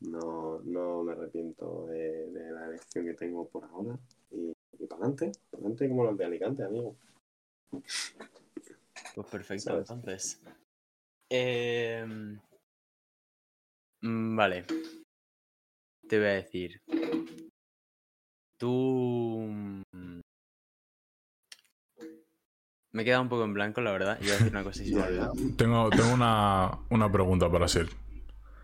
No, 0.00 0.60
no 0.60 1.02
me 1.02 1.12
arrepiento 1.12 1.86
de, 1.86 2.30
de 2.30 2.52
la 2.52 2.66
elección 2.68 3.04
que 3.04 3.14
tengo 3.14 3.48
por 3.48 3.64
ahora. 3.64 3.98
Y, 4.30 4.52
y 4.78 4.86
para 4.86 5.02
adelante, 5.02 5.32
para 5.50 5.60
adelante 5.60 5.88
como 5.88 6.04
los 6.04 6.16
de 6.16 6.24
Alicante, 6.24 6.62
amigo. 6.62 6.94
Pues 9.14 9.26
perfecto, 9.26 9.64
¿Sabes? 9.64 9.90
entonces. 9.90 10.40
Em, 11.28 12.38
mm, 14.02 14.36
vale. 14.36 14.64
Te 16.08 16.18
voy 16.18 16.28
a 16.28 16.34
decir. 16.34 16.80
Tú. 18.56 19.82
Me 22.92 23.02
he 23.02 23.04
quedado 23.04 23.22
un 23.22 23.28
poco 23.28 23.44
en 23.44 23.52
blanco, 23.54 23.80
la 23.80 23.92
verdad. 23.92 24.18
Iba 24.20 24.32
a 24.34 24.36
decir 24.38 24.50
una 24.50 24.64
cosa. 24.64 24.82
Tengo, 25.56 25.90
tengo 25.90 26.12
una, 26.14 26.70
una 26.88 27.12
pregunta 27.12 27.50
para 27.50 27.68
Sir. 27.68 27.88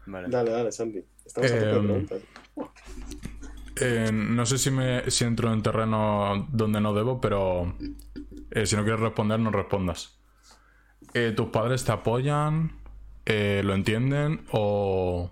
Vale. 0.07 0.29
Dale, 0.29 0.51
dale, 0.51 0.73
Santi. 0.73 1.05
Estamos 1.25 1.51
a 1.51 1.57
Em, 1.57 1.71
preguntas. 1.87 2.23
Eh, 3.81 4.11
no 4.13 4.47
sé 4.47 4.59
si, 4.59 4.71
me, 4.71 5.11
si 5.11 5.25
entro 5.25 5.53
en 5.53 5.63
terreno 5.63 6.47
donde 6.51 6.81
no 6.81 6.95
debo, 6.95 7.21
pero 7.21 7.75
eh, 8.51 8.67
si 8.67 8.77
no 8.77 8.83
quieres 8.85 9.01
responder, 9.01 9.41
no 9.41 9.51
respondas. 9.51 10.19
Eh, 11.13 11.33
¿Tus 11.37 11.49
padres 11.49 11.85
te 11.85 11.93
apoyan? 11.93 12.73
Eh, 13.27 13.63
¿Lo 13.65 13.75
entienden? 13.75 14.45
¿O, 14.53 15.31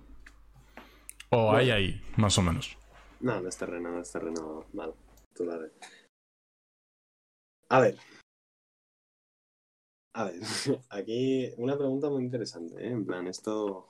o 1.31 1.53
hay 1.53 1.71
ahí, 1.71 2.03
más 2.17 2.37
o 2.39 2.43
menos? 2.43 2.77
No, 3.21 3.41
no 3.41 3.49
es 3.49 3.57
terreno, 3.57 3.91
no 3.91 4.01
es 4.01 4.11
terreno 4.11 4.65
malo. 4.73 4.97
Tú 5.35 5.45
dale. 5.47 5.69
A 7.69 7.81
ver. 7.81 7.97
A 10.15 10.25
ver, 10.25 10.41
aquí 10.91 11.53
una 11.57 11.77
pregunta 11.77 12.09
muy 12.11 12.25
interesante, 12.25 12.75
¿eh? 12.85 12.91
En 12.91 13.05
plan, 13.07 13.27
esto... 13.27 13.89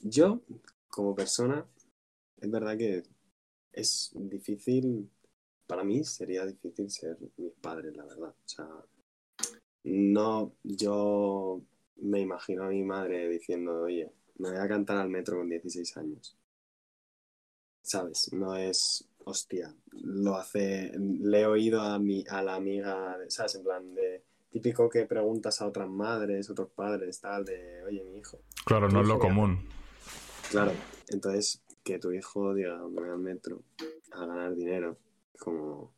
Yo, 0.00 0.42
como 0.88 1.14
persona, 1.14 1.66
es 2.40 2.50
verdad 2.50 2.76
que 2.76 3.02
es 3.72 4.10
difícil, 4.14 5.10
para 5.66 5.84
mí 5.84 6.04
sería 6.04 6.46
difícil 6.46 6.90
ser 6.90 7.18
mis 7.36 7.52
padres, 7.54 7.96
la 7.96 8.04
verdad. 8.04 8.30
O 8.30 8.48
sea, 8.48 8.66
no, 9.84 10.54
yo 10.62 11.62
me 11.96 12.20
imagino 12.20 12.64
a 12.64 12.68
mi 12.68 12.82
madre 12.82 13.28
diciendo, 13.28 13.82
oye, 13.82 14.10
me 14.38 14.50
voy 14.50 14.58
a 14.58 14.68
cantar 14.68 14.96
al 14.98 15.10
metro 15.10 15.38
con 15.38 15.48
16 15.48 15.96
años. 15.98 16.36
¿Sabes? 17.82 18.32
No 18.32 18.56
es, 18.56 19.08
hostia, 19.24 19.74
lo 19.92 20.36
hace, 20.36 20.92
le 20.98 21.40
he 21.40 21.46
oído 21.46 21.80
a, 21.80 21.98
mi, 21.98 22.24
a 22.28 22.42
la 22.42 22.54
amiga, 22.54 23.16
¿sabes? 23.28 23.54
En 23.56 23.64
plan 23.64 23.94
de, 23.94 24.22
típico 24.50 24.88
que 24.88 25.06
preguntas 25.06 25.60
a 25.60 25.66
otras 25.66 25.88
madres, 25.88 26.50
otros 26.50 26.70
padres, 26.70 27.20
tal, 27.20 27.44
de, 27.44 27.82
oye, 27.84 28.04
mi 28.04 28.18
hijo. 28.18 28.40
Claro, 28.64 28.88
no 28.88 29.00
es 29.00 29.08
lo 29.08 29.18
común. 29.18 29.68
Claro, 30.50 30.72
entonces 31.08 31.62
que 31.84 31.98
tu 31.98 32.12
hijo 32.12 32.54
diga, 32.54 32.76
me 32.88 33.00
voy 33.00 33.08
al 33.08 33.18
metro 33.18 33.62
a 34.12 34.26
ganar 34.26 34.54
dinero, 34.54 34.98
como 35.38 35.92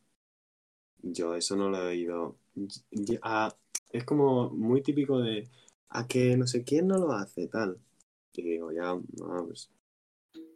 yo 1.02 1.34
eso 1.34 1.56
no 1.56 1.68
lo 1.68 1.78
he 1.78 1.88
oído. 1.88 2.36
A- 3.22 3.54
es 3.90 4.04
como 4.04 4.50
muy 4.50 4.82
típico 4.82 5.20
de 5.20 5.48
a 5.90 6.06
que 6.06 6.36
no 6.36 6.46
sé 6.46 6.64
quién 6.64 6.86
no 6.86 6.98
lo 6.98 7.12
hace, 7.12 7.48
tal. 7.48 7.78
Y 8.34 8.42
digo, 8.42 8.72
ya, 8.72 8.94
no, 8.94 9.46
pues. 9.46 9.70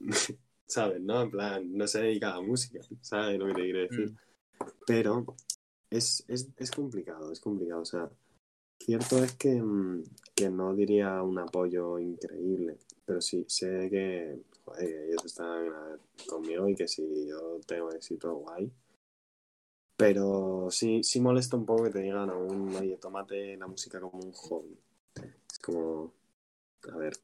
¿Sabes? 0.67 1.01
¿No? 1.01 1.23
En 1.23 1.31
plan, 1.31 1.77
no 1.77 1.87
se 1.87 2.01
dedica 2.01 2.33
a 2.33 2.37
la 2.37 2.43
música, 2.43 2.81
¿sabes 3.01 3.39
lo 3.39 3.47
que 3.47 3.55
te 3.55 3.63
quiero 3.63 3.81
decir? 3.81 4.15
Pero 4.87 5.37
es, 5.91 6.25
es, 6.29 6.49
es 6.57 6.71
complicado, 6.71 7.31
es 7.33 7.41
complicado. 7.41 7.83
O 7.83 7.85
sea, 7.85 8.11
cierto 8.79 9.23
es 9.23 9.35
que, 9.37 9.61
mm, 9.63 10.03
que 10.35 10.51
no 10.51 10.75
diría 10.75 11.23
un 11.23 11.39
apoyo 11.39 11.99
increíble, 11.99 12.79
pero 13.05 13.21
sí 13.21 13.45
sé 13.49 13.89
que 13.91 14.43
joder, 14.65 15.09
ellos 15.09 15.25
están 15.25 15.67
conmigo 16.29 16.69
y 16.69 16.75
que 16.75 16.89
si 16.89 17.29
yo 17.29 17.61
tengo 17.67 17.93
éxito, 17.93 18.35
guay. 18.35 18.71
Pero 19.97 20.69
sí, 20.71 21.03
sí 21.03 21.21
molesta 21.21 21.57
un 21.57 21.65
poco 21.65 21.85
que 21.85 21.91
te 21.91 22.01
digan 22.01 22.29
aún, 22.29 22.75
oye, 22.77 22.99
tómate 22.99 23.57
la 23.57 23.67
música 23.67 23.99
como 23.99 24.19
un 24.19 24.33
hobby. 24.33 24.79
Es 25.51 25.59
como, 25.59 26.13
a 26.93 26.97
ver, 26.99 27.15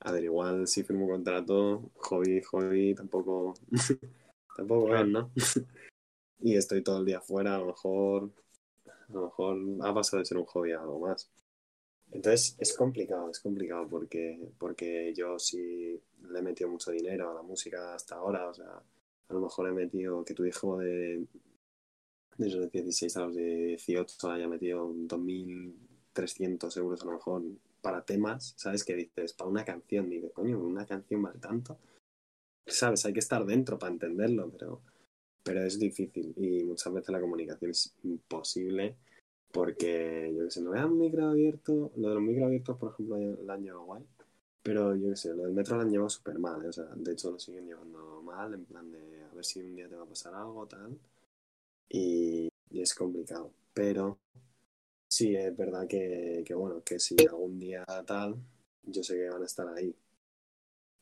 a 0.00 0.12
ver, 0.12 0.24
igual 0.24 0.66
si 0.66 0.82
firmo 0.82 1.04
un 1.04 1.10
contrato, 1.12 1.90
hobby, 1.96 2.40
hobby, 2.42 2.94
tampoco, 2.94 3.54
tampoco 4.56 4.94
es, 4.94 5.06
¿no? 5.06 5.30
y 6.40 6.56
estoy 6.56 6.82
todo 6.82 6.98
el 6.98 7.06
día 7.06 7.20
fuera, 7.20 7.56
a 7.56 7.58
lo 7.58 7.66
mejor, 7.66 8.30
a 8.86 9.12
lo 9.12 9.22
mejor 9.24 9.58
ha 9.82 9.94
pasado 9.94 10.18
de 10.20 10.24
ser 10.26 10.38
un 10.38 10.44
hobby 10.44 10.72
a 10.72 10.80
algo 10.80 11.00
más. 11.00 11.30
Entonces 12.10 12.56
es 12.58 12.74
complicado, 12.76 13.30
es 13.30 13.40
complicado 13.40 13.86
porque, 13.88 14.38
porque 14.58 15.12
yo 15.14 15.38
sí 15.38 16.00
le 16.30 16.38
he 16.38 16.42
metido 16.42 16.70
mucho 16.70 16.90
dinero 16.90 17.30
a 17.30 17.34
la 17.34 17.42
música 17.42 17.94
hasta 17.94 18.16
ahora, 18.16 18.48
o 18.48 18.54
sea, 18.54 18.82
a 19.28 19.34
lo 19.34 19.40
mejor 19.40 19.68
he 19.68 19.72
metido 19.72 20.24
que 20.24 20.34
tu 20.34 20.44
hijo 20.44 20.78
de, 20.78 21.26
de 22.38 22.50
los 22.50 22.70
16 22.70 23.16
a 23.16 23.26
los 23.26 23.36
18 23.36 24.30
haya 24.30 24.48
metido 24.48 24.88
2.300 24.88 26.76
euros 26.78 27.02
a 27.02 27.04
lo 27.04 27.12
mejor 27.12 27.42
para 27.80 28.04
temas, 28.04 28.54
¿sabes? 28.56 28.84
Que 28.84 28.94
dices, 28.94 29.32
para 29.32 29.50
una 29.50 29.64
canción, 29.64 30.08
dices, 30.08 30.32
coño, 30.32 30.58
una 30.58 30.86
canción 30.86 31.22
vale 31.22 31.38
tanto. 31.38 31.78
¿Sabes? 32.66 33.04
Hay 33.06 33.12
que 33.12 33.20
estar 33.20 33.44
dentro 33.46 33.78
para 33.78 33.92
entenderlo, 33.92 34.50
pero, 34.50 34.82
pero 35.42 35.64
es 35.64 35.78
difícil 35.78 36.34
y 36.36 36.64
muchas 36.64 36.92
veces 36.92 37.10
la 37.10 37.20
comunicación 37.20 37.70
es 37.70 37.94
imposible 38.04 38.96
porque, 39.52 40.32
yo 40.36 40.44
qué 40.44 40.50
sé, 40.50 40.60
no 40.60 40.70
vean 40.70 40.92
un 40.92 40.98
micro 40.98 41.28
abierto, 41.28 41.92
lo 41.96 42.08
de 42.08 42.14
los 42.14 42.22
micro 42.22 42.46
abiertos, 42.46 42.76
por 42.76 42.92
ejemplo, 42.92 43.16
lo 43.18 43.52
han 43.52 43.62
llevado 43.62 43.84
guay, 43.84 44.04
pero 44.62 44.94
yo 44.94 45.08
qué 45.10 45.16
sé, 45.16 45.34
lo 45.34 45.44
del 45.44 45.54
metro 45.54 45.76
lo 45.76 45.82
han 45.82 45.90
llevado 45.90 46.10
súper 46.10 46.38
mal, 46.38 46.62
¿eh? 46.64 46.68
o 46.68 46.72
sea, 46.72 46.84
de 46.94 47.12
hecho 47.12 47.30
lo 47.30 47.38
siguen 47.38 47.66
llevando 47.66 48.20
mal, 48.22 48.52
en 48.52 48.64
plan 48.66 48.90
de 48.92 49.24
a 49.24 49.34
ver 49.34 49.44
si 49.44 49.60
un 49.60 49.74
día 49.74 49.88
te 49.88 49.96
va 49.96 50.02
a 50.02 50.08
pasar 50.08 50.34
algo, 50.34 50.66
tal, 50.66 50.98
y 51.88 52.50
es 52.70 52.94
complicado, 52.94 53.50
pero 53.72 54.18
sí, 55.18 55.34
es 55.34 55.56
verdad 55.56 55.88
que, 55.88 56.44
que, 56.46 56.54
bueno, 56.54 56.82
que 56.84 56.98
si 57.00 57.16
algún 57.26 57.58
día 57.58 57.84
tal, 58.06 58.36
yo 58.84 59.02
sé 59.02 59.16
que 59.16 59.28
van 59.28 59.42
a 59.42 59.46
estar 59.46 59.66
ahí. 59.68 59.92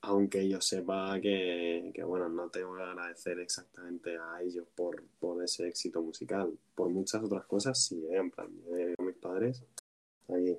aunque 0.03 0.49
yo 0.49 0.61
sepa 0.61 1.21
que, 1.21 1.91
que, 1.95 2.03
bueno, 2.05 2.29
no 2.29 2.49
tengo 2.49 2.77
que 2.77 2.83
agradecer 2.83 3.39
exactamente 3.41 4.17
a 4.17 4.41
ellos 4.43 4.67
por, 4.75 5.03
por 5.19 5.43
ese 5.43 5.69
éxito 5.69 6.01
musical. 6.03 6.57
Por 6.75 6.89
muchas 6.91 7.23
otras 7.25 7.45
cosas, 7.47 7.79
sí, 7.79 7.97
¿eh? 8.11 8.17
en 8.17 8.31
plan, 8.31 8.49
yo 8.65 8.95
a 8.99 9.03
mis 9.03 9.17
padres, 9.17 9.63
aquí, 10.29 10.57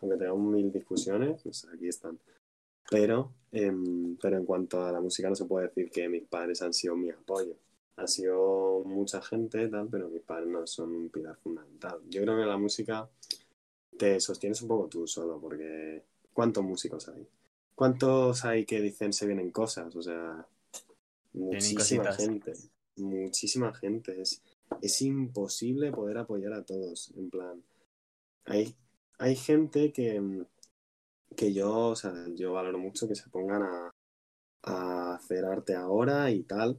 aunque 0.00 0.18
tengamos 0.18 0.52
mil 0.52 0.72
discusiones, 0.72 1.42
pues 1.42 1.64
aquí 1.72 1.88
están. 1.88 2.18
Pero, 2.90 3.32
em, 3.52 4.16
pero 4.16 4.36
en 4.38 4.46
cuanto 4.46 4.82
a 4.84 4.92
la 4.92 5.00
música 5.00 5.28
no 5.28 5.36
se 5.36 5.44
puede 5.44 5.68
decir 5.68 5.90
que 5.90 6.08
mis 6.08 6.24
padres 6.24 6.62
han 6.62 6.72
sido 6.72 6.96
mi 6.96 7.10
apoyo. 7.10 7.56
Ha 7.96 8.06
sido 8.06 8.82
mucha 8.84 9.22
gente, 9.22 9.68
tal, 9.68 9.88
pero 9.88 10.08
mis 10.08 10.22
padres 10.22 10.48
no 10.48 10.66
son 10.66 10.94
un 10.94 11.08
pilar 11.08 11.36
fundamental. 11.36 12.00
Yo 12.08 12.22
creo 12.22 12.36
que 12.36 12.44
la 12.44 12.58
música 12.58 13.08
te 13.96 14.20
sostienes 14.20 14.60
un 14.62 14.68
poco 14.68 14.88
tú 14.88 15.06
solo, 15.06 15.40
porque 15.40 16.02
¿cuántos 16.32 16.64
músicos 16.64 17.08
hay? 17.08 17.26
¿Cuántos 17.74 18.44
hay 18.44 18.64
que 18.64 18.80
dicen 18.80 19.12
se 19.12 19.26
vienen 19.26 19.50
cosas? 19.50 19.94
O 19.96 20.02
sea, 20.02 20.46
muchísima 21.32 22.12
gente. 22.12 22.52
Muchísima 22.96 23.72
gente. 23.74 24.20
Es, 24.20 24.42
es 24.80 25.02
imposible 25.02 25.92
poder 25.92 26.18
apoyar 26.18 26.52
a 26.52 26.64
todos. 26.64 27.12
En 27.16 27.30
plan, 27.30 27.62
hay, 28.44 28.74
hay 29.18 29.36
gente 29.36 29.92
que, 29.92 30.44
que 31.34 31.52
yo, 31.52 31.88
o 31.88 31.96
sea, 31.96 32.14
yo 32.34 32.52
valoro 32.52 32.78
mucho 32.78 33.08
que 33.08 33.14
se 33.14 33.28
pongan 33.28 33.62
a, 33.62 33.90
a 34.62 35.14
hacer 35.14 35.44
arte 35.44 35.74
ahora 35.74 36.30
y 36.30 36.42
tal. 36.42 36.78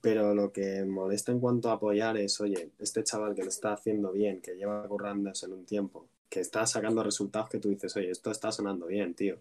Pero 0.00 0.34
lo 0.34 0.52
que 0.52 0.84
molesta 0.84 1.32
en 1.32 1.40
cuanto 1.40 1.70
a 1.70 1.74
apoyar 1.74 2.16
es, 2.16 2.40
oye, 2.40 2.70
este 2.78 3.04
chaval 3.04 3.34
que 3.34 3.42
lo 3.42 3.48
está 3.48 3.72
haciendo 3.72 4.12
bien, 4.12 4.40
que 4.40 4.56
lleva 4.56 4.86
currándose 4.88 5.46
en 5.46 5.52
un 5.52 5.64
tiempo, 5.66 6.08
que 6.28 6.40
está 6.40 6.66
sacando 6.66 7.02
resultados 7.02 7.48
que 7.50 7.58
tú 7.58 7.68
dices, 7.70 7.96
oye, 7.96 8.10
esto 8.10 8.30
está 8.30 8.52
sonando 8.52 8.86
bien, 8.86 9.14
tío 9.14 9.40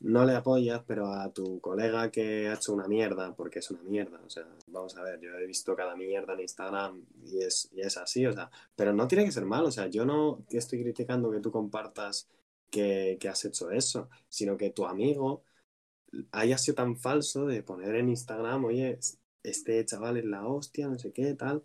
no 0.00 0.24
le 0.24 0.34
apoyas, 0.34 0.82
pero 0.86 1.12
a 1.12 1.32
tu 1.32 1.60
colega 1.60 2.10
que 2.10 2.48
ha 2.48 2.54
hecho 2.54 2.74
una 2.74 2.86
mierda, 2.86 3.34
porque 3.34 3.60
es 3.60 3.70
una 3.70 3.82
mierda, 3.82 4.20
o 4.24 4.28
sea, 4.30 4.46
vamos 4.68 4.96
a 4.96 5.02
ver, 5.02 5.20
yo 5.20 5.30
he 5.36 5.46
visto 5.46 5.74
cada 5.74 5.96
mierda 5.96 6.34
en 6.34 6.40
Instagram 6.40 7.04
y 7.24 7.42
es, 7.42 7.70
y 7.72 7.80
es 7.80 7.96
así, 7.96 8.26
o 8.26 8.32
sea, 8.32 8.50
pero 8.74 8.92
no 8.92 9.08
tiene 9.08 9.24
que 9.24 9.32
ser 9.32 9.46
mal, 9.46 9.64
o 9.64 9.70
sea, 9.70 9.86
yo 9.86 10.04
no 10.04 10.44
que 10.48 10.58
estoy 10.58 10.82
criticando 10.82 11.30
que 11.30 11.40
tú 11.40 11.50
compartas 11.50 12.28
que, 12.70 13.16
que 13.20 13.28
has 13.28 13.44
hecho 13.44 13.70
eso, 13.70 14.10
sino 14.28 14.56
que 14.56 14.70
tu 14.70 14.86
amigo 14.86 15.44
haya 16.32 16.58
sido 16.58 16.76
tan 16.76 16.96
falso 16.96 17.46
de 17.46 17.62
poner 17.62 17.96
en 17.96 18.10
Instagram, 18.10 18.66
oye, 18.66 18.98
este 19.46 19.84
chaval 19.84 20.16
es 20.16 20.24
la 20.24 20.46
hostia, 20.46 20.88
no 20.88 20.98
sé 20.98 21.12
qué, 21.12 21.34
tal. 21.34 21.62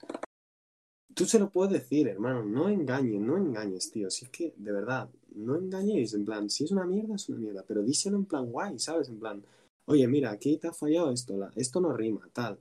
Tú 1.14 1.26
se 1.26 1.40
lo 1.40 1.50
puedes 1.50 1.74
decir, 1.74 2.08
hermano, 2.08 2.44
no 2.44 2.70
engañes, 2.70 3.20
no 3.20 3.38
engañes, 3.38 3.92
tío, 3.92 4.10
si 4.10 4.26
es 4.26 4.32
que, 4.32 4.54
de 4.56 4.72
verdad, 4.72 5.10
no 5.36 5.58
engañéis, 5.58 6.14
en 6.14 6.24
plan, 6.24 6.50
si 6.50 6.64
es 6.64 6.72
una 6.72 6.86
mierda, 6.86 7.16
es 7.16 7.28
una 7.28 7.40
mierda, 7.40 7.66
pero 7.68 7.82
díselo 7.82 8.18
en 8.18 8.26
plan 8.26 8.46
guay, 8.46 8.80
¿sabes? 8.80 9.10
En 9.10 9.20
plan, 9.20 9.44
oye, 9.86 10.08
mira, 10.08 10.32
aquí 10.32 10.58
te 10.58 10.68
ha 10.68 10.74
fallado 10.74 11.12
esto, 11.12 11.38
la, 11.38 11.52
esto 11.56 11.82
no 11.82 11.92
rima, 11.92 12.30
tal. 12.32 12.60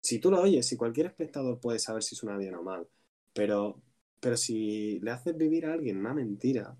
Si 0.00 0.20
tú 0.20 0.30
lo 0.30 0.40
oyes, 0.40 0.66
si 0.66 0.76
cualquier 0.76 1.06
espectador 1.06 1.58
puede 1.58 1.78
saber 1.78 2.02
si 2.02 2.14
suena 2.14 2.36
bien 2.36 2.54
o 2.54 2.62
mal, 2.62 2.86
pero, 3.32 3.80
pero 4.20 4.36
si 4.36 5.00
le 5.00 5.10
haces 5.10 5.36
vivir 5.36 5.66
a 5.66 5.72
alguien 5.72 5.98
una 5.98 6.14
mentira, 6.14 6.76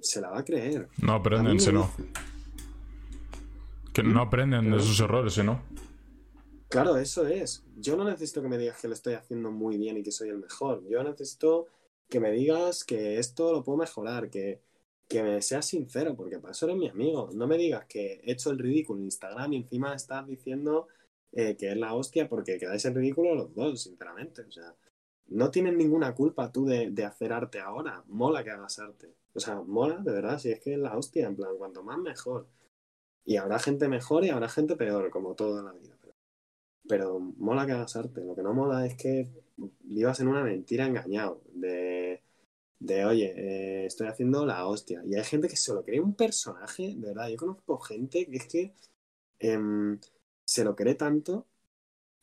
se 0.00 0.20
la 0.20 0.30
va 0.30 0.38
a 0.38 0.44
creer. 0.44 0.88
No 0.98 1.14
aprenden, 1.14 1.60
si 1.60 1.72
no. 1.72 1.90
Que 3.92 4.02
no 4.02 4.22
aprenden 4.22 4.70
de 4.70 4.80
sus 4.80 4.98
errores, 5.00 5.34
si 5.34 5.42
no. 5.42 5.60
Claro, 6.72 6.96
eso 6.96 7.26
es. 7.26 7.62
Yo 7.76 7.96
no 7.98 8.04
necesito 8.04 8.40
que 8.40 8.48
me 8.48 8.56
digas 8.56 8.80
que 8.80 8.88
lo 8.88 8.94
estoy 8.94 9.12
haciendo 9.12 9.50
muy 9.50 9.76
bien 9.76 9.98
y 9.98 10.02
que 10.02 10.10
soy 10.10 10.30
el 10.30 10.38
mejor. 10.38 10.82
Yo 10.88 11.02
necesito 11.04 11.66
que 12.08 12.18
me 12.18 12.30
digas 12.32 12.84
que 12.84 13.18
esto 13.18 13.52
lo 13.52 13.62
puedo 13.62 13.76
mejorar, 13.76 14.30
que, 14.30 14.62
que 15.06 15.22
me 15.22 15.42
seas 15.42 15.66
sincero, 15.66 16.16
porque 16.16 16.38
para 16.38 16.52
eso 16.52 16.64
eres 16.64 16.78
mi 16.78 16.88
amigo. 16.88 17.28
No 17.34 17.46
me 17.46 17.58
digas 17.58 17.84
que 17.84 18.22
he 18.24 18.32
hecho 18.32 18.50
el 18.50 18.58
ridículo 18.58 19.00
en 19.00 19.04
Instagram 19.04 19.52
y 19.52 19.56
encima 19.58 19.94
estás 19.94 20.26
diciendo 20.26 20.88
eh, 21.32 21.56
que 21.58 21.72
es 21.72 21.76
la 21.76 21.92
hostia 21.92 22.26
porque 22.26 22.56
quedáis 22.56 22.86
en 22.86 22.94
ridículo 22.94 23.34
los 23.34 23.54
dos, 23.54 23.82
sinceramente. 23.82 24.40
O 24.40 24.50
sea, 24.50 24.74
no 25.26 25.50
tienes 25.50 25.74
ninguna 25.74 26.14
culpa 26.14 26.50
tú 26.52 26.64
de, 26.64 26.90
de 26.90 27.04
hacer 27.04 27.34
arte 27.34 27.60
ahora. 27.60 28.02
Mola 28.06 28.42
que 28.42 28.50
hagas 28.50 28.78
arte. 28.78 29.14
O 29.34 29.40
sea, 29.40 29.60
mola, 29.60 29.98
de 29.98 30.10
verdad, 30.10 30.38
si 30.38 30.50
es 30.50 30.60
que 30.60 30.72
es 30.72 30.78
la 30.78 30.96
hostia, 30.96 31.26
en 31.26 31.36
plan, 31.36 31.50
cuanto 31.58 31.82
más 31.82 31.98
mejor. 31.98 32.46
Y 33.26 33.36
habrá 33.36 33.58
gente 33.58 33.88
mejor 33.88 34.24
y 34.24 34.30
habrá 34.30 34.48
gente 34.48 34.74
peor, 34.74 35.10
como 35.10 35.34
toda 35.34 35.62
la 35.62 35.72
vida. 35.72 35.98
Pero, 36.88 37.20
mola 37.20 37.66
que 37.66 37.72
hagas 37.72 37.96
arte. 37.96 38.22
Lo 38.24 38.34
que 38.34 38.42
no 38.42 38.54
mola 38.54 38.86
es 38.86 38.94
que 38.96 39.30
vivas 39.80 40.20
en 40.20 40.28
una 40.28 40.42
mentira 40.42 40.86
engañado. 40.86 41.42
De, 41.54 42.22
de 42.78 43.04
oye, 43.04 43.34
eh, 43.36 43.86
estoy 43.86 44.08
haciendo 44.08 44.44
la 44.46 44.66
hostia. 44.66 45.02
Y 45.06 45.14
hay 45.14 45.24
gente 45.24 45.48
que 45.48 45.56
se 45.56 45.72
lo 45.72 45.84
cree 45.84 46.00
un 46.00 46.14
personaje, 46.14 46.94
de 46.96 47.08
verdad. 47.08 47.28
Yo 47.28 47.36
conozco 47.36 47.78
gente 47.78 48.26
que 48.26 48.36
es 48.36 48.46
que 48.46 48.74
em, 49.40 49.98
se 50.44 50.64
lo 50.64 50.74
cree 50.76 50.94
tanto. 50.94 51.46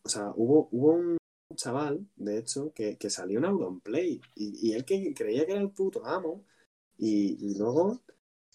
O 0.04 0.10
sea, 0.10 0.32
hubo, 0.36 0.70
hubo 0.72 0.94
un 0.94 1.18
chaval, 1.56 2.08
de 2.16 2.40
hecho, 2.40 2.74
que, 2.74 2.98
que 2.98 3.10
salió 3.10 3.40
en 3.40 3.46
Auronplay. 3.46 4.22
Y, 4.36 4.70
y 4.70 4.74
él 4.74 4.86
que 4.86 5.14
creía 5.14 5.46
que 5.46 5.54
era 5.54 5.62
el 5.62 5.72
puto 5.72 6.06
amo. 6.06 6.46
Y, 6.98 7.38
y 7.52 7.58
luego 7.58 8.02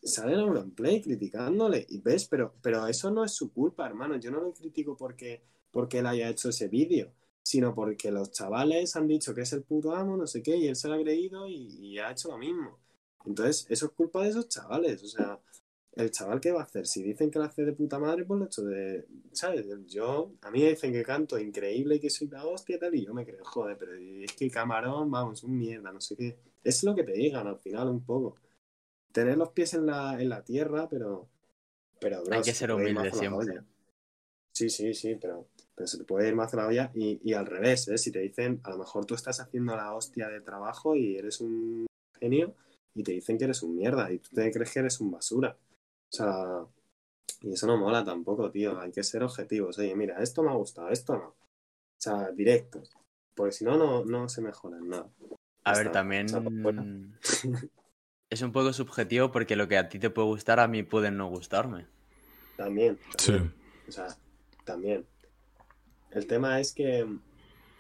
sale 0.03 0.35
en 0.35 0.41
Auronplay 0.41 1.01
criticándole. 1.03 1.87
Y 1.89 2.01
ves, 2.01 2.29
pero, 2.29 2.55
pero 2.63 2.87
eso 2.87 3.11
no 3.11 3.25
es 3.25 3.33
su 3.35 3.53
culpa, 3.53 3.87
hermano. 3.87 4.17
Yo 4.17 4.31
no 4.31 4.41
lo 4.41 4.53
critico 4.53 4.97
porque, 4.97 5.43
porque 5.75 5.99
él 5.99 6.07
haya 6.07 6.31
hecho 6.31 6.49
ese 6.49 6.69
vídeo, 6.69 7.13
sino 7.43 7.75
porque 7.75 8.11
los 8.11 8.31
chavales 8.31 8.97
han 8.97 9.07
dicho 9.07 9.35
que 9.35 9.43
es 9.43 9.53
el 9.53 9.65
puto 9.65 9.95
amo, 9.95 10.17
no 10.17 10.27
sé 10.27 10.43
qué, 10.43 10.57
y 10.57 10.69
él 10.69 10.77
se 10.77 10.89
lo 10.89 10.95
ha 10.95 11.03
creído 11.03 11.47
y, 11.47 11.77
y 11.79 11.99
ha 11.99 12.13
hecho 12.13 12.31
lo 12.31 12.39
mismo. 12.39 12.79
Entonces, 13.27 13.67
eso 13.69 13.87
es 13.87 13.93
culpa 13.93 14.23
de 14.23 14.31
esos 14.31 14.49
chavales. 14.49 15.03
O 15.03 15.09
sea, 15.09 15.41
el 15.97 16.11
chaval, 16.11 16.41
¿qué 16.41 16.53
va 16.53 16.61
a 16.61 16.65
hacer? 16.65 16.87
Si 16.87 17.03
dicen 17.03 17.31
que 17.31 17.39
lo 17.39 17.45
hace 17.45 17.65
de 17.65 17.73
puta 17.73 17.99
madre, 17.99 18.25
pues 18.25 18.39
lo 18.39 18.45
he 18.45 18.49
hecho 18.49 18.65
de. 18.65 19.07
¿Sabes? 19.33 19.67
Yo, 19.87 20.33
a 20.43 20.51
mí 20.51 20.63
me 20.63 20.71
dicen 20.71 20.93
que 20.93 21.03
canto 21.03 21.39
increíble 21.39 21.97
y 21.97 22.01
que 22.01 22.11
soy 22.11 22.29
la 22.29 22.45
hostia 22.45 22.77
y 22.77 22.79
tal, 22.79 22.95
y 22.95 23.05
yo 23.05 23.15
me 23.15 23.25
creo, 23.25 23.45
joder, 23.45 23.79
pero 23.79 23.93
es 23.95 24.33
que 24.33 24.51
camarón, 24.51 25.11
vamos, 25.11 25.43
un 25.45 25.59
mierda, 25.59 25.93
no 25.93 26.01
sé 26.01 26.17
qué. 26.17 26.37
Es 26.63 26.83
lo 26.83 26.95
que 26.95 27.05
te 27.05 27.13
digan 27.13 27.47
al 27.47 27.59
final, 27.59 27.89
un 27.89 28.05
poco. 28.05 28.37
Tener 29.13 29.37
los 29.37 29.51
pies 29.51 29.75
en 29.75 29.87
la, 29.87 30.21
en 30.21 30.29
la 30.29 30.43
tierra, 30.43 30.89
pero. 30.89 31.29
Pero, 32.01 32.23
bro, 32.25 32.35
Hay 32.35 32.43
que 32.43 32.53
se 32.53 32.59
ser 32.59 32.73
humilde 32.73 33.13
siempre. 33.13 33.61
Sí, 34.53 34.69
sí, 34.69 34.95
sí, 34.95 35.17
pero, 35.21 35.47
pero 35.75 35.87
se 35.87 35.99
te 35.99 36.05
puede 36.05 36.29
ir 36.29 36.35
más 36.35 36.55
a 36.55 36.59
la 36.59 36.67
olla 36.67 36.91
y, 36.95 37.21
y 37.23 37.35
al 37.35 37.47
revés, 37.47 37.89
¿eh? 37.89 37.99
Si 37.99 38.13
te 38.13 38.21
dicen, 38.21 38.61
a 38.65 38.71
lo 38.71 38.79
mejor 38.79 39.07
tú 39.07 39.15
estás 39.15 39.41
haciendo 39.41 39.77
la 39.77 39.95
hostia 39.95 40.29
de 40.29 40.41
trabajo 40.41 40.95
y 40.95 41.17
eres 41.17 41.41
un 41.41 41.87
genio 42.19 42.55
y 42.95 43.03
te 43.03 43.13
dicen 43.13 43.37
que 43.39 43.45
eres 43.45 43.63
un 43.63 43.77
mierda 43.77 44.11
y 44.13 44.19
tú 44.19 44.31
te 44.35 44.51
crees 44.51 44.73
que 44.73 44.79
eres 44.79 45.01
un 45.01 45.11
basura. 45.11 45.57
O 46.13 46.17
sea, 46.17 46.65
y 47.41 47.53
eso 47.53 47.67
no 47.67 47.77
mola 47.77 48.05
tampoco, 48.05 48.51
tío. 48.51 48.79
Hay 48.81 48.93
que 48.93 49.03
ser 49.03 49.23
objetivos. 49.23 49.79
Oye, 49.79 49.95
mira, 49.97 50.23
esto 50.23 50.43
me 50.43 50.51
ha 50.51 50.55
gustado, 50.55 50.89
esto 50.91 51.17
no. 51.17 51.29
O 51.29 52.01
sea, 52.01 52.31
directos. 52.31 52.91
Porque 53.35 53.53
si 53.53 53.65
no, 53.65 53.77
no, 53.77 54.05
no 54.05 54.29
se 54.29 54.41
mejora 54.41 54.79
en 54.79 54.89
nada. 54.89 55.11
A 55.65 55.73
ver, 55.73 55.87
está. 55.87 55.93
también 55.93 56.29
fuera. 56.63 56.85
es 58.31 58.43
un 58.43 58.53
poco 58.53 58.73
subjetivo 58.73 59.33
porque 59.33 59.57
lo 59.57 59.67
que 59.67 59.77
a 59.77 59.89
ti 59.89 59.99
te 59.99 60.11
puede 60.11 60.29
gustar, 60.29 60.61
a 60.61 60.69
mí 60.69 60.83
puede 60.85 61.11
no 61.11 61.29
gustarme. 61.29 61.87
También. 62.57 62.99
Sí. 63.19 63.33
también. 63.33 63.55
O 63.89 63.93
sea, 63.93 64.07
también. 64.65 65.07
El 66.15 66.27
tema 66.27 66.61
es 66.61 66.73
que, 66.73 67.07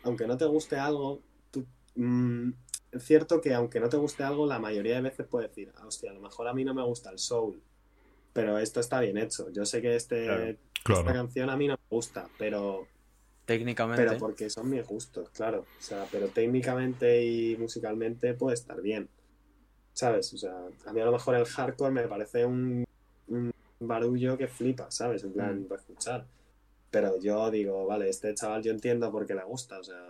aunque 0.02 0.26
no 0.26 0.36
te 0.36 0.44
guste 0.44 0.76
algo, 0.76 1.22
tú, 1.50 1.64
mm, 1.94 2.50
es 2.92 3.02
cierto 3.04 3.40
que 3.40 3.54
aunque 3.54 3.80
no 3.80 3.88
te 3.88 3.96
guste 3.96 4.22
algo, 4.24 4.46
la 4.46 4.58
mayoría 4.58 4.96
de 4.96 5.02
veces 5.02 5.26
puedes 5.26 5.50
decir, 5.50 5.72
"Ah, 5.76 5.86
hostia, 5.86 6.10
a 6.10 6.14
lo 6.14 6.20
mejor 6.20 6.48
a 6.48 6.52
mí 6.54 6.64
no 6.64 6.74
me 6.74 6.82
gusta 6.84 7.10
el 7.10 7.18
soul, 7.18 7.62
pero 8.32 8.58
esto 8.58 8.80
está 8.80 9.00
bien 9.00 9.16
hecho. 9.18 9.50
Yo 9.50 9.64
sé 9.64 9.80
que 9.80 9.94
este, 9.96 10.24
Claro. 10.26 10.42
esta 10.44 10.58
Claro. 10.82 11.12
canción 11.12 11.48
a 11.50 11.56
mí 11.56 11.68
no 11.68 11.74
me 11.74 11.96
gusta, 11.96 12.28
pero, 12.36 12.88
Técnicamente, 13.46 14.02
pero 14.04 14.18
porque 14.18 14.48
son 14.50 14.70
mis 14.70 14.86
gustos, 14.86 15.28
claro. 15.30 15.66
O 15.78 15.80
sea, 15.80 16.08
pero 16.10 16.30
técnicamente 16.30 17.24
y 17.24 17.56
musicalmente 17.58 18.32
puede 18.34 18.54
estar 18.54 18.80
bien. 18.80 19.08
¿Sabes? 19.92 20.32
O 20.34 20.38
sea, 20.38 20.56
a 20.86 20.92
mí 20.92 21.00
a 21.00 21.04
lo 21.04 21.12
mejor 21.12 21.36
el 21.36 21.44
hardcore 21.44 21.92
me 21.92 22.08
parece 22.08 22.44
un, 22.46 22.84
un 23.28 23.52
barullo 23.80 24.36
que 24.36 24.48
flipa, 24.48 24.90
¿sabes? 24.90 25.22
En 25.24 25.32
plan, 25.34 25.60
Mm. 25.60 25.64
para 25.66 25.80
escuchar. 25.80 26.26
Pero 26.94 27.18
yo 27.20 27.50
digo, 27.50 27.86
vale, 27.86 28.08
este 28.08 28.34
chaval 28.34 28.62
yo 28.62 28.70
entiendo 28.70 29.10
por 29.10 29.26
qué 29.26 29.34
le 29.34 29.42
gusta, 29.44 29.80
o 29.80 29.84
sea, 29.84 30.00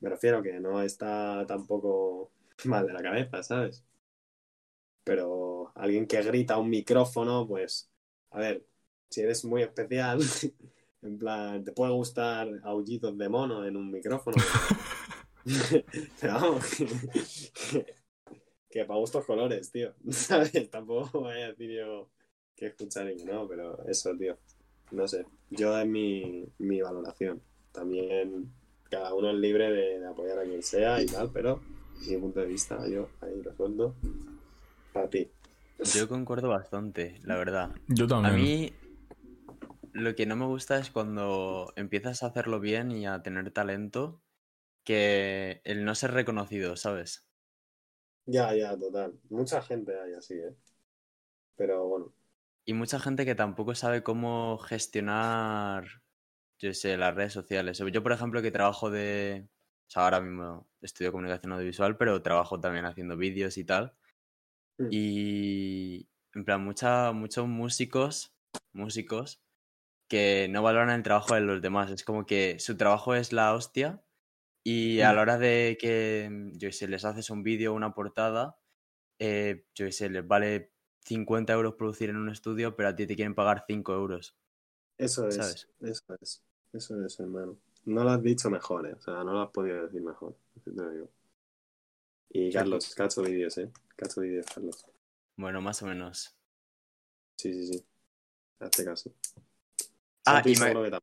me 0.00 0.08
refiero 0.08 0.42
que 0.44 0.60
no 0.60 0.80
está 0.80 1.44
tampoco 1.46 2.30
mal 2.66 2.86
de 2.86 2.92
la 2.92 3.02
cabeza, 3.02 3.42
¿sabes? 3.42 3.84
Pero 5.04 5.72
alguien 5.74 6.06
que 6.06 6.22
grita 6.22 6.54
a 6.54 6.58
un 6.58 6.70
micrófono, 6.70 7.46
pues, 7.46 7.90
a 8.30 8.38
ver, 8.38 8.64
si 9.10 9.22
eres 9.22 9.44
muy 9.44 9.62
especial, 9.62 10.20
en 11.02 11.18
plan, 11.18 11.64
te 11.64 11.72
puede 11.72 11.92
gustar 11.92 12.48
aullidos 12.62 13.16
de 13.18 13.28
mono 13.28 13.66
en 13.66 13.76
un 13.76 13.90
micrófono. 13.90 14.36
pero- 16.20 16.34
vamos, 16.34 16.64
que, 17.70 17.86
que 18.70 18.84
para 18.84 19.00
gustos 19.00 19.24
colores, 19.24 19.70
tío. 19.70 19.94
¿Sabes? 20.10 20.70
Tampoco 20.70 21.20
voy 21.20 21.40
a 21.42 21.48
decir 21.48 21.70
yo 21.72 22.08
que 22.56 22.66
escuchar 22.66 23.10
y 23.10 23.24
no, 23.24 23.48
pero 23.48 23.84
eso, 23.88 24.16
tío. 24.16 24.38
No 24.92 25.08
sé. 25.08 25.26
Yo 25.56 25.78
es 25.78 25.86
mi, 25.86 26.46
mi 26.58 26.80
valoración. 26.80 27.42
También 27.72 28.52
cada 28.90 29.14
uno 29.14 29.30
es 29.30 29.36
libre 29.36 29.70
de, 29.72 30.00
de 30.00 30.06
apoyar 30.06 30.38
a 30.38 30.44
quien 30.44 30.62
sea 30.62 31.02
y 31.02 31.06
tal, 31.06 31.30
pero 31.32 31.60
mi 32.08 32.16
punto 32.18 32.40
de 32.40 32.46
vista, 32.46 32.86
yo 32.88 33.08
ahí 33.20 33.42
lo 33.42 33.54
suelto 33.54 33.94
para 34.92 35.08
ti. 35.10 35.30
yo 35.84 36.08
concuerdo 36.08 36.48
bastante, 36.48 37.20
la 37.22 37.36
verdad. 37.36 37.76
Yo 37.88 38.06
A 38.20 38.30
también. 38.30 38.32
mí 38.32 38.72
lo 39.92 40.14
que 40.14 40.26
no 40.26 40.36
me 40.36 40.46
gusta 40.46 40.78
es 40.78 40.90
cuando 40.90 41.72
empiezas 41.76 42.22
a 42.22 42.26
hacerlo 42.26 42.60
bien 42.60 42.90
y 42.92 43.06
a 43.06 43.22
tener 43.22 43.50
talento, 43.52 44.22
que 44.84 45.62
el 45.64 45.84
no 45.84 45.94
ser 45.96 46.12
reconocido, 46.12 46.76
¿sabes? 46.76 47.26
Ya, 48.26 48.54
ya, 48.54 48.76
total. 48.78 49.18
Mucha 49.30 49.62
gente 49.62 49.98
hay 50.00 50.12
así, 50.14 50.34
¿eh? 50.34 50.54
Pero 51.56 51.86
bueno. 51.88 52.12
Y 52.66 52.72
mucha 52.72 52.98
gente 52.98 53.24
que 53.26 53.34
tampoco 53.34 53.74
sabe 53.74 54.02
cómo 54.02 54.58
gestionar, 54.58 55.84
yo 56.58 56.72
sé, 56.72 56.96
las 56.96 57.14
redes 57.14 57.32
sociales. 57.32 57.78
Yo, 57.78 58.02
por 58.02 58.12
ejemplo, 58.12 58.42
que 58.42 58.50
trabajo 58.50 58.90
de... 58.90 59.48
O 59.86 59.90
sea, 59.90 60.04
ahora 60.04 60.20
mismo 60.20 60.66
estudio 60.80 61.12
comunicación 61.12 61.52
audiovisual, 61.52 61.98
pero 61.98 62.22
trabajo 62.22 62.58
también 62.58 62.86
haciendo 62.86 63.16
vídeos 63.18 63.58
y 63.58 63.64
tal. 63.64 63.94
Mm. 64.78 64.88
Y, 64.90 66.08
en 66.34 66.44
plan, 66.44 66.64
mucha, 66.64 67.12
muchos 67.12 67.46
músicos, 67.46 68.34
músicos, 68.72 69.42
que 70.08 70.48
no 70.50 70.62
valoran 70.62 70.90
el 70.90 71.02
trabajo 71.02 71.34
de 71.34 71.42
los 71.42 71.62
demás. 71.62 71.90
Es 71.90 72.04
como 72.04 72.26
que 72.26 72.58
su 72.60 72.76
trabajo 72.76 73.14
es 73.14 73.32
la 73.32 73.54
hostia 73.54 74.02
y 74.64 75.00
a 75.02 75.12
Mm. 75.12 75.16
la 75.16 75.22
hora 75.22 75.38
de 75.38 75.76
que, 75.80 76.50
yo 76.54 76.72
sé, 76.72 76.88
les 76.88 77.04
haces 77.04 77.30
un 77.30 77.42
vídeo 77.42 77.72
o 77.72 77.76
una 77.76 77.94
portada, 77.94 78.58
eh, 79.20 79.66
yo 79.74 79.90
sé, 79.92 80.10
les 80.10 80.26
vale 80.26 80.73
50 81.04 81.52
euros 81.52 81.74
producir 81.74 82.10
en 82.10 82.16
un 82.16 82.30
estudio, 82.30 82.74
pero 82.76 82.88
a 82.88 82.96
ti 82.96 83.06
te 83.06 83.14
quieren 83.16 83.34
pagar 83.34 83.64
5 83.66 83.92
euros. 83.94 84.36
Eso 84.98 85.28
es, 85.28 85.36
¿Sabes? 85.36 85.68
eso 85.80 86.14
es, 86.20 86.42
eso 86.72 87.04
es, 87.04 87.20
hermano. 87.20 87.58
No 87.84 88.04
lo 88.04 88.10
has 88.10 88.22
dicho 88.22 88.48
mejor, 88.50 88.86
¿eh? 88.86 88.94
O 88.94 89.00
sea, 89.00 89.22
no 89.24 89.32
lo 89.32 89.42
has 89.42 89.50
podido 89.50 89.84
decir 89.84 90.00
mejor. 90.02 90.36
así 90.56 90.70
te 90.70 90.82
lo 90.82 90.90
digo. 90.90 91.10
Y 92.30 92.52
Carlos, 92.52 92.94
cacho 92.94 93.22
vídeos, 93.22 93.58
¿eh? 93.58 93.70
Cacho 93.96 94.22
vídeos, 94.22 94.46
Carlos. 94.52 94.86
Bueno, 95.36 95.60
más 95.60 95.82
o 95.82 95.86
menos. 95.86 96.34
Sí, 97.38 97.52
sí, 97.52 97.66
sí. 97.74 97.84
Hazte 98.60 98.84
caso. 98.84 99.12
Ah, 100.26 100.42
Santi 100.42 100.52
y 100.52 100.56
me- 100.56 101.00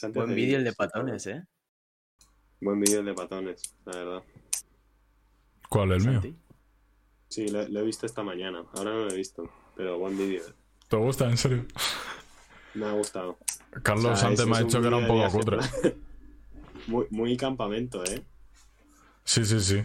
que 0.00 0.08
Buen 0.12 0.34
vídeo 0.34 0.58
el 0.58 0.64
de 0.64 0.70
vídeos, 0.70 0.76
patones, 0.76 1.26
¿eh? 1.26 1.44
Buen 2.60 2.80
vídeo 2.80 3.00
el 3.00 3.06
de 3.06 3.14
patones, 3.14 3.74
la 3.84 3.96
verdad. 3.96 4.22
¿Cuál 5.68 5.92
es 5.92 6.06
el 6.06 6.20
mío? 6.20 6.36
Sí, 7.28 7.48
lo, 7.48 7.66
lo 7.68 7.80
he 7.80 7.84
visto 7.84 8.06
esta 8.06 8.22
mañana. 8.22 8.64
Ahora 8.74 8.92
no 8.92 9.04
lo 9.04 9.10
he 9.10 9.16
visto, 9.16 9.50
pero 9.76 9.98
buen 9.98 10.16
vídeo. 10.16 10.42
¿Te 10.88 10.96
gusta, 10.96 11.28
en 11.28 11.36
serio? 11.36 11.66
Me 12.74 12.86
ha 12.86 12.92
gustado. 12.92 13.38
Carlos 13.82 14.12
O 14.12 14.16
sea, 14.16 14.28
antes 14.28 14.46
me 14.46 14.56
ha 14.56 14.62
dicho 14.62 14.80
que 14.80 14.86
era 14.86 14.96
un 14.96 15.06
poco 15.06 15.30
cutre. 15.30 15.58
Muy, 16.86 17.06
muy 17.10 17.36
campamento, 17.36 18.02
¿eh? 18.04 18.24
Sí, 19.22 19.44
sí, 19.44 19.60
sí. 19.60 19.84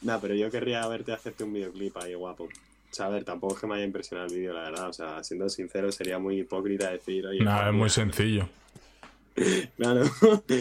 Nah, 0.00 0.16
pero 0.18 0.34
yo 0.34 0.50
querría 0.50 0.86
verte 0.88 1.12
hacerte 1.12 1.44
un 1.44 1.52
videoclip 1.52 1.94
ahí 1.98 2.14
guapo. 2.14 2.44
O 2.44 2.48
sea, 2.90 3.06
a 3.06 3.08
ver, 3.10 3.24
tampoco 3.24 3.54
es 3.54 3.60
que 3.60 3.66
me 3.66 3.74
haya 3.74 3.84
impresionado 3.84 4.28
el 4.28 4.34
vídeo, 4.34 4.54
la 4.54 4.62
verdad. 4.62 4.88
O 4.88 4.92
sea, 4.94 5.22
siendo 5.22 5.50
sincero, 5.50 5.92
sería 5.92 6.18
muy 6.18 6.40
hipócrita 6.40 6.90
decir, 6.90 7.26
oye. 7.26 7.44
Nada, 7.44 7.68
es 7.68 7.74
muy 7.74 7.90
sencillo. 7.90 8.48
Claro, 9.76 10.04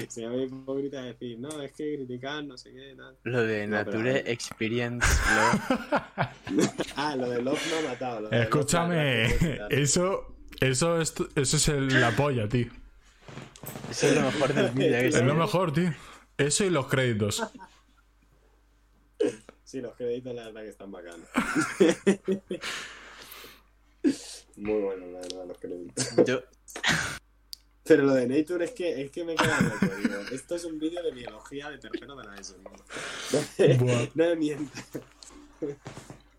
sería 0.09 0.30
muy 0.30 0.43
hipócrita 0.43 1.01
decir, 1.01 1.39
no, 1.39 1.61
es 1.61 1.71
que 1.71 1.95
criticar, 1.95 2.43
no 2.43 2.57
sé 2.57 2.71
qué, 2.73 2.93
tal. 2.97 3.15
Lo 3.23 3.41
de 3.43 3.67
No, 3.67 3.78
pero- 3.86 3.97
Nature 3.99 4.32
Experience 4.32 5.07
Love. 5.36 6.71
Ah, 6.97 7.15
lo 7.15 7.30
de 7.30 7.41
Love 7.41 7.59
me 7.71 7.78
ha 7.88 7.91
matado. 7.91 8.21
lo 8.21 8.30
de 8.30 8.36
Love, 8.38 8.43
Escúchame, 8.45 9.23
no 9.23 9.30
sé 9.39 9.59
eso, 9.84 10.36
eso 10.59 10.99
es, 11.01 11.13
eso 11.36 11.57
es 11.57 11.67
el- 11.69 12.01
la 12.01 12.11
polla, 12.15 12.47
tío. 12.49 12.67
Eso 13.89 14.07
es 14.07 14.15
lo 14.15 14.21
mejor 14.23 14.53
del 14.53 14.69
vídeo. 14.71 14.99
que 14.99 15.07
Es 15.07 15.21
lo 15.23 15.36
mejor, 15.36 15.73
tío. 15.73 15.93
Eso 16.38 16.65
y 16.65 16.69
los 16.69 16.88
créditos. 16.88 17.41
Sí, 19.63 19.80
los 19.82 19.95
créditos, 19.95 20.36
la 20.36 20.45
verdad, 20.45 20.61
que 20.63 20.69
están 20.69 20.91
bacanos. 20.91 21.28
Muy 24.57 24.82
bueno, 24.82 25.05
la 25.07 25.19
verdad, 25.19 25.45
los 25.47 25.57
créditos. 25.57 26.15
Yo, 26.28 26.41
Pero 27.86 28.03
lo 28.03 28.15
de 28.15 28.27
Nature 28.27 28.65
es 28.65 28.71
que, 28.71 29.03
es 29.03 29.11
que 29.11 29.23
me 29.23 29.36
queda 29.36 29.61
loco, 29.61 29.95
digo. 29.95 30.15
Esto 30.31 30.55
es 30.55 30.65
un 30.65 30.79
vídeo 30.79 31.03
de 31.03 31.11
biología 31.11 31.69
de 31.69 31.77
tercero 31.77 32.15
de 32.15 32.23
la 32.23 32.36
ESO. 32.36 32.57
¿no? 32.63 32.71
No 34.15 34.25
me 34.25 34.36
mientas. 34.36 34.89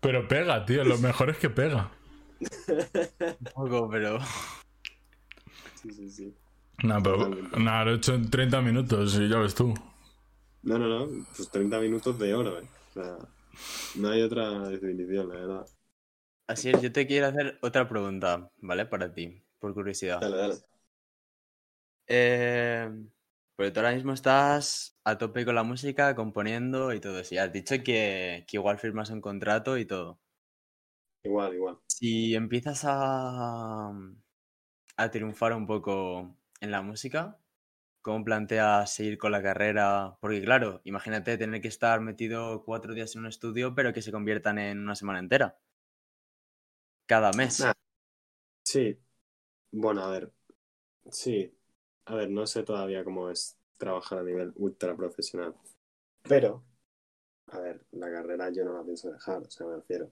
Pero 0.01 0.27
pega, 0.27 0.65
tío. 0.65 0.83
Lo 0.83 0.97
mejor 0.97 1.29
es 1.29 1.37
que 1.37 1.49
pega. 1.49 1.89
un 3.19 3.35
poco, 3.53 3.89
pero. 3.89 4.19
Sí, 5.81 5.91
sí, 5.91 6.09
sí. 6.09 6.33
Nada, 6.83 7.01
pero 7.01 7.29
nada, 7.57 7.85
lo 7.85 7.91
he 7.91 7.95
hecho 7.95 8.13
en 8.13 8.29
30 8.29 8.61
minutos 8.61 9.15
y 9.15 9.29
ya 9.29 9.39
ves 9.39 9.55
tú. 9.55 9.73
No, 10.63 10.77
no, 10.77 10.87
no. 10.87 11.25
Pues 11.33 11.49
30 11.49 11.79
minutos 11.79 12.19
de 12.19 12.33
oro, 12.33 12.59
¿eh? 12.59 12.67
O 12.89 12.93
sea, 12.93 13.17
no 13.95 14.09
hay 14.09 14.21
otra 14.21 14.67
definición, 14.67 15.29
la 15.29 15.35
verdad. 15.35 15.65
Así 16.47 16.69
es, 16.69 16.81
yo 16.81 16.91
te 16.91 17.07
quiero 17.07 17.27
hacer 17.27 17.57
otra 17.61 17.87
pregunta, 17.87 18.51
¿vale? 18.57 18.85
Para 18.85 19.13
ti, 19.13 19.41
por 19.59 19.73
curiosidad. 19.73 20.19
Dale, 20.19 20.37
dale. 20.37 20.55
Eh, 22.07 22.89
porque 23.55 23.71
tú 23.71 23.79
ahora 23.79 23.93
mismo 23.93 24.13
estás 24.13 24.97
a 25.03 25.17
tope 25.17 25.45
con 25.45 25.55
la 25.55 25.63
música, 25.63 26.15
componiendo 26.15 26.93
y 26.93 26.99
todo. 26.99 27.21
Y 27.29 27.37
has 27.37 27.51
dicho 27.53 27.75
que, 27.83 28.45
que 28.47 28.57
igual 28.57 28.79
firmas 28.79 29.09
un 29.09 29.21
contrato 29.21 29.77
y 29.77 29.85
todo. 29.85 30.19
Igual, 31.23 31.53
igual. 31.53 31.77
Si 31.87 32.33
empiezas 32.35 32.83
a, 32.85 33.91
a 34.97 35.11
triunfar 35.11 35.53
un 35.53 35.65
poco 35.65 36.35
en 36.59 36.71
la 36.71 36.81
música, 36.81 37.39
¿cómo 38.01 38.23
planteas 38.25 38.93
seguir 38.93 39.17
con 39.17 39.31
la 39.33 39.43
carrera? 39.43 40.17
Porque 40.21 40.41
claro, 40.43 40.81
imagínate 40.85 41.37
tener 41.37 41.61
que 41.61 41.69
estar 41.69 42.01
metido 42.01 42.63
cuatro 42.65 42.93
días 42.93 43.15
en 43.15 43.21
un 43.21 43.27
estudio, 43.27 43.75
pero 43.75 43.93
que 43.93 44.01
se 44.03 44.11
conviertan 44.11 44.59
en 44.59 44.79
una 44.79 44.95
semana 44.95 45.19
entera. 45.19 45.57
Cada 47.05 47.31
mes. 47.33 47.57
Nah. 47.59 47.73
Sí. 48.63 48.99
Bueno, 49.71 50.03
a 50.03 50.11
ver. 50.11 50.33
Sí. 51.11 51.56
A 52.07 52.15
ver, 52.15 52.29
no 52.31 52.47
sé 52.47 52.63
todavía 52.63 53.03
cómo 53.03 53.29
es 53.29 53.55
trabajar 53.77 54.19
a 54.19 54.23
nivel 54.23 54.51
ultra 54.55 54.95
profesional. 54.95 55.53
Pero, 56.23 56.63
a 57.47 57.59
ver, 57.59 57.85
la 57.93 58.11
carrera 58.11 58.51
yo 58.51 58.65
no 58.65 58.73
la 58.77 58.83
pienso 58.85 59.11
dejar, 59.11 59.43
o 59.43 59.51
sea, 59.51 59.67
me 59.67 59.77
refiero. 59.77 60.11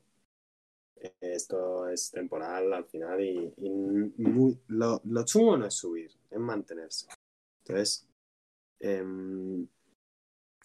Eh, 0.97 1.13
Esto 1.21 1.87
es 1.89 2.11
temporal 2.11 2.73
al 2.73 2.85
final 2.85 3.21
y, 3.21 3.53
y 3.57 3.69
muy, 3.69 4.59
lo, 4.67 5.01
lo 5.05 5.25
chungo 5.25 5.57
no 5.57 5.65
es 5.67 5.73
subir, 5.75 6.11
es 6.29 6.39
mantenerse. 6.39 7.07
Entonces, 7.65 8.07
em, 8.79 9.67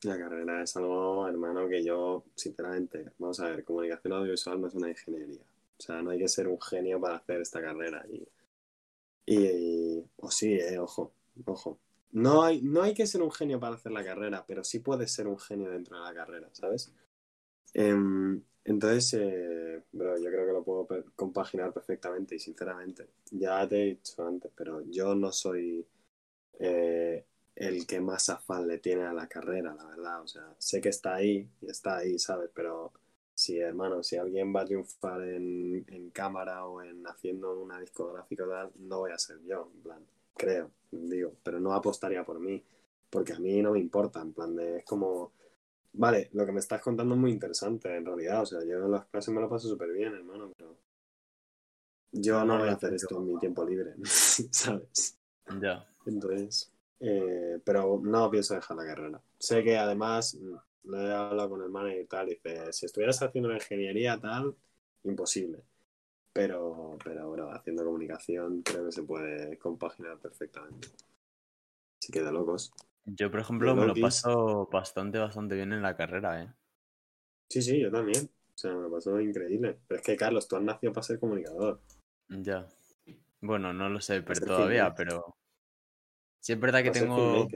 la 0.03 0.19
carrera 0.19 0.63
es 0.63 0.77
algo, 0.77 1.27
hermano, 1.29 1.69
que 1.69 1.83
yo, 1.85 2.25
sinceramente, 2.35 3.13
vamos 3.19 3.41
a 3.41 3.49
ver, 3.49 3.65
comunicación 3.65 4.13
audiovisual 4.15 4.61
no 4.61 4.67
es 4.69 4.75
una 4.75 4.91
ingeniería. 4.91 5.41
O 5.79 5.83
sea, 5.83 6.03
no 6.03 6.11
hay 6.11 6.19
que 6.19 6.29
ser 6.29 6.49
un 6.49 6.61
genio 6.61 7.01
para 7.01 7.17
hacer 7.17 7.41
esta 7.41 7.63
carrera. 7.63 8.05
Y, 8.11 8.27
y, 9.27 10.05
o 10.17 10.31
sí, 10.31 10.55
eh, 10.55 10.79
ojo, 10.79 11.13
ojo. 11.47 11.79
No 12.13 12.43
hay, 12.43 12.61
no 12.63 12.83
hay 12.83 12.95
que 12.95 13.07
ser 13.07 13.23
un 13.23 13.31
genio 13.31 13.61
para 13.61 13.77
hacer 13.77 13.93
la 13.93 14.05
carrera, 14.05 14.45
pero 14.47 14.65
sí 14.65 14.81
puedes 14.81 15.13
ser 15.13 15.29
un 15.29 15.39
genio 15.39 15.71
dentro 15.71 15.97
de 15.97 16.03
la 16.05 16.15
carrera, 16.15 16.49
¿sabes? 16.53 16.93
Em, 17.75 18.43
entonces, 18.65 19.15
eh, 19.15 19.83
bro, 19.93 20.19
yo 20.19 20.31
creo 20.31 20.47
que 20.47 20.53
lo 20.53 20.65
puedo 20.65 20.89
compaginar 21.17 21.73
perfectamente 21.73 22.35
y 22.35 22.39
sinceramente, 22.39 23.09
ya 23.31 23.67
te 23.69 23.83
he 23.83 23.87
dicho 23.87 24.27
antes, 24.27 24.51
pero 24.57 24.83
yo 24.91 25.15
no 25.15 25.33
soy 25.33 25.87
eh, 26.59 27.25
el 27.57 27.87
que 27.87 28.01
más 28.01 28.29
afán 28.31 28.67
le 28.67 28.79
tiene 28.79 29.05
a 29.05 29.13
la 29.13 29.29
carrera, 29.29 29.75
la 29.75 29.85
verdad. 29.87 30.23
O 30.23 30.27
sea, 30.27 30.55
sé 30.59 30.81
que 30.81 30.91
está 30.91 31.17
ahí 31.17 31.49
y 31.61 31.71
está 31.71 31.99
ahí, 31.99 32.19
¿sabes? 32.19 32.51
Pero 32.55 32.93
si, 33.35 33.59
hermano, 33.59 34.03
si 34.03 34.17
alguien 34.17 34.55
va 34.55 34.63
a 34.63 34.65
triunfar 34.67 35.23
en, 35.23 35.85
en 35.89 36.11
cámara 36.11 36.67
o 36.67 36.83
en 36.83 37.07
haciendo 37.07 37.61
una 37.61 37.81
discográfica 37.81 38.45
o 38.45 38.49
tal, 38.49 38.73
no 38.77 38.99
voy 39.01 39.13
a 39.13 39.19
ser 39.19 39.39
yo, 39.45 39.71
en 39.75 39.83
plan, 39.83 40.07
creo, 40.41 40.71
digo, 40.91 41.35
pero 41.43 41.61
no 41.61 41.75
apostaría 41.75 42.25
por 42.25 42.41
mí, 42.41 42.65
porque 43.11 43.35
a 43.35 43.39
mí 43.39 43.61
no 43.61 43.73
me 43.73 43.79
importa, 43.79 44.23
en 44.23 44.33
plan 44.33 44.57
de, 44.57 44.79
es 44.79 44.85
como, 44.87 45.33
vale, 45.93 46.31
lo 46.33 46.47
que 46.47 46.53
me 46.53 46.61
estás 46.61 46.81
contando 46.81 47.15
es 47.15 47.21
muy 47.21 47.31
interesante, 47.31 47.95
en 47.95 48.07
realidad, 48.07 48.43
o 48.43 48.47
sea, 48.47 48.65
yo 48.65 48.79
en 48.87 48.91
las 48.91 49.05
clases 49.07 49.35
me 49.35 49.41
lo 49.43 49.51
paso 49.51 49.69
súper 49.69 49.93
bien, 49.93 50.15
hermano, 50.15 50.51
pero 50.57 50.79
yo 52.13 52.43
no 52.45 52.59
voy 52.59 52.71
a 52.71 52.73
hacer 52.73 52.95
esto 52.95 53.19
en 53.19 53.27
mi 53.27 53.39
tiempo 53.39 53.65
libre, 53.65 53.95
¿sabes? 54.05 55.19
Ya. 55.61 55.87
Entonces, 56.07 56.73
eh, 57.01 57.61
pero 57.63 58.01
no 58.03 58.31
pienso 58.31 58.55
dejar 58.55 58.77
la 58.79 58.87
carrera. 58.87 59.23
Sé 59.39 59.63
que 59.63 59.77
además 59.77 60.35
mm, 60.35 60.55
lo 60.85 61.01
he 61.01 61.13
hablado 61.13 61.51
con 61.51 61.63
el 61.63 61.69
manager 61.69 62.01
y 62.01 62.07
tal, 62.07 62.29
y 62.29 62.35
dice, 62.35 62.73
si 62.73 62.87
estuvieras 62.87 63.21
haciendo 63.23 63.49
una 63.51 63.59
ingeniería 63.59 64.19
tal, 64.19 64.57
imposible. 65.05 65.63
Pero, 66.33 66.97
pero 67.05 67.29
bueno, 67.29 67.51
haciendo 67.53 67.85
comunicación 67.85 68.63
creo 68.63 68.87
que 68.87 68.93
se 68.93 69.03
puede 69.05 69.59
compaginar 69.59 70.19
perfectamente. 70.19 70.89
Así 72.03 72.13
que 72.13 72.23
de 72.23 72.33
locos. 72.33 72.73
Yo, 73.05 73.31
por 73.31 73.41
ejemplo, 73.41 73.77
me 73.77 73.87
lo 73.87 73.95
paso 73.95 74.67
bastante, 74.73 75.19
bastante 75.19 75.55
bien 75.55 75.73
en 75.75 75.83
la 75.83 75.97
carrera, 75.97 76.43
¿eh? 76.43 76.49
Sí, 77.51 77.61
sí, 77.63 77.79
yo 77.81 77.91
también. 77.91 78.25
O 78.55 78.59
sea, 78.59 78.75
me 78.75 78.89
pasó 78.89 79.21
increíble. 79.21 79.79
Pero 79.87 80.01
es 80.01 80.07
que, 80.07 80.17
Carlos, 80.17 80.49
tú 80.49 80.57
has 80.57 80.63
nacido 80.63 80.93
para 80.93 81.05
ser 81.05 81.19
comunicador. 81.21 81.81
Ya. 82.31 82.67
Bueno, 83.43 83.73
no 83.75 83.89
lo 83.91 84.01
sé, 84.01 84.23
pero 84.23 84.43
todavía, 84.43 84.85
filmmaker. 84.85 84.97
pero... 84.97 85.37
Sí 86.41 86.53
es 86.53 86.61
verdad 86.61 86.83
que 86.83 86.91
Para 86.91 86.95
tengo, 87.01 87.49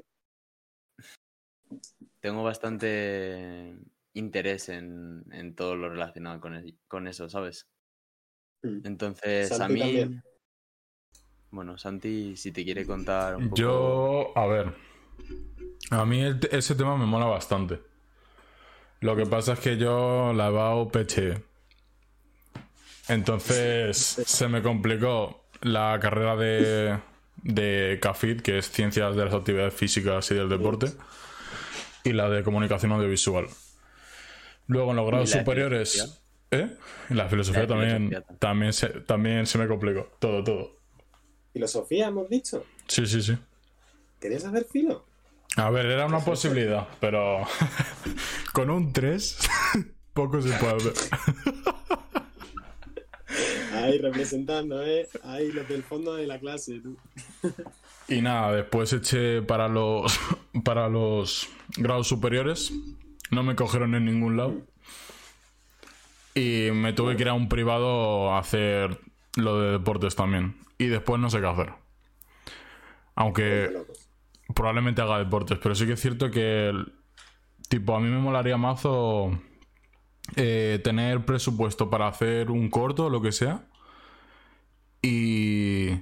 tengo 2.20 2.42
bastante 2.42 3.76
interés 4.14 4.68
en, 4.68 5.24
en 5.32 5.54
todo 5.54 5.76
lo 5.76 5.88
relacionado 5.90 6.40
con, 6.40 6.54
el- 6.54 6.78
con 6.88 7.06
eso, 7.08 7.28
¿sabes? 7.28 7.68
Mm. 8.64 8.86
Entonces, 8.86 9.52
a 9.52 9.68
mí... 9.68 9.80
también. 9.80 10.22
Bueno, 11.50 11.78
Santi, 11.78 12.36
si 12.36 12.50
te 12.50 12.64
quiere 12.64 12.84
contar 12.84 13.36
un 13.36 13.50
poco. 13.50 13.56
Yo, 13.56 14.32
a 14.36 14.46
ver. 14.46 14.74
A 15.90 16.04
mí 16.04 16.20
el 16.20 16.40
ese 16.50 16.74
tema 16.74 16.96
me 16.96 17.06
mola 17.06 17.26
bastante. 17.26 17.80
Lo 19.00 19.14
que 19.14 19.26
pasa 19.26 19.52
es 19.52 19.60
que 19.60 19.76
yo 19.76 20.32
la 20.32 20.48
he 20.48 20.52
dado 20.52 20.88
peche. 20.88 21.44
Entonces 23.08 23.96
se 23.98 24.48
me 24.48 24.62
complicó 24.62 25.44
la 25.60 25.98
carrera 26.00 26.34
de, 26.34 26.98
de 27.42 27.98
CAFIT, 28.00 28.40
que 28.40 28.58
es 28.58 28.70
Ciencias 28.70 29.14
de 29.14 29.24
las 29.26 29.34
Actividades 29.34 29.74
Físicas 29.74 30.28
y 30.30 30.34
del 30.34 30.48
Deporte, 30.48 30.86
y 32.02 32.14
la 32.14 32.28
de 32.30 32.42
Comunicación 32.42 32.92
Audiovisual. 32.92 33.46
Luego 34.66 34.90
en 34.90 34.96
los 34.96 35.06
grados 35.06 35.30
superiores. 35.30 36.23
¿Eh? 36.54 36.76
La 37.10 37.28
filosofía, 37.28 37.62
La 37.62 37.68
también, 37.68 38.08
filosofía 38.08 38.38
también, 38.38 38.72
se, 38.72 38.88
también 38.88 39.46
se 39.46 39.58
me 39.58 39.68
complicó. 39.68 40.08
Todo, 40.18 40.42
todo. 40.42 40.76
Filosofía, 41.52 42.08
hemos 42.08 42.28
dicho. 42.28 42.64
Sí, 42.88 43.06
sí, 43.06 43.22
sí. 43.22 43.36
¿Querías 44.20 44.44
hacer 44.44 44.64
filo? 44.64 45.04
A 45.56 45.70
ver, 45.70 45.86
era 45.86 46.06
una 46.06 46.20
posibilidad, 46.20 46.88
pero 47.00 47.42
con 48.52 48.70
un 48.70 48.92
3 48.92 49.38
poco 50.14 50.40
se 50.40 50.50
puede 50.58 50.76
hacer. 50.76 50.92
Ahí 53.74 53.98
representando, 53.98 54.82
¿eh? 54.82 55.08
Ahí 55.24 55.52
los 55.52 55.68
del 55.68 55.82
fondo 55.82 56.14
de 56.14 56.26
la 56.26 56.38
clase, 56.38 56.80
tú. 56.80 56.96
Y 58.08 58.20
nada, 58.20 58.54
después 58.54 58.92
eché 58.92 59.42
para 59.42 59.68
los 59.68 60.18
para 60.64 60.88
los 60.88 61.48
grados 61.76 62.08
superiores. 62.08 62.72
No 63.30 63.42
me 63.42 63.54
cogieron 63.56 63.94
en 63.94 64.04
ningún 64.04 64.36
lado. 64.36 64.62
Y 66.34 66.70
me 66.72 66.92
tuve 66.92 67.16
que 67.16 67.22
ir 67.22 67.28
a 67.28 67.34
un 67.34 67.48
privado 67.48 68.32
a 68.32 68.38
hacer 68.38 69.00
lo 69.36 69.60
de 69.60 69.72
deportes 69.72 70.16
también. 70.16 70.56
Y 70.78 70.86
después 70.86 71.20
no 71.20 71.30
sé 71.30 71.40
qué 71.40 71.46
hacer. 71.46 71.72
Aunque 73.14 73.70
probablemente 74.54 75.00
haga 75.02 75.18
deportes, 75.18 75.58
pero 75.62 75.74
sí 75.74 75.86
que 75.86 75.92
es 75.92 76.00
cierto 76.00 76.30
que, 76.30 76.72
tipo, 77.68 77.96
a 77.96 78.00
mí 78.00 78.08
me 78.08 78.18
molaría 78.18 78.56
mazo 78.56 79.30
eh, 80.36 80.80
tener 80.82 81.24
presupuesto 81.24 81.90
para 81.90 82.08
hacer 82.08 82.50
un 82.50 82.68
corto 82.68 83.06
o 83.06 83.10
lo 83.10 83.22
que 83.22 83.30
sea 83.30 83.66
y 85.02 86.00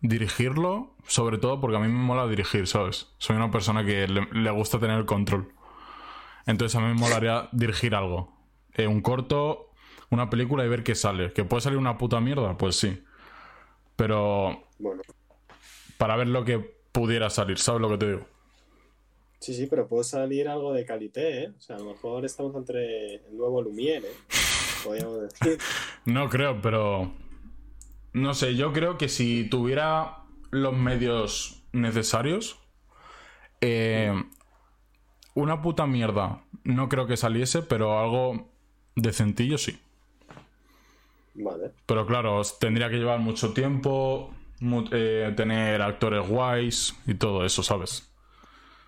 dirigirlo, 0.00 0.96
sobre 1.06 1.38
todo 1.38 1.60
porque 1.60 1.76
a 1.76 1.80
mí 1.80 1.88
me 1.88 2.02
mola 2.02 2.26
dirigir, 2.26 2.66
¿sabes? 2.66 3.12
Soy 3.18 3.36
una 3.36 3.50
persona 3.50 3.84
que 3.84 4.08
le, 4.08 4.26
le 4.32 4.50
gusta 4.50 4.78
tener 4.78 4.98
el 4.98 5.06
control. 5.06 5.54
Entonces 6.46 6.76
a 6.76 6.80
mí 6.80 6.88
me 6.88 6.94
molaría 6.94 7.48
dirigir 7.52 7.94
algo. 7.94 8.32
Eh, 8.74 8.86
un 8.86 9.00
corto, 9.02 9.69
una 10.10 10.28
película 10.30 10.64
y 10.64 10.68
ver 10.68 10.82
qué 10.82 10.94
sale. 10.94 11.32
¿Que 11.32 11.44
puede 11.44 11.60
salir 11.62 11.78
una 11.78 11.98
puta 11.98 12.20
mierda? 12.20 12.56
Pues 12.56 12.76
sí. 12.76 13.02
Pero 13.96 14.66
Bueno, 14.78 15.02
para 15.98 16.16
ver 16.16 16.28
lo 16.28 16.44
que 16.44 16.58
pudiera 16.92 17.30
salir, 17.30 17.58
¿sabes 17.58 17.80
lo 17.80 17.88
que 17.90 17.98
te 17.98 18.08
digo? 18.12 18.26
sí, 19.40 19.54
sí, 19.54 19.66
pero 19.66 19.86
puede 19.88 20.04
salir 20.04 20.48
algo 20.48 20.72
de 20.72 20.84
calité, 20.84 21.44
¿eh? 21.44 21.54
O 21.56 21.60
sea, 21.60 21.76
a 21.76 21.78
lo 21.78 21.86
mejor 21.86 22.24
estamos 22.26 22.54
entre 22.56 23.14
el 23.16 23.36
nuevo 23.36 23.62
Lumière, 23.62 24.04
¿eh? 24.04 24.16
Podríamos 24.84 25.20
decir. 25.22 25.64
No 26.04 26.28
creo, 26.28 26.60
pero. 26.60 27.12
No 28.12 28.34
sé, 28.34 28.56
yo 28.56 28.72
creo 28.72 28.98
que 28.98 29.08
si 29.08 29.48
tuviera 29.48 30.24
los 30.50 30.76
medios 30.76 31.62
necesarios. 31.72 32.58
eh, 33.60 34.12
una 35.34 35.62
puta 35.62 35.86
mierda. 35.86 36.42
No 36.64 36.88
creo 36.88 37.06
que 37.06 37.16
saliese, 37.16 37.62
pero 37.62 37.98
algo 38.00 38.50
decentillo 38.96 39.58
sí. 39.58 39.78
Pero 41.90 42.06
claro, 42.06 42.40
tendría 42.60 42.88
que 42.88 42.98
llevar 42.98 43.18
mucho 43.18 43.52
tiempo. 43.52 44.32
mu- 44.60 44.84
eh, 44.92 45.32
tener 45.36 45.82
actores 45.82 46.24
guays 46.28 46.94
y 47.04 47.14
todo 47.14 47.44
eso, 47.44 47.64
¿sabes? 47.64 48.12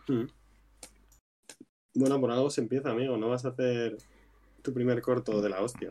Mm. 0.06 0.26
Bueno, 1.94 2.20
por 2.20 2.30
algo 2.30 2.48
se 2.48 2.60
empieza, 2.60 2.90
amigo. 2.90 3.16
No 3.16 3.28
vas 3.30 3.44
a 3.44 3.48
hacer 3.48 3.96
tu 4.62 4.72
primer 4.72 5.02
corto 5.02 5.40
de 5.42 5.48
la 5.48 5.60
hostia. 5.62 5.90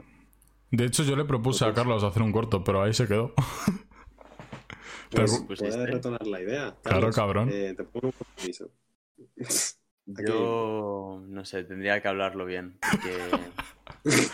De 0.70 0.86
hecho, 0.86 1.04
yo 1.04 1.18
le 1.18 1.26
propuse 1.26 1.66
a 1.66 1.74
Carlos 1.74 2.02
hacer 2.06 2.22
un 2.22 2.32
corto, 2.32 2.64
pero 2.64 2.82
ahí 2.82 2.94
se 2.94 3.08
quedó. 3.08 3.34
Pues, 5.10 5.44
Pues 5.46 5.60
puedes 5.60 5.76
este. 5.76 5.88
retomar 5.92 6.26
la 6.26 6.40
idea. 6.42 6.74
Claro, 6.84 7.12
cabrón. 7.12 7.50
eh, 7.52 7.74
te 7.76 7.84
pongo 7.84 8.08
un 8.08 8.14
compromiso. 8.14 8.70
Aquí. 9.20 10.24
Yo 10.26 11.22
no 11.28 11.44
sé, 11.44 11.66
tendría 11.66 12.02
que 12.02 12.08
hablarlo 12.08 12.46
bien. 12.46 12.80
Que 13.04 14.10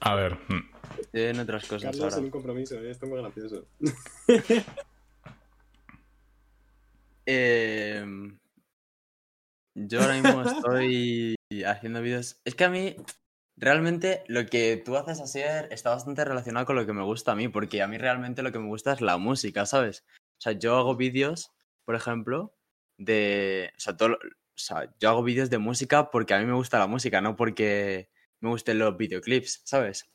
A 0.00 0.14
ver. 0.14 0.38
Estoy 1.00 1.22
en 1.22 1.40
otras 1.40 1.66
cosas 1.66 1.90
Carlos 1.92 2.00
en 2.00 2.14
ahora. 2.14 2.24
un 2.24 2.30
compromiso, 2.30 2.74
¿eh? 2.76 2.90
esto 2.90 3.06
es 3.06 3.10
muy 3.10 3.20
gracioso. 3.20 3.66
Eh, 7.32 8.04
yo 9.76 10.00
ahora 10.00 10.14
mismo 10.14 10.42
estoy 10.42 11.36
haciendo 11.64 12.02
vídeos. 12.02 12.40
Es 12.44 12.56
que 12.56 12.64
a 12.64 12.70
mí, 12.70 12.96
realmente, 13.56 14.24
lo 14.26 14.46
que 14.46 14.82
tú 14.84 14.96
haces 14.96 15.20
hacer 15.20 15.68
está 15.70 15.90
bastante 15.90 16.24
relacionado 16.24 16.66
con 16.66 16.74
lo 16.74 16.86
que 16.86 16.92
me 16.92 17.04
gusta 17.04 17.32
a 17.32 17.36
mí, 17.36 17.46
porque 17.46 17.82
a 17.82 17.86
mí 17.86 17.98
realmente 17.98 18.42
lo 18.42 18.50
que 18.50 18.58
me 18.58 18.66
gusta 18.66 18.92
es 18.94 19.00
la 19.00 19.16
música, 19.16 19.64
¿sabes? 19.64 20.04
O 20.38 20.40
sea, 20.40 20.52
yo 20.52 20.76
hago 20.76 20.96
vídeos, 20.96 21.52
por 21.84 21.94
ejemplo, 21.94 22.56
de. 22.98 23.70
O 23.76 23.80
sea, 23.80 23.96
todo, 23.96 24.14
o 24.14 24.18
sea, 24.56 24.92
yo 24.98 25.10
hago 25.10 25.22
vídeos 25.22 25.50
de 25.50 25.58
música 25.58 26.10
porque 26.10 26.34
a 26.34 26.40
mí 26.40 26.46
me 26.46 26.54
gusta 26.54 26.78
la 26.78 26.86
música, 26.86 27.20
no 27.20 27.36
porque 27.36 28.10
me 28.40 28.48
gusten 28.48 28.78
los 28.78 28.96
videoclips, 28.96 29.62
¿sabes? 29.64 30.10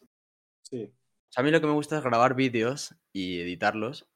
Sí. 0.70 0.84
O 0.94 1.32
sea, 1.32 1.42
a 1.42 1.44
mí 1.44 1.52
lo 1.52 1.60
que 1.62 1.68
me 1.68 1.74
gusta 1.74 1.98
es 1.98 2.04
grabar 2.04 2.36
vídeos 2.36 2.96
y 3.14 3.42
editarlos. 3.42 4.08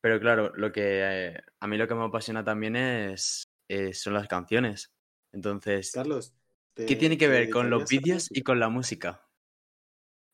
Pero 0.00 0.20
claro, 0.20 0.52
lo 0.56 0.72
que 0.72 1.00
eh, 1.02 1.42
a 1.60 1.66
mí 1.66 1.76
lo 1.78 1.88
que 1.88 1.94
me 1.94 2.04
apasiona 2.04 2.44
también 2.44 2.76
es, 2.76 3.48
es- 3.68 4.00
son 4.00 4.14
las 4.14 4.28
canciones. 4.28 4.92
Entonces, 5.32 5.90
Carlos. 5.92 6.34
te- 6.74 6.86
¿qué 6.86 6.96
tiene 6.96 7.18
que 7.18 7.28
ver 7.28 7.50
con 7.50 7.70
los 7.70 7.88
vídeos 7.88 8.28
y 8.30 8.42
con 8.42 8.60
la 8.60 8.68
música? 8.68 9.26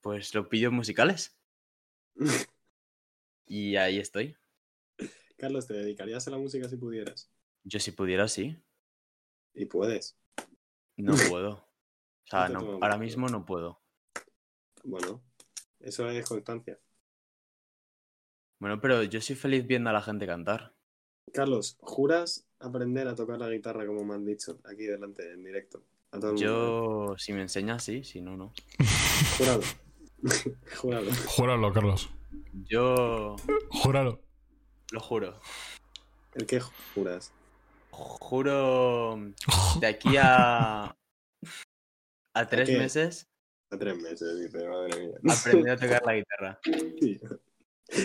Pues 0.01 0.35
los 0.35 0.49
vídeos 0.49 0.73
musicales. 0.73 1.39
Y 3.47 3.77
ahí 3.77 3.99
estoy. 3.99 4.37
Carlos, 5.37 5.67
¿te 5.67 5.75
dedicarías 5.75 6.27
a 6.27 6.31
la 6.31 6.39
música 6.39 6.69
si 6.69 6.77
pudieras? 6.77 7.31
Yo 7.65 7.81
si 7.81 7.91
pudiera, 7.91 8.27
sí. 8.29 8.57
Y 9.55 9.67
puedes. 9.67 10.17
No 10.97 11.15
puedo. 11.29 11.51
O 11.55 12.27
sea, 12.31 12.49
No 12.49 12.75
ahora 12.75 12.97
mismo 12.97 13.29
no 13.29 13.45
puedo. 13.45 13.83
Bueno, 14.85 15.23
eso 15.83 16.09
es 16.09 16.29
constancia. 16.29 16.79
Bueno, 18.61 18.81
pero 18.81 19.03
yo 19.03 19.21
soy 19.21 19.37
feliz 19.37 19.67
viendo 19.67 19.91
a 19.91 19.93
la 19.93 20.03
gente 20.03 20.27
cantar. 20.27 20.75
Carlos, 21.33 21.77
¿juras 21.81 22.47
aprender 22.61 23.09
a 23.09 23.15
tocar 23.15 23.39
la 23.39 23.49
guitarra 23.51 23.87
como 23.87 24.05
me 24.05 24.15
han 24.15 24.25
dicho 24.25 24.61
aquí 24.65 24.85
delante 24.85 25.33
en 25.33 25.43
directo? 25.43 25.83
A 26.13 26.21
todo 26.21 26.31
el 26.31 26.37
mundo. 26.37 27.07
Yo, 27.09 27.19
si 27.19 27.33
me 27.33 27.43
enseñas, 27.43 27.83
sí, 27.83 28.05
si 28.05 28.21
no, 28.21 28.37
no. 28.37 28.53
Júralo. 29.39 29.63
Júralo. 30.81 31.11
Júralo, 31.27 31.73
Carlos. 31.73 32.11
Yo 32.53 33.37
Júralo. 33.71 34.21
lo 34.93 35.01
juro. 35.01 35.41
¿El 36.35 36.47
qué 36.47 36.61
juras? 36.95 37.33
Juro 37.91 39.19
de 39.81 39.87
aquí 39.87 40.17
a. 40.19 40.95
a 42.35 42.49
tres 42.49 42.71
meses 42.71 43.32
A 43.73 43.79
tres 43.79 43.97
meses, 44.01 44.39
dice, 44.41 44.69
madre 44.69 45.01
mía. 45.07 45.17
aprender 45.33 45.73
a 45.73 45.77
tocar 45.81 46.03
la 46.05 46.15
guitarra. 46.15 46.59
Sí. 47.01 47.21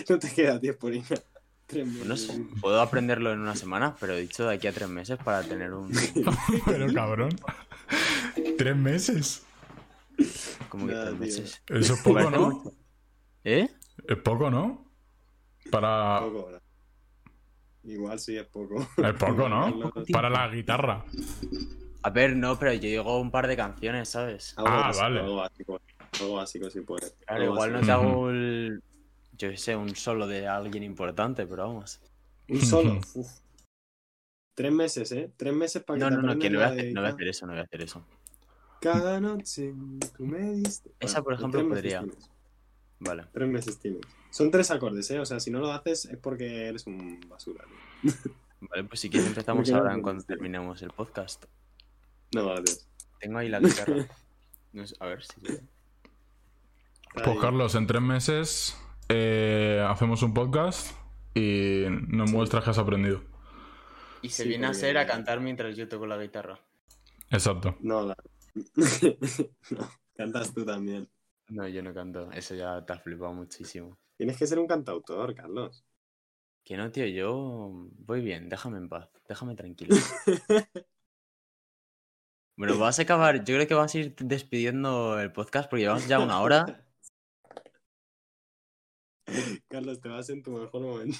No 0.08 0.18
te 0.18 0.32
queda 0.32 0.58
tiempo 0.60 0.88
ni 0.90 1.00
nada. 1.00 1.22
Tres 1.66 1.86
meses. 1.86 2.06
No 2.06 2.16
sé, 2.16 2.40
puedo 2.62 2.80
aprenderlo 2.80 3.30
en 3.32 3.40
una 3.40 3.54
semana, 3.54 3.94
pero 4.00 4.14
he 4.14 4.20
dicho 4.22 4.48
de 4.48 4.54
aquí 4.54 4.66
a 4.66 4.72
tres 4.72 4.88
meses 4.88 5.18
para 5.22 5.42
tener 5.42 5.74
un. 5.74 5.90
Pero 6.66 6.92
cabrón. 6.94 7.28
¿Tres 8.56 8.74
meses? 8.76 9.42
como 10.70 10.86
que 10.86 10.94
Nada, 10.94 11.14
tres 11.18 11.34
tío. 11.34 11.42
meses. 11.44 11.62
Eso 11.68 11.94
es 11.94 12.00
poco, 12.00 12.30
¿no? 12.30 12.72
¿Eh? 13.44 13.68
Es 14.06 14.16
poco, 14.18 14.50
¿no? 14.50 14.90
Para. 15.70 16.20
Poco, 16.20 16.40
ahora. 16.40 16.62
Igual 17.84 18.18
sí 18.18 18.36
es 18.38 18.46
poco. 18.46 18.80
Es 18.96 19.14
poco, 19.14 19.48
¿no? 19.50 19.92
Para 20.12 20.30
la 20.30 20.48
guitarra. 20.48 21.04
A 22.02 22.10
ver, 22.10 22.36
no, 22.36 22.58
pero 22.58 22.72
yo 22.74 22.80
digo 22.82 23.20
un 23.20 23.30
par 23.30 23.46
de 23.48 23.56
canciones, 23.56 24.08
¿sabes? 24.08 24.54
algo 24.56 24.70
Ah, 24.70 24.80
básico, 24.88 25.02
vale. 25.02 25.20
Algo 25.20 25.36
básico. 25.36 25.80
Algo 26.20 26.34
básico 26.34 26.70
si 26.70 26.80
puede. 26.80 27.10
Claro, 27.26 27.42
Algo 27.42 27.54
igual 27.54 27.72
no 27.72 27.78
básico. 27.78 27.92
te 27.92 27.98
Ujú. 28.06 28.08
hago 28.10 28.30
el. 28.30 28.82
Yo 29.32 29.50
qué 29.50 29.56
sé, 29.56 29.76
un 29.76 29.94
solo 29.94 30.26
de 30.26 30.46
alguien 30.48 30.82
importante, 30.82 31.46
pero 31.46 31.66
vamos. 31.68 32.00
Un 32.48 32.60
solo. 32.60 33.00
Uf. 33.14 33.28
Tres 34.54 34.72
meses, 34.72 35.12
¿eh? 35.12 35.30
Tres 35.36 35.54
meses 35.54 35.82
para 35.84 35.98
que 35.98 36.04
No, 36.04 36.10
te 36.10 36.16
no, 36.16 36.34
no, 36.34 36.38
que 36.40 36.50
no 36.50 36.58
voy, 36.58 36.64
a 36.64 36.68
hacer, 36.70 36.92
no 36.92 37.00
voy 37.00 37.10
a 37.10 37.12
hacer 37.12 37.28
eso, 37.28 37.46
no 37.46 37.52
voy 37.52 37.60
a 37.60 37.64
hacer 37.64 37.82
eso. 37.82 38.04
Cada 38.80 39.20
noche 39.20 39.72
tú 40.16 40.24
me 40.26 40.52
diste. 40.54 40.90
Esa, 41.00 41.22
por 41.22 41.34
ejemplo, 41.34 41.60
tres 41.60 41.68
meses 41.70 41.82
podría. 41.82 42.00
tienes. 42.00 42.30
Vale. 43.00 43.24
Tres 43.32 43.48
meses 43.48 43.78
tienes. 43.78 44.00
Son 44.30 44.50
tres 44.50 44.70
acordes, 44.72 45.08
¿eh? 45.12 45.20
O 45.20 45.24
sea, 45.24 45.38
si 45.40 45.50
no 45.52 45.60
lo 45.60 45.72
haces 45.72 46.06
es 46.06 46.16
porque 46.18 46.66
eres 46.66 46.86
un 46.86 47.20
basura. 47.28 47.64
¿no? 48.02 48.12
Vale, 48.68 48.84
pues 48.84 48.98
si 49.00 49.08
quieres 49.10 49.28
empezamos 49.28 49.68
no 49.70 49.76
ahora 49.78 50.00
cuando 50.02 50.22
tío? 50.24 50.34
terminemos 50.34 50.82
el 50.82 50.90
podcast. 50.90 51.44
No, 52.34 52.46
gracias. 52.46 52.88
Tengo 53.20 53.38
ahí 53.38 53.48
la 53.48 53.60
guitarra. 53.60 54.06
No 54.70 54.86
sé, 54.86 54.94
a 55.00 55.06
ver 55.06 55.22
si. 55.24 55.40
Pues 57.24 57.38
Carlos, 57.40 57.74
en 57.74 57.86
tres 57.86 58.02
meses 58.02 58.76
eh, 59.08 59.82
hacemos 59.88 60.22
un 60.22 60.34
podcast 60.34 60.94
y 61.34 61.84
nos 61.88 62.30
muestras 62.30 62.64
que 62.64 62.70
has 62.70 62.78
aprendido. 62.78 63.22
Y 64.20 64.28
se 64.28 64.42
Sí, 64.42 64.48
viene 64.50 64.66
a 64.66 64.74
ser 64.74 64.98
a 64.98 65.06
cantar 65.06 65.40
mientras 65.40 65.74
yo 65.74 65.88
toco 65.88 66.06
la 66.06 66.18
guitarra. 66.18 66.60
Exacto. 67.30 67.76
No, 67.80 68.06
la... 68.06 68.16
no, 69.70 69.90
cantas 70.14 70.52
tú 70.52 70.66
también. 70.66 71.08
No, 71.48 71.66
yo 71.66 71.82
no 71.82 71.94
canto. 71.94 72.30
Eso 72.32 72.54
ya 72.54 72.84
te 72.84 72.92
ha 72.92 72.98
flipado 72.98 73.32
muchísimo. 73.32 73.96
Tienes 74.18 74.36
que 74.36 74.46
ser 74.46 74.58
un 74.58 74.66
cantautor, 74.66 75.34
Carlos. 75.34 75.82
Que 76.62 76.76
no, 76.76 76.90
tío, 76.90 77.06
yo 77.06 77.88
voy 78.00 78.20
bien. 78.20 78.50
Déjame 78.50 78.76
en 78.78 78.88
paz. 78.90 79.08
Déjame 79.26 79.54
tranquilo. 79.54 79.96
Bueno, 82.58 82.76
vas 82.76 82.98
a 82.98 83.02
acabar. 83.02 83.44
Yo 83.44 83.54
creo 83.54 83.68
que 83.68 83.74
vas 83.74 83.94
a 83.94 83.98
ir 83.98 84.16
despidiendo 84.16 85.18
el 85.20 85.30
podcast 85.30 85.70
porque 85.70 85.82
llevamos 85.82 86.08
ya 86.08 86.18
una 86.18 86.40
hora. 86.40 86.84
Carlos, 89.68 90.00
te 90.00 90.08
vas 90.08 90.28
en 90.30 90.42
tu 90.42 90.50
mejor 90.50 90.80
momento. 90.82 91.16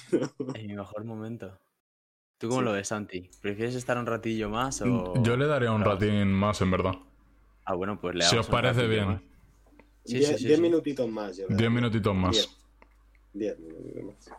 En 0.53 0.67
mi 0.67 0.73
mejor 0.75 1.05
momento. 1.05 1.57
¿Tú 2.37 2.49
cómo 2.49 2.59
Sí. 2.59 2.65
lo 2.65 2.71
ves, 2.73 2.89
Santi? 2.89 3.29
¿Prefieres 3.41 3.75
estar 3.75 3.97
un 3.97 4.05
ratillo 4.05 4.49
más 4.49 4.81
o...? 4.81 5.13
Yo 5.23 5.37
le 5.37 5.45
daría 5.47 5.71
un 5.71 5.81
ratín 5.83 6.27
más, 6.33 6.59
en 6.61 6.71
verdad. 6.71 6.95
Ah, 7.63 7.73
bueno, 7.73 7.99
pues 8.01 8.15
le 8.15 8.23
Si 8.25 8.35
os 8.35 8.47
un 8.47 8.51
parece 8.51 8.85
bien. 8.87 9.07
más. 9.07 9.21
Sí, 10.05 10.17
Diez 10.17 10.27
sí, 10.29 10.37
sí, 10.39 10.45
diez 10.45 10.55
sí. 10.57 10.61
minutitos 10.61 11.07
más. 11.09 11.37
yo 11.37 11.45
creo. 11.45 11.57
Diez 11.57 11.71
minutitos 11.71 12.15
más. 12.15 12.31
Diez. 12.33 12.49
Diez 13.33 13.59
minutitos 13.59 14.03
más. 14.03 14.29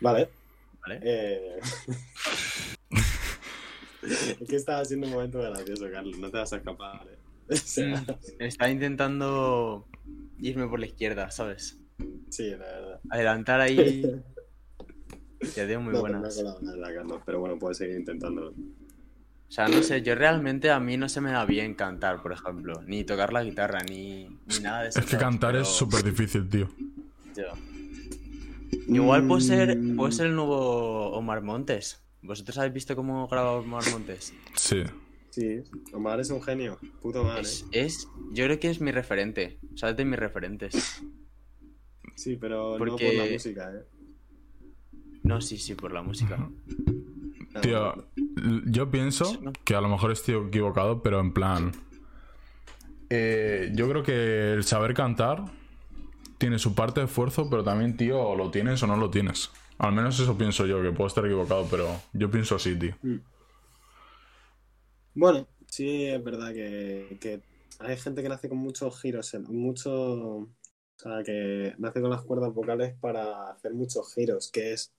Vale. 0.00 0.28
¿Vale? 0.80 1.00
Eh... 1.02 1.58
es 4.40 4.48
que 4.48 4.56
estaba 4.56 4.84
siendo 4.84 5.06
un 5.06 5.12
momento 5.14 5.40
gracioso, 5.40 5.86
Carlos. 5.90 6.18
No 6.18 6.30
te 6.30 6.38
vas 6.38 6.52
a 6.52 6.56
escapar, 6.56 7.06
¿eh? 7.08 7.18
O 7.50 7.56
sea, 7.56 8.00
Mm, 8.00 8.06
Estaba 8.42 8.70
intentando 8.70 9.86
irme 10.38 10.66
por 10.66 10.80
la 10.80 10.86
izquierda, 10.86 11.30
¿sabes? 11.30 11.78
sí, 12.30 12.50
la 12.50 12.56
verdad. 12.58 13.00
Adelantar 13.10 13.60
ahí... 13.60 14.02
Ya 15.56 15.66
tengo 15.66 15.82
muy 15.82 15.92
no, 15.92 16.00
buenas. 16.00 16.36
colado 16.36 16.58
nada, 16.62 16.94
Carlos, 16.94 17.20
pero 17.26 17.38
bueno, 17.38 17.58
puedes 17.58 17.76
seguir 17.76 17.98
intentándolo. 17.98 18.50
O 18.52 19.50
sea, 19.52 19.68
no 19.68 19.82
sé, 19.82 20.00
yo 20.00 20.14
realmente 20.14 20.70
a 20.70 20.80
mí 20.80 20.96
no 20.96 21.06
se 21.10 21.20
me 21.20 21.32
da 21.32 21.44
bien 21.44 21.74
cantar, 21.74 22.22
por 22.22 22.32
ejemplo. 22.32 22.80
Ni 22.86 23.04
tocar 23.04 23.30
la 23.32 23.44
guitarra, 23.44 23.82
ni, 23.82 24.24
ni 24.46 24.58
nada 24.62 24.84
de 24.84 24.88
eso. 24.88 25.00
Es 25.00 25.04
que 25.04 25.18
cantar 25.18 25.52
Pero 25.52 25.62
es 25.64 25.68
súper 25.68 26.02
difícil, 26.02 26.48
tío. 26.48 26.70
yo- 27.36 27.52
Igual 28.88 29.26
puedo 29.26 29.40
ser, 29.42 29.76
Mm, 29.76 29.96
puedo 29.96 30.10
ser 30.12 30.26
el 30.28 30.34
nuevo 30.34 31.10
Omar 31.12 31.42
Montes. 31.42 32.02
¿Vosotros 32.24 32.56
habéis 32.58 32.72
visto 32.74 32.96
cómo 32.96 33.28
graba 33.28 33.52
Omar 33.52 33.82
Montes? 33.92 34.32
Sí. 34.54 34.82
Sí, 35.30 35.62
Omar 35.92 36.20
es 36.20 36.30
un 36.30 36.40
genio. 36.42 36.78
Puto 37.02 37.20
Omar, 37.22 37.40
Es, 37.40 37.62
¿eh? 37.72 37.84
es- 37.84 38.08
yo 38.32 38.44
creo 38.44 38.58
que 38.60 38.70
es 38.70 38.80
mi 38.80 38.90
referente. 38.92 39.58
O 39.74 39.76
sea, 39.76 39.90
es 39.90 39.96
de 39.96 40.04
mis 40.04 40.18
referentes. 40.18 41.02
Sí, 42.14 42.36
pero 42.36 42.78
no 42.78 42.96
por 42.96 43.14
la 43.14 43.24
música, 43.26 43.72
¿eh? 43.74 43.84
No, 45.24 45.40
sí, 45.40 45.58
sí, 45.58 45.74
por 45.74 45.92
la 45.92 46.02
música. 46.02 46.48
Tío, 47.62 48.06
yo 48.66 48.90
pienso 48.90 49.40
que 49.64 49.74
a 49.74 49.80
lo 49.80 49.88
mejor 49.88 50.12
estoy 50.12 50.34
equivocado, 50.36 51.02
pero 51.02 51.20
en 51.20 51.32
plan. 51.32 51.72
eh, 53.10 53.70
yo 53.74 53.88
creo 53.88 54.02
que 54.02 54.52
el 54.54 54.64
saber 54.64 54.94
cantar 54.94 55.44
tiene 56.38 56.58
su 56.58 56.74
parte 56.74 57.00
de 57.00 57.06
esfuerzo, 57.06 57.48
pero 57.50 57.62
también, 57.64 57.96
tío, 57.96 58.20
o 58.20 58.36
lo 58.36 58.50
tienes 58.50 58.82
o 58.82 58.86
no 58.86 58.96
lo 58.96 59.10
tienes. 59.10 59.50
Al 59.84 59.92
menos 59.92 60.18
eso 60.18 60.36
pienso 60.38 60.64
yo, 60.64 60.80
que 60.80 60.92
puedo 60.92 61.08
estar 61.08 61.26
equivocado, 61.26 61.66
pero 61.70 61.86
yo 62.14 62.30
pienso 62.30 62.56
así, 62.56 62.74
tío. 62.74 62.94
Bueno, 65.14 65.46
sí, 65.68 66.06
es 66.06 66.24
verdad 66.24 66.54
que, 66.54 67.18
que 67.20 67.42
hay 67.80 67.96
gente 67.98 68.22
que 68.22 68.30
nace 68.30 68.48
con 68.48 68.56
muchos 68.56 68.98
giros, 68.98 69.34
mucho, 69.46 69.90
o 69.92 70.48
sea, 70.96 71.22
que 71.22 71.74
nace 71.76 72.00
con 72.00 72.08
las 72.10 72.22
cuerdas 72.22 72.54
vocales 72.54 72.94
para 72.98 73.50
hacer 73.50 73.74
muchos 73.74 74.14
giros, 74.14 74.50
que 74.50 74.72
es, 74.72 74.90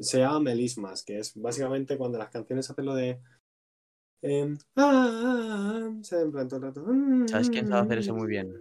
se 0.00 0.18
llama 0.18 0.40
melismas, 0.40 1.04
que 1.04 1.20
es 1.20 1.32
básicamente 1.36 1.96
cuando 1.96 2.18
las 2.18 2.30
canciones 2.30 2.68
hacen 2.68 2.86
lo 2.86 2.94
de, 2.96 3.20
em, 4.22 4.58
ah, 4.74 4.90
ah, 4.90 5.80
ah, 5.84 5.90
se 6.02 6.20
en 6.20 6.32
plan 6.32 6.48
todo 6.48 6.56
el 6.56 6.62
rato, 6.66 6.84
mm, 6.84 7.28
¿Sabes 7.28 7.50
quién 7.50 7.68
sabe 7.68 7.82
hacer 7.82 7.98
eso 7.98 8.14
muy 8.14 8.26
bien? 8.26 8.52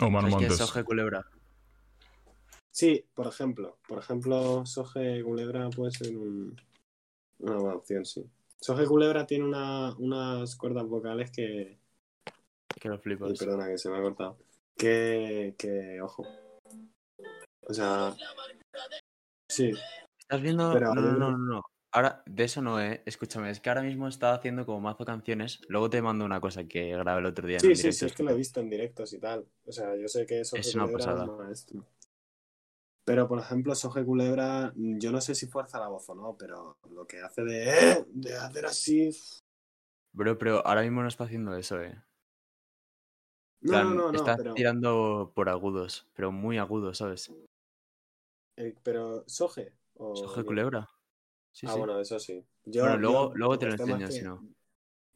Omar 0.00 0.22
¿Sabes 0.22 0.36
quién 0.36 0.52
es 0.52 0.60
Montes. 0.60 0.84
Culebra? 0.84 1.26
Sí, 2.74 3.06
por 3.14 3.28
ejemplo, 3.28 3.78
por 3.86 4.00
ejemplo, 4.00 4.66
Soje 4.66 5.22
Culebra 5.22 5.70
puede 5.70 5.92
ser 5.92 6.16
un- 6.16 6.56
una 7.38 7.56
buena 7.56 7.76
opción, 7.76 8.04
sí. 8.04 8.28
Soje 8.60 8.84
Culebra 8.84 9.26
tiene 9.26 9.44
una, 9.44 9.94
unas 9.96 10.56
cuerdas 10.56 10.84
vocales 10.84 11.30
que, 11.30 11.78
Que 12.80 12.88
lo 12.88 12.96
Ay, 12.96 13.00
flipas. 13.00 13.38
perdona, 13.38 13.68
que 13.68 13.78
se 13.78 13.88
me 13.88 13.98
ha 13.98 14.02
cortado. 14.02 14.38
Que, 14.76 15.54
que, 15.56 16.00
ojo. 16.02 16.26
O 17.60 17.72
sea, 17.72 18.12
sí, 19.48 19.72
¿Estás 20.18 20.42
viendo? 20.42 20.72
Pero 20.72 20.92
no, 20.94 21.00
no, 21.00 21.30
no, 21.30 21.38
no. 21.38 21.62
Ahora, 21.92 22.24
de 22.26 22.42
eso 22.42 22.60
no, 22.60 22.80
eh. 22.80 23.04
Escúchame, 23.06 23.50
es 23.50 23.60
que 23.60 23.68
ahora 23.68 23.82
mismo 23.82 24.08
está 24.08 24.34
haciendo 24.34 24.66
como 24.66 24.80
mazo 24.80 25.04
canciones. 25.04 25.60
Luego 25.68 25.88
te 25.88 26.02
mando 26.02 26.24
una 26.24 26.40
cosa 26.40 26.64
que 26.64 26.88
grabé 26.88 27.20
el 27.20 27.26
otro 27.26 27.46
día 27.46 27.58
en 27.58 27.62
sí, 27.62 27.68
el 27.68 27.76
sí, 27.76 27.82
directo. 27.82 27.98
sí, 28.00 28.06
es 28.06 28.14
que 28.14 28.22
lo 28.24 28.30
he 28.32 28.34
visto 28.34 28.58
en 28.58 28.68
directos 28.68 29.12
y 29.12 29.20
tal. 29.20 29.46
O 29.64 29.70
sea, 29.70 29.94
yo 29.94 30.08
sé 30.08 30.26
que 30.26 30.44
Soje 30.44 30.62
Es 30.62 30.74
una 30.74 30.90
pasada. 30.90 31.24
es 31.24 31.30
maestro. 31.30 31.86
Pero, 33.04 33.28
por 33.28 33.38
ejemplo, 33.38 33.74
Soje 33.74 34.04
Culebra, 34.04 34.72
yo 34.76 35.12
no 35.12 35.20
sé 35.20 35.34
si 35.34 35.46
fuerza 35.46 35.78
la 35.78 35.88
voz 35.88 36.08
o 36.08 36.14
no, 36.14 36.36
pero 36.38 36.78
lo 36.90 37.06
que 37.06 37.20
hace 37.20 37.44
de, 37.44 37.68
eh, 37.68 38.04
de 38.08 38.34
hacer 38.36 38.66
así... 38.66 39.10
Bro, 40.12 40.38
pero 40.38 40.66
ahora 40.66 40.82
mismo 40.82 41.02
no 41.02 41.08
está 41.08 41.24
haciendo 41.24 41.54
eso, 41.56 41.80
eh. 41.82 41.94
No, 43.60 43.70
plan, 43.70 43.96
no, 43.96 44.02
no, 44.04 44.12
no, 44.12 44.18
está 44.18 44.36
pero, 44.36 44.54
tirando 44.54 45.32
por 45.34 45.48
agudos, 45.48 46.06
pero 46.14 46.32
muy 46.32 46.58
agudos, 46.58 46.98
¿sabes? 46.98 47.30
eh, 48.56 48.74
pero 48.82 49.24
Soje. 49.26 49.72
O, 49.96 50.14
Soje 50.16 50.44
Culebra. 50.44 50.88
Sí, 51.52 51.66
ah, 51.68 51.72
sí. 51.72 51.78
bueno, 51.78 52.00
eso 52.00 52.18
sí. 52.18 52.44
Yo, 52.64 52.82
Bueno, 52.82 52.98
luego- 52.98 53.28
yo- 53.30 53.34
luego 53.36 53.58
te 53.58 53.66
lo 53.66 53.72
enseño, 53.72 54.10
si 54.10 54.22
no. 54.22 54.44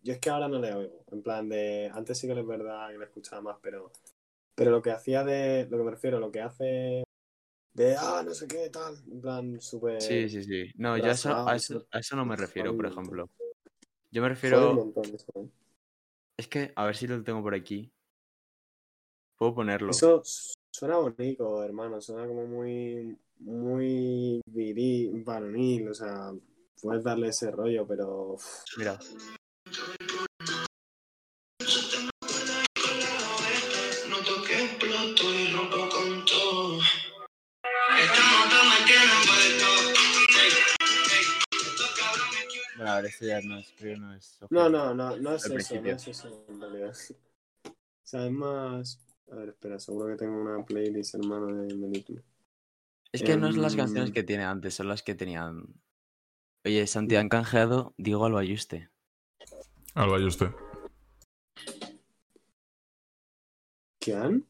Yo 0.03 0.12
es 0.12 0.20
que 0.20 0.30
ahora 0.30 0.49
no 0.49 0.59
le 0.59 0.72
oigo. 0.72 1.05
En 1.11 1.22
plan 1.22 1.49
de. 1.49 1.91
Antes 1.93 2.18
sí 2.18 2.26
que 2.26 2.39
es 2.39 2.47
verdad 2.47 2.91
que 2.91 2.99
le 2.99 3.05
escuchaba 3.05 3.43
más, 3.43 3.57
pero. 3.61 3.91
Pero 4.55 4.70
lo 4.70 4.82
que 4.82 4.91
hacía 4.93 5.24
de. 5.24 5.66
Lo 5.70 5.78
que 5.78 5.84
me 5.84 5.91
refiero, 5.91 6.20
lo 6.20 6.30
que 6.30 6.41
hace. 6.41 7.03
De. 7.79 7.95
Ah, 7.97 8.24
no 8.24 8.35
sé 8.35 8.49
qué, 8.49 8.68
tal. 8.70 8.97
En 9.09 9.20
plan, 9.20 9.61
súper. 9.61 10.03
Sí, 10.03 10.29
sí, 10.29 10.43
sí. 10.43 10.72
No, 10.74 10.99
yo 10.99 11.05
a 11.05 11.12
eso, 11.12 11.49
a 11.49 11.55
eso, 11.55 11.87
a 11.93 12.01
eso 12.01 12.16
no 12.16 12.24
me 12.24 12.35
refiero, 12.35 12.74
por 12.76 12.87
ejemplo. 12.87 13.31
Yo 14.11 14.20
me 14.20 14.29
refiero. 14.29 14.93
¿eh? 15.37 15.49
Es 16.37 16.49
que, 16.49 16.72
a 16.74 16.87
ver 16.87 16.97
si 16.97 17.07
lo 17.07 17.22
tengo 17.22 17.41
por 17.41 17.55
aquí. 17.55 17.93
Puedo 19.37 19.55
ponerlo. 19.55 19.91
Eso 19.91 20.22
suena 20.72 20.97
bonito, 20.97 21.62
hermano. 21.62 22.01
Suena 22.01 22.26
como 22.26 22.47
muy. 22.47 23.16
Muy 23.39 24.41
viril, 24.47 25.22
varonil. 25.22 25.91
O 25.91 25.95
sea, 25.95 26.33
puedes 26.83 27.05
darle 27.05 27.29
ese 27.29 27.53
rollo, 27.53 27.87
pero. 27.87 28.37
Mira. 28.76 28.99
Ya 43.20 43.40
no 43.42 43.59
es, 43.59 43.72
creo 43.76 43.94
que 43.94 44.01
no 44.01 44.14
es. 44.14 44.38
No, 44.51 44.68
no, 44.68 44.94
no, 44.94 45.16
no 45.16 45.34
es 45.34 45.44
Al 45.44 45.53
eso, 45.53 45.55
principio. 45.55 45.90
no 45.92 45.96
es 45.96 46.09
eso 46.09 46.44
en 46.49 46.61
realidad. 46.61 46.94
O 47.64 48.11
sea, 48.11 48.24
es 48.24 48.32
más. 48.32 49.05
A 49.30 49.34
ver, 49.34 49.51
espera, 49.51 49.78
seguro 49.78 50.09
que 50.09 50.16
tengo 50.16 50.40
una 50.40 50.64
playlist, 50.64 51.14
hermano, 51.14 51.49
de 51.55 51.74
Melisma. 51.74 52.22
Es 53.12 53.22
que 53.22 53.36
no 53.36 53.49
es 53.49 53.57
las 53.59 53.74
Em, 53.74 53.78
canciones 53.80 54.12
que 54.12 54.22
tiene 54.22 54.44
antes, 54.44 54.74
son 54.74 54.88
las 54.88 55.03
que 55.03 55.14
tenían. 55.14 55.66
Oye, 56.64 56.86
Santi, 56.86 57.16
han 57.16 57.28
canjeado 57.28 57.92
Diego 57.99 58.24
Albayuste. 58.24 58.88
Alba 59.94 60.18
y 60.20 60.24
usted. 60.24 60.49
¿Qué 64.01 64.14
han? 64.14 64.46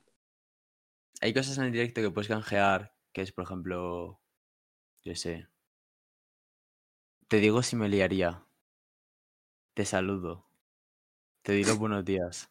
Hay 1.20 1.34
cosas 1.34 1.58
en 1.58 1.64
el 1.64 1.72
directo 1.72 2.00
que 2.00 2.10
puedes 2.10 2.28
canjear, 2.28 2.94
que 3.12 3.22
es, 3.22 3.32
por 3.32 3.42
ejemplo. 3.44 4.20
Yo 5.04 5.14
sé. 5.16 5.48
Te 7.28 7.38
digo 7.38 7.62
si 7.62 7.76
me 7.76 7.88
liaría. 7.88 8.44
Te 9.74 9.84
saludo. 9.84 10.46
Te 11.42 11.52
digo 11.52 11.76
buenos 11.78 12.04
días. 12.04 12.50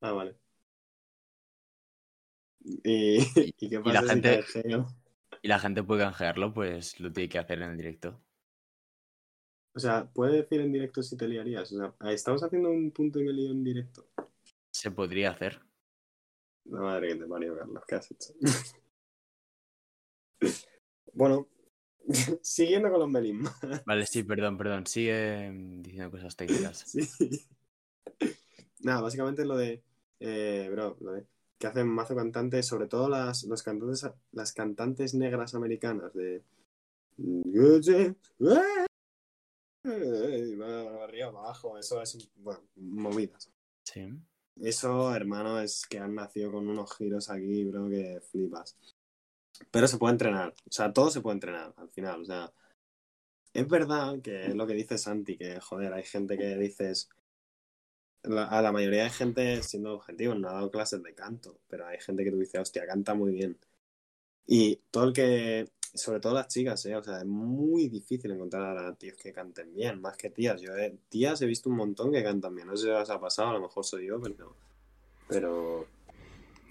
Ah, 0.00 0.12
vale. 0.12 0.36
¿Y, 2.64 3.18
¿y 3.58 3.68
qué 3.68 3.80
pasa 3.80 3.92
la 3.94 4.00
si 4.02 4.08
gente- 4.08 4.40
canjeo? 4.52 4.86
Y 5.40 5.48
la 5.48 5.58
gente 5.58 5.82
puede 5.82 6.02
canjearlo, 6.02 6.54
pues 6.54 7.00
lo 7.00 7.10
tiene 7.12 7.28
que 7.28 7.38
hacer 7.38 7.62
en 7.62 7.70
el 7.70 7.76
directo. 7.76 8.20
O 9.74 9.80
sea, 9.80 10.04
¿puede 10.12 10.42
decir 10.42 10.60
en 10.60 10.70
directo 10.72 11.02
si 11.02 11.16
te 11.16 11.26
liarías? 11.26 11.72
O 11.72 11.78
sea, 11.78 12.12
estamos 12.12 12.42
haciendo 12.44 12.70
un 12.70 12.90
punto 12.92 13.18
y 13.18 13.24
me 13.24 13.32
lío 13.32 13.50
en 13.50 13.64
directo. 13.64 14.06
Se 14.70 14.90
podría 14.90 15.30
hacer. 15.30 15.60
La 16.66 16.80
madre 16.80 17.08
que 17.08 17.16
te 17.16 17.26
parió, 17.26 17.56
Carlos, 17.56 17.82
¿qué 17.88 17.94
has 17.96 18.10
hecho? 18.10 18.34
bueno, 21.14 21.48
siguiendo 22.42 22.90
con 22.90 23.00
los 23.00 23.08
melismas. 23.08 23.54
Vale, 23.86 24.06
sí, 24.06 24.22
perdón, 24.22 24.56
perdón. 24.56 24.86
Sigue 24.86 25.50
mm, 25.50 25.82
diciendo 25.82 26.10
cosas 26.10 26.36
técnicas. 26.36 26.84
Sí. 26.94 27.46
Nada, 28.80 29.00
básicamente 29.00 29.44
lo 29.44 29.56
de. 29.56 29.82
Eh, 30.18 30.68
bro, 30.72 30.96
lo 31.00 31.12
de. 31.12 31.26
que 31.58 31.66
hacen 31.68 31.86
mazo 31.88 32.16
cantantes, 32.16 32.66
sobre 32.66 32.88
todo 32.88 33.08
las, 33.08 33.44
los 33.44 33.62
cantantes, 33.62 34.10
las 34.32 34.52
cantantes 34.52 35.14
negras 35.14 35.54
americanas 35.54 36.12
de 36.14 36.42
va 39.84 41.04
arriba, 41.04 41.28
abajo, 41.28 41.78
eso 41.78 42.00
es 42.02 42.30
bueno, 42.36 42.60
movidas. 42.76 43.50
Sí. 43.84 44.08
Eso, 44.60 45.14
hermano, 45.14 45.60
es 45.60 45.86
que 45.86 45.98
han 45.98 46.14
nacido 46.14 46.52
con 46.52 46.68
unos 46.68 46.94
giros 46.96 47.30
aquí, 47.30 47.64
bro, 47.64 47.88
que 47.88 48.20
flipas. 48.30 48.76
Pero 49.70 49.86
se 49.88 49.98
puede 49.98 50.12
entrenar, 50.12 50.54
o 50.68 50.72
sea, 50.72 50.92
todo 50.92 51.10
se 51.10 51.20
puede 51.20 51.34
entrenar 51.34 51.72
al 51.76 51.88
final, 51.90 52.22
o 52.22 52.24
sea, 52.24 52.52
es 53.54 53.68
verdad 53.68 54.20
que 54.20 54.46
es 54.46 54.54
lo 54.54 54.66
que 54.66 54.74
dice 54.74 54.98
Santi, 54.98 55.36
que 55.36 55.60
joder, 55.60 55.92
hay 55.92 56.04
gente 56.04 56.38
que 56.38 56.56
dices, 56.56 57.08
la- 58.22 58.46
a 58.46 58.62
la 58.62 58.72
mayoría 58.72 59.04
de 59.04 59.10
gente, 59.10 59.62
siendo 59.62 59.94
objetivo, 59.94 60.34
no 60.34 60.48
ha 60.48 60.54
dado 60.54 60.70
clases 60.70 61.02
de 61.02 61.14
canto, 61.14 61.58
pero 61.68 61.86
hay 61.86 61.98
gente 62.00 62.24
que 62.24 62.30
tú 62.30 62.38
dices, 62.38 62.60
hostia, 62.60 62.86
canta 62.86 63.14
muy 63.14 63.32
bien. 63.32 63.58
Y 64.46 64.76
todo 64.90 65.04
el 65.04 65.12
que, 65.12 65.68
sobre 65.94 66.20
todo 66.20 66.34
las 66.34 66.48
chicas, 66.48 66.84
¿eh? 66.86 66.96
O 66.96 67.02
sea, 67.02 67.18
es 67.18 67.24
muy 67.26 67.88
difícil 67.88 68.30
encontrar 68.32 68.76
a 68.78 68.94
tíos 68.94 69.16
que 69.16 69.32
canten 69.32 69.72
bien, 69.74 70.00
más 70.00 70.16
que 70.16 70.30
tías. 70.30 70.60
Yo 70.60 70.76
he- 70.76 70.96
tías 71.08 71.40
he 71.42 71.46
visto 71.46 71.68
un 71.70 71.76
montón 71.76 72.12
que 72.12 72.22
cantan 72.22 72.54
bien, 72.54 72.66
no 72.68 72.76
sé 72.76 72.84
si 72.84 72.90
os 72.90 73.10
ha 73.10 73.20
pasado, 73.20 73.50
a 73.50 73.54
lo 73.54 73.60
mejor 73.60 73.84
soy 73.84 74.06
yo, 74.06 74.20
pero... 74.20 74.54
Pero... 75.28 75.86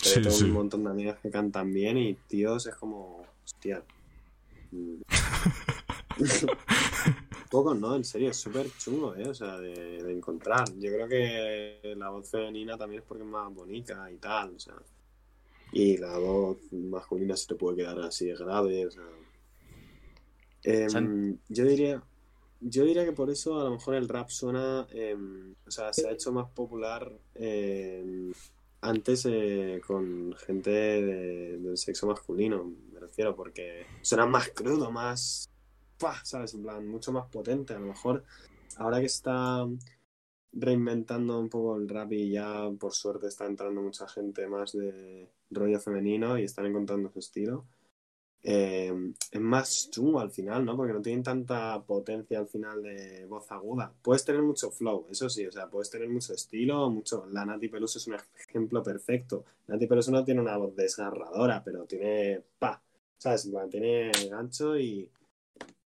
Pero 0.04 0.16
Sí, 0.16 0.22
tengo 0.22 0.36
sí. 0.36 0.44
un 0.46 0.52
montón 0.52 0.84
de 0.84 0.90
amigas 0.90 1.20
que 1.20 1.30
cantan 1.30 1.72
bien 1.74 1.98
y 1.98 2.14
tíos 2.28 2.66
es 2.68 2.76
como, 2.76 3.26
hostia. 3.44 3.84
mm. 4.72 5.02
Pocos, 7.50 7.78
¿no? 7.78 7.96
En 7.98 8.06
serio, 8.06 8.30
es 8.32 8.38
súper 8.38 8.68
chungo, 8.78 9.14
¿eh? 9.16 9.28
O 9.28 9.34
sea, 9.34 9.58
de, 9.60 10.02
de 10.04 10.14
encontrar. 10.14 10.64
Yo 10.80 10.90
creo 10.94 11.08
que 11.10 11.94
la 11.98 12.10
voz 12.10 12.30
femenina 12.30 12.78
también 12.78 13.02
es 13.02 13.08
porque 13.08 13.24
es 13.24 13.30
más 13.30 13.54
bonita 13.54 14.10
y 14.10 14.16
tal, 14.18 14.56
o 14.56 14.60
sea. 14.60 14.76
Y 15.74 15.98
la 15.98 16.18
voz 16.18 16.58
masculina 16.72 17.36
se 17.36 17.48
te 17.48 17.56
puede 17.56 17.78
quedar 17.78 18.00
así 18.00 18.28
de 18.28 18.36
grave, 18.36 18.88
o 18.88 18.92
sea. 18.92 19.04
Em, 20.64 21.38
yo 21.50 21.66
diría. 21.66 22.02
Yo 22.62 22.86
diría 22.86 23.04
que 23.04 23.12
por 23.12 23.30
eso 23.32 23.60
a 23.60 23.64
lo 23.66 23.72
mejor 23.72 23.96
el 23.96 24.08
rap 24.08 24.30
suena. 24.30 24.88
em, 24.92 25.54
o 25.68 25.72
sea, 25.72 25.92
se 25.92 26.08
ha 26.08 26.12
hecho 26.12 26.32
más 26.32 26.50
popular 26.52 27.12
em, 27.36 28.32
antes 28.82 29.26
eh, 29.30 29.82
con 29.86 30.34
gente 30.34 30.70
de- 30.72 31.58
del 31.60 31.78
sexo 31.78 32.08
masculino, 32.08 32.74
me 32.92 33.00
refiero, 33.00 33.36
porque 33.36 33.86
suena 34.02 34.26
más 34.26 34.50
crudo, 34.50 34.92
más. 34.92 35.48
¡pah! 36.00 36.20
¿Sabes? 36.24 36.54
En 36.56 36.64
plan, 36.64 36.88
mucho 36.88 37.12
más 37.12 37.28
potente. 37.30 37.74
A 37.76 37.80
lo 37.80 37.86
mejor 37.88 38.24
ahora 38.78 39.00
que 39.00 39.06
está 39.06 39.68
reinventando 40.54 41.40
un 41.40 41.48
poco 41.50 41.78
el 41.78 41.88
rap 41.88 42.12
y 42.12 42.32
ya 42.32 42.70
por 42.80 42.94
suerte 42.94 43.28
está 43.28 43.46
entrando 43.46 43.82
mucha 43.82 44.08
gente 44.08 44.48
más 44.48 44.74
de 44.74 45.30
rollo 45.50 45.80
femenino 45.80 46.38
y 46.38 46.44
están 46.44 46.66
encontrando 46.66 47.10
su 47.12 47.20
estilo. 47.20 47.66
Eh, 48.44 49.14
es 49.30 49.42
más 49.42 49.90
chungo 49.92 50.20
al 50.20 50.32
final, 50.32 50.66
¿no? 50.66 50.76
Porque 50.76 50.94
no 50.94 51.02
tienen 51.02 51.24
tanta 51.24 51.82
potencia 51.84 52.40
al 52.40 52.48
final 52.48 52.82
de 52.82 53.26
voz 53.26 53.52
aguda. 53.52 53.94
Puedes 54.02 54.26
tener 54.26 54.42
mucho 54.42 54.72
flow, 54.72 55.08
eso 55.12 55.30
sí, 55.30 55.46
o 55.46 55.52
sea, 55.52 55.70
puedes 55.70 55.90
tener 55.92 56.10
mucho 56.10 56.34
estilo, 56.34 56.90
mucho... 56.90 57.28
La 57.32 57.46
Nati 57.46 57.68
Peluso 57.68 58.00
es 58.00 58.08
un 58.08 58.16
ejemplo 58.48 58.82
perfecto. 58.82 59.46
Nati 59.68 59.86
Peluso 59.86 60.12
no 60.12 60.24
tiene 60.24 60.42
una 60.42 60.58
voz 60.58 60.76
desgarradora, 60.76 61.64
pero 61.64 61.86
tiene... 61.86 62.42
pa, 62.58 62.82
¿sabes? 63.18 63.50
Tiene 63.70 64.12
gancho 64.30 64.78
y, 64.78 65.10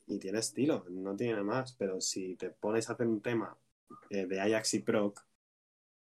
y 0.07 0.19
tiene 0.19 0.39
estilo, 0.39 0.87
no 0.89 1.15
tiene 1.17 1.43
más. 1.43 1.73
Pero 1.75 2.01
si 2.01 2.35
te 2.37 2.51
pones 2.51 2.89
a 2.89 2.95
hacer 2.95 3.07
un 3.07 3.21
tema 3.21 3.55
eh, 4.11 4.27
de 4.27 4.41
Ajax 4.41 4.75
y 4.75 4.79
Proc, 4.81 5.23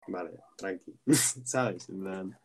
vale, 0.07 0.31
tranqui, 0.55 0.95
¿sabes? 1.43 1.89
En 1.89 1.99
plan, 1.99 2.37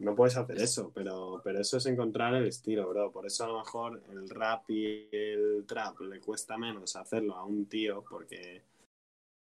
no 0.00 0.14
puedes 0.14 0.36
hacer 0.36 0.58
eso, 0.60 0.90
pero, 0.94 1.40
pero 1.44 1.60
eso 1.60 1.76
es 1.76 1.86
encontrar 1.86 2.34
el 2.34 2.46
estilo, 2.46 2.88
bro. 2.88 3.12
Por 3.12 3.26
eso 3.26 3.44
a 3.44 3.48
lo 3.48 3.58
mejor 3.58 4.02
el 4.10 4.28
rap 4.30 4.68
y 4.70 5.08
el 5.12 5.64
trap 5.66 6.00
le 6.00 6.20
cuesta 6.20 6.56
menos 6.56 6.96
hacerlo 6.96 7.34
a 7.36 7.44
un 7.44 7.66
tío 7.66 8.02
porque 8.08 8.62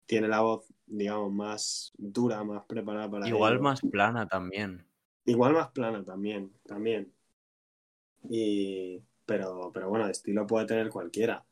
tiene 0.06 0.28
la 0.28 0.42
voz, 0.42 0.66
digamos, 0.86 1.32
más 1.34 1.94
dura, 1.98 2.44
más 2.44 2.66
preparada 2.66 3.10
para 3.10 3.28
Igual 3.28 3.54
ello. 3.54 3.64
más 3.64 3.82
plana 3.82 4.28
también. 4.28 4.86
Igual 5.26 5.54
más 5.54 5.72
plana 5.72 6.04
también, 6.04 6.52
también. 6.68 7.12
Y, 8.30 9.02
pero, 9.26 9.72
pero 9.74 9.90
bueno, 9.90 10.08
estilo 10.08 10.46
puede 10.46 10.68
tener 10.68 10.90
cualquiera. 10.90 11.44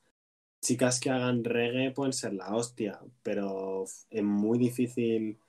Chicas 0.62 1.00
que 1.00 1.10
hagan 1.10 1.44
reggae 1.44 1.90
pueden 1.92 2.14
ser 2.14 2.34
la 2.34 2.56
hostia, 2.56 3.00
pero 3.24 3.84
es 4.12 4.24
muy 4.24 4.60
difícil 4.60 5.40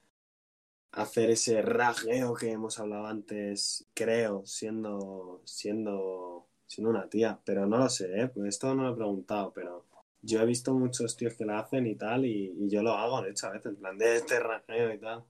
hacer 0.93 1.31
ese 1.31 1.63
ragueo 1.63 2.35
que 2.35 2.51
hemos 2.53 2.79
hablado 2.79 3.07
antes, 3.07 3.87
creo, 3.95 4.45
siendo, 4.47 5.43
siendo, 5.45 6.49
siendo 6.67 6.91
una 6.91 7.09
tía. 7.09 7.41
Pero 7.45 7.67
no 7.67 7.79
lo 7.79 7.89
sé, 7.89 8.21
¿eh? 8.23 8.29
Pues 8.29 8.49
esto 8.49 8.75
no 8.75 8.85
lo 8.85 8.93
he 8.93 8.97
preguntado, 8.97 9.53
pero 9.53 9.87
yo 10.23 10.41
he 10.41 10.47
visto 10.47 10.75
muchos 10.75 11.17
tíos 11.17 11.35
que 11.35 11.45
la 11.47 11.61
hacen 11.61 11.87
y 11.87 11.97
tal, 11.97 12.25
y, 12.27 12.55
y 12.59 12.69
yo 12.71 12.83
lo 12.83 12.93
hago, 12.93 13.23
de 13.23 13.31
hecho, 13.31 13.47
a 13.49 13.51
veces, 13.53 13.67
en 13.73 13.77
plan 13.77 13.99
de 13.99 14.17
este 14.17 14.41
ragueo 14.41 14.93
y 14.95 14.99
tal. 14.99 15.25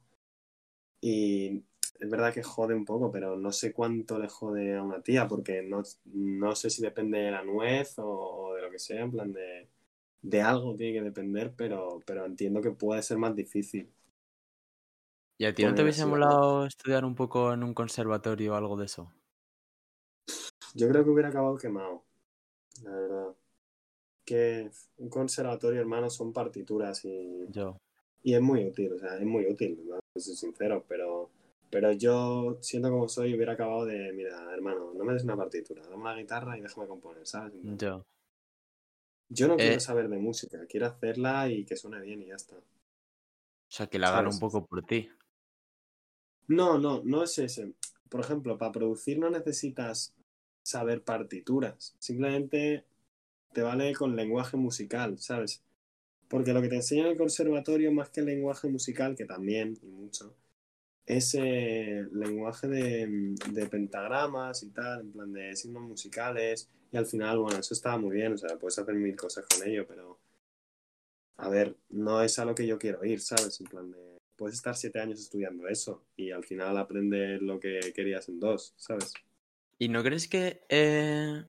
Y 1.01 1.65
es 2.01 2.11
verdad 2.11 2.33
que 2.33 2.43
jode 2.43 2.75
un 2.75 2.85
poco, 2.85 3.11
pero 3.11 3.37
no 3.37 3.53
sé 3.53 3.73
cuánto 3.73 4.19
le 4.19 4.29
jode 4.29 4.77
a 4.77 4.83
una 4.83 5.03
tía, 5.03 5.27
porque 5.29 5.63
no, 5.63 5.83
no 6.07 6.55
sé 6.57 6.71
si 6.71 6.83
depende 6.83 7.19
de 7.19 7.31
la 7.33 7.43
nuez 7.45 7.99
o, 7.99 8.07
o 8.09 8.55
de 8.55 8.63
lo 8.63 8.71
que 8.71 8.79
sea, 8.79 9.03
en 9.03 9.11
plan 9.13 9.33
de, 9.33 9.69
de 10.23 10.43
algo 10.43 10.77
tiene 10.77 10.99
que 10.99 11.05
depender, 11.05 11.55
pero, 11.57 12.01
pero 12.07 12.25
entiendo 12.27 12.61
que 12.63 12.71
puede 12.73 13.03
ser 13.03 13.19
más 13.19 13.35
difícil. 13.37 13.91
¿Y 15.43 15.45
a 15.45 15.53
ti 15.53 15.65
no 15.65 15.75
te 15.75 15.83
hubiese 15.83 16.07
molado 16.07 16.67
estudiar 16.67 17.05
un 17.05 17.17
poco 17.17 17.53
en 17.53 17.65
un 17.65 17.75
conservatorio 17.75 18.53
o 18.53 18.55
algo 18.55 18.77
de 18.77 18.85
eso? 18.85 19.13
Yo 20.73 20.89
creo 20.89 21.03
que 21.03 21.11
hubiera 21.11 21.31
acabado 21.31 21.57
quemado, 21.57 22.05
la 22.85 22.91
verdad. 22.93 23.35
Que 24.25 24.71
un 24.99 25.09
conservatorio, 25.11 25.81
hermano, 25.81 26.09
son 26.11 26.33
partituras 26.33 27.05
y, 27.05 27.49
Yo. 27.49 27.77
y 28.23 28.35
es 28.35 28.41
muy 28.41 28.65
útil, 28.65 28.93
o 28.93 28.99
sea, 29.01 29.17
es 29.17 29.25
muy 29.25 29.45
útil, 29.47 29.83
¿no? 29.85 29.99
soy 30.17 30.37
sincero, 30.37 30.85
pero, 30.87 31.29
pero 31.71 31.91
yo, 31.91 32.59
siendo 32.61 32.91
como 32.91 33.09
soy, 33.09 33.35
hubiera 33.35 33.55
acabado 33.55 33.85
de, 33.85 34.13
mira, 34.13 34.49
hermano, 34.55 34.93
no 34.95 35.05
me 35.05 35.13
des 35.13 35.25
una 35.25 35.37
partitura, 35.37 35.83
dame 35.83 35.97
una 35.97 36.15
guitarra 36.15 36.57
y 36.57 36.61
déjame 36.61 36.87
componer, 36.87 37.27
¿sabes? 37.27 37.53
Yo. 37.65 38.05
Yo 39.29 39.49
no 39.49 39.57
quiero 39.57 39.75
Eh, 39.75 39.81
saber 39.81 40.09
de 40.09 40.19
música, 40.19 40.65
quiero 40.69 40.87
hacerla 40.87 41.49
y 41.49 41.65
que 41.65 41.75
suene 41.75 42.01
bien 42.01 42.23
y 42.23 42.27
ya 42.27 42.37
está. 42.37 42.55
O 42.55 43.75
sea, 43.75 43.89
que 43.89 43.99
la 43.99 44.11
hagan 44.11 44.29
un 44.29 44.39
poco 44.39 44.65
por 44.65 44.85
ti. 44.85 45.11
No, 46.49 46.79
no, 46.79 47.03
no 47.05 47.23
es 47.23 47.39
ese. 47.39 47.73
Por 48.09 48.21
ejemplo, 48.21 48.59
para 48.59 48.73
producir 48.73 49.19
no 49.19 49.31
necesitas 49.31 50.15
saber 50.63 51.03
partituras, 51.03 51.95
simplemente 51.99 52.85
te 53.53 53.63
vale 53.63 53.95
con 53.95 54.17
lenguaje 54.17 54.57
musical, 54.57 55.19
¿sabes? 55.19 55.63
Porque 56.29 56.53
lo 56.53 56.63
que 56.63 56.69
te 56.69 56.77
enseña 56.77 57.03
en 57.03 57.13
el 57.13 57.19
conservatorio, 57.19 57.93
más 57.93 58.11
que 58.11 58.21
el 58.21 58.27
lenguaje 58.27 58.69
musical, 58.69 59.17
que 59.17 59.25
también, 59.25 59.79
y 59.83 59.87
mucho, 59.87 60.35
es 61.07 61.35
eh, 61.35 62.07
lenguaje 62.13 62.69
de, 62.69 63.35
de 63.51 63.67
pentagramas 63.67 64.63
y 64.63 64.71
tal, 64.71 65.01
en 65.03 65.13
plan 65.13 65.33
de 65.33 65.57
signos 65.57 65.83
musicales, 65.83 66.69
y 66.93 66.97
al 66.97 67.07
final, 67.07 67.39
bueno, 67.39 67.59
eso 67.59 67.75
está 67.75 67.97
muy 67.99 68.15
bien, 68.17 68.35
o 68.35 68.39
sea, 68.39 68.59
puedes 68.59 68.79
hacer 68.79 68.95
mil 68.95 69.17
cosas 69.17 69.47
con 69.47 69.67
ello, 69.69 69.87
pero 69.87 70.19
a 71.37 71.49
ver, 71.49 71.77
no 71.91 72.23
es 72.23 72.39
a 72.39 72.45
lo 72.45 72.55
que 72.55 72.67
yo 72.67 72.79
quiero 72.79 73.05
ir, 73.05 73.21
¿sabes? 73.21 73.61
En 73.61 73.67
plan 73.67 73.91
de, 73.91 74.12
puedes 74.37 74.57
estar 74.57 74.77
siete 74.77 75.01
años 75.01 75.21
estudiando 75.21 75.69
eso 75.69 76.05
y 76.17 76.31
al 76.31 76.45
final 76.45 76.77
aprender 76.79 77.43
lo 77.43 77.61
que 77.61 77.81
querías 77.95 78.29
en 78.29 78.41
dos, 78.41 78.75
¿sabes? 78.77 79.13
¿Y 79.79 79.89
no 79.89 80.03
crees 80.03 80.29
que 80.29 80.65
eh, 80.69 81.45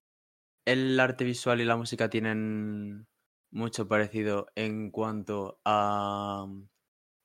el 0.66 1.00
arte 1.00 1.24
visual 1.24 1.62
y 1.62 1.66
la 1.66 1.78
música 1.78 2.10
tienen 2.10 3.08
mucho 3.52 3.88
parecido 3.88 4.48
en 4.56 4.90
cuanto 4.92 5.62
a, 5.66 6.48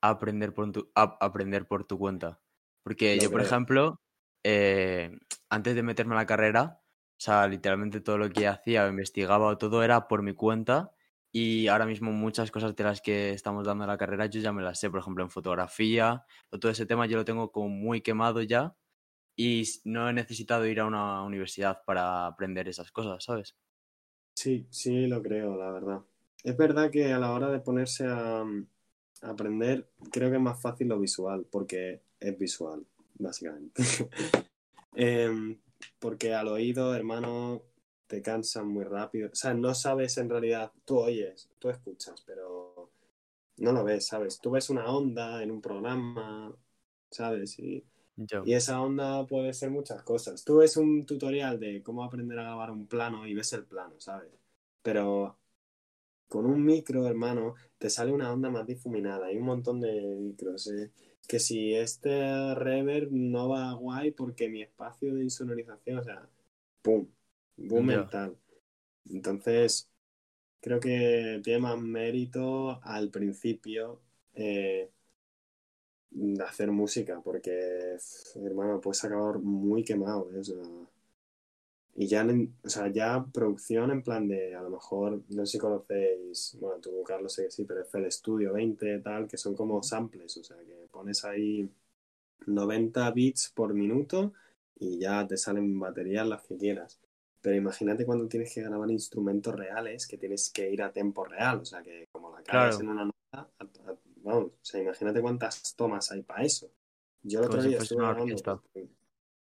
a 0.03 0.09
aprender, 0.09 0.53
por 0.53 0.71
tu, 0.73 0.91
a 0.95 1.17
aprender 1.21 1.67
por 1.67 1.85
tu 1.85 1.99
cuenta? 1.99 2.41
Porque 2.83 3.19
yo, 3.19 3.31
por 3.31 3.41
ejemplo, 3.41 4.01
eh, 4.45 5.19
antes 5.51 5.75
de 5.75 5.83
meterme 5.83 6.15
a 6.15 6.19
la 6.19 6.27
carrera, 6.27 6.83
o 7.19 7.21
sea, 7.21 7.47
literalmente 7.49 8.01
todo 8.01 8.17
lo 8.17 8.31
que 8.31 8.47
hacía, 8.47 8.85
o 8.85 8.89
investigaba 8.89 9.47
o 9.47 9.59
todo 9.59 9.83
era 9.83 10.09
por 10.09 10.23
mi 10.23 10.35
cuenta. 10.35 10.95
Y 11.31 11.69
ahora 11.69 11.87
mismo 11.87 12.11
muchas 12.11 12.51
cosas 12.51 12.75
de 12.75 12.85
las 12.85 13.01
que 13.01 13.31
estamos 13.33 13.67
dando 13.67 13.85
en 13.85 13.89
la 13.89 13.99
carrera 13.99 14.27
yo 14.27 14.41
ya 14.41 14.53
me 14.53 14.63
las 14.63 14.81
sé, 14.81 14.91
por 14.91 15.01
ejemplo, 15.01 15.23
en 15.23 15.31
fotografía, 15.31 16.25
todo 16.61 16.71
ese 16.71 16.87
tema 16.87 17.07
yo 17.07 17.19
lo 17.19 17.25
tengo 17.25 17.53
como 17.53 17.69
muy 17.69 18.01
quemado 18.01 18.43
ya 18.43 18.75
y 19.37 19.63
no 19.85 20.09
he 20.09 20.13
necesitado 20.13 20.67
ir 20.67 20.81
a 20.81 20.87
una 20.87 21.23
universidad 21.23 21.83
para 21.85 22.27
aprender 22.27 22.69
esas 22.69 22.91
cosas, 22.91 23.23
¿sabes? 23.23 23.57
Sí, 24.35 24.67
sí, 24.71 25.07
lo 25.07 25.23
creo, 25.23 25.57
la 25.57 25.71
verdad. 25.71 26.01
Es 26.43 26.57
verdad 26.57 26.91
que 26.91 27.13
a 27.13 27.19
la 27.19 27.33
hora 27.33 27.51
de 27.51 27.61
ponerse 27.61 28.07
a, 28.07 28.41
a 28.41 29.31
aprender, 29.31 29.91
creo 30.11 30.31
que 30.31 30.37
es 30.37 30.43
más 30.43 30.61
fácil 30.61 30.89
lo 30.89 30.99
visual, 30.99 31.47
porque 31.51 32.03
es 32.21 32.39
visual, 32.39 32.85
básicamente. 33.19 33.83
Em, 35.01 35.61
porque 36.01 36.35
al 36.35 36.49
oído, 36.49 36.93
hermano, 36.93 37.63
te 38.09 38.23
cansan 38.23 38.67
muy 38.69 38.85
rápido. 38.85 39.31
O 39.31 39.35
sea, 39.35 39.55
no 39.55 39.75
sabes 39.75 40.19
en 40.19 40.29
realidad, 40.31 40.73
tú 40.85 40.99
oyes, 40.99 41.49
tú 41.59 41.69
escuchas, 41.71 42.23
pero 42.27 42.91
no 43.59 43.73
lo 43.73 43.85
ves, 43.85 44.07
¿sabes? 44.07 44.41
Tú 44.41 44.51
ves 44.51 44.71
una 44.71 44.91
onda 44.91 45.43
en 45.43 45.51
un 45.51 45.61
programa, 45.61 46.53
¿sabes? 47.11 47.59
Y, 47.59 47.85
Yo. 48.17 48.43
Y 48.45 48.55
esa 48.55 48.81
onda 48.81 49.27
puede 49.27 49.53
ser 49.53 49.71
muchas 49.71 50.03
cosas. 50.03 50.45
Tú 50.45 50.57
ves 50.57 50.77
un 50.77 51.07
tutorial 51.07 51.61
de 51.61 51.83
cómo 51.83 52.03
aprender 52.03 52.39
a 52.39 52.45
grabar 52.45 52.71
un 52.73 52.87
plano 52.87 53.27
y 53.27 53.35
ves 53.35 53.53
el 53.53 53.65
plano, 53.65 54.01
¿sabes? 54.01 54.31
Pero 54.83 55.39
con 56.29 56.47
un 56.47 56.65
micro, 56.65 57.07
hermano, 57.07 57.55
te 57.79 57.91
sale 57.91 58.13
una 58.13 58.33
onda 58.33 58.51
más 58.51 58.67
difuminada. 58.67 59.27
Hay 59.27 59.37
un 59.37 59.45
montón 59.45 59.81
de 59.81 60.01
micros. 60.19 60.67
¿eh? 60.69 60.91
Que 61.27 61.39
si 61.39 61.75
este 61.75 62.55
reverb 62.55 63.11
no 63.13 63.51
va 63.51 63.73
guay 63.75 64.13
porque 64.13 64.49
mi 64.49 64.63
espacio 64.63 65.15
de 65.15 65.25
insonorización, 65.25 65.99
o 65.99 66.05
sea, 66.05 66.29
¡pum! 66.83 67.07
Boom 67.59 67.87
mental. 67.87 68.37
Entonces, 69.11 69.91
creo 70.61 70.81
que 70.81 71.41
tiene 71.45 71.61
más 71.61 71.79
mérito 71.81 72.81
al 72.85 73.11
principio 73.11 74.01
eh, 74.35 74.91
hacer 76.47 76.71
música, 76.71 77.21
porque, 77.23 77.97
hermano, 78.37 78.81
puedes 78.81 79.03
acabar 79.05 79.39
muy 79.39 79.85
quemado, 79.85 80.31
¿eh? 80.33 80.39
O 80.41 80.45
sea, 80.45 80.57
y 81.95 82.07
ya, 82.07 82.25
o 82.63 82.69
sea, 82.69 82.89
ya 82.89 83.25
producción 83.33 83.91
en 83.91 84.03
plan 84.03 84.29
de, 84.29 84.55
a 84.55 84.63
lo 84.63 84.71
mejor, 84.71 85.23
no 85.31 85.45
sé 85.45 85.53
si 85.53 85.59
conocéis, 85.59 86.57
bueno, 86.61 86.81
tú, 86.81 87.03
Carlos, 87.05 87.33
sé 87.33 87.45
que 87.45 87.51
sí, 87.51 87.65
pero 87.65 87.83
FL 87.83 88.11
Studio 88.11 88.53
20, 88.53 89.01
tal, 89.01 89.27
que 89.29 89.37
son 89.37 89.55
como 89.57 89.83
samples, 89.83 90.37
o 90.37 90.45
sea, 90.45 90.57
que 90.59 90.87
pones 90.93 91.25
ahí 91.25 91.69
90 92.47 93.11
bits 93.13 93.53
por 93.55 93.75
minuto 93.75 94.33
y 94.79 94.99
ya 95.01 95.27
te 95.27 95.37
salen 95.37 95.79
baterías 95.81 96.27
las 96.29 96.43
que 96.45 96.57
quieras. 96.57 97.01
Pero 97.41 97.57
imagínate 97.57 98.05
cuando 98.05 98.27
tienes 98.27 98.53
que 98.53 98.63
grabar 98.63 98.91
instrumentos 98.91 99.55
reales, 99.55 100.07
que 100.07 100.19
tienes 100.19 100.51
que 100.51 100.71
ir 100.71 100.83
a 100.83 100.93
tempo 100.93 101.25
real, 101.25 101.59
o 101.61 101.65
sea, 101.65 101.83
que 101.83 102.09
como 102.11 102.31
la 102.31 102.43
cagas 102.43 102.77
Claro. 102.79 102.81
en 102.85 102.89
una 102.91 103.05
nota, 103.05 103.51
a- 103.59 103.65
a- 103.91 103.97
vamos, 104.17 104.45
o 104.47 104.59
sea, 104.61 104.83
imagínate 104.83 105.21
cuántas 105.21 105.75
tomas 105.77 106.11
hay 106.11 106.23
para 106.23 106.43
eso. 106.45 106.71
Yo 107.23 107.41
el 107.41 107.47
otro 107.47 107.63
día 107.63 107.79
estuve 107.79 108.03
grabando, 108.05 108.63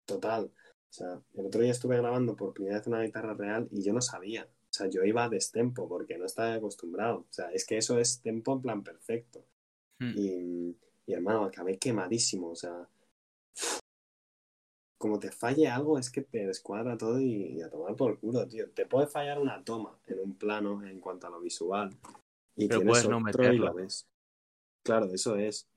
total, 0.05 0.45
o 0.45 0.93
sea, 0.93 1.21
el 1.35 1.45
otro 1.45 1.61
día 1.61 1.71
estuve 1.71 1.97
grabando 1.97 2.35
por 2.35 2.53
primera 2.53 2.77
vez 2.77 2.87
una 2.87 3.01
guitarra 3.01 3.33
real 3.33 3.67
y 3.71 3.81
yo 3.83 3.93
no 3.93 4.01
sabía, 4.01 4.43
o 4.45 4.73
sea, 4.73 4.87
yo 4.87 5.03
iba 5.03 5.23
a 5.23 5.29
destempo 5.29 5.87
porque 5.87 6.17
no 6.17 6.25
estaba 6.25 6.53
acostumbrado, 6.55 7.19
o 7.19 7.27
sea, 7.33 7.51
es 7.51 7.65
que 7.65 7.77
eso 7.77 7.99
es 7.99 8.21
tempo 8.21 8.53
en 8.53 8.61
plan 8.61 8.83
perfecto. 8.83 9.45
Hmm. 9.99 10.13
Y, 10.17 10.77
y 11.05 11.13
hermano, 11.13 11.45
acabé 11.45 11.77
quemadísimo, 11.77 12.49
o 12.49 12.55
sea, 12.55 12.87
como 15.01 15.19
te 15.19 15.31
falle 15.31 15.67
algo 15.67 15.97
es 15.99 16.09
que 16.11 16.21
te 16.21 16.47
descuadra 16.47 16.97
todo 16.97 17.19
y, 17.19 17.57
y 17.57 17.61
a 17.61 17.69
tomar 17.69 17.95
por 17.97 18.19
culo, 18.19 18.47
tío. 18.47 18.69
Te 18.71 18.85
puede 18.85 19.07
fallar 19.07 19.39
una 19.39 19.63
toma 19.65 19.99
en 20.07 20.19
un 20.19 20.37
plano 20.37 20.85
en 20.85 21.01
cuanto 21.01 21.27
a 21.27 21.31
lo 21.31 21.41
visual. 21.41 21.89
Y 22.55 22.67
Pero 22.67 22.79
tienes 22.81 22.87
puedes 22.91 23.09
no 23.09 23.17
otro 23.17 23.53
y 23.53 23.59
meterlo. 23.59 23.65
lo 23.67 23.73
ves. 23.73 24.07
Claro, 24.83 25.07
eso 25.13 25.35
es. 25.35 25.67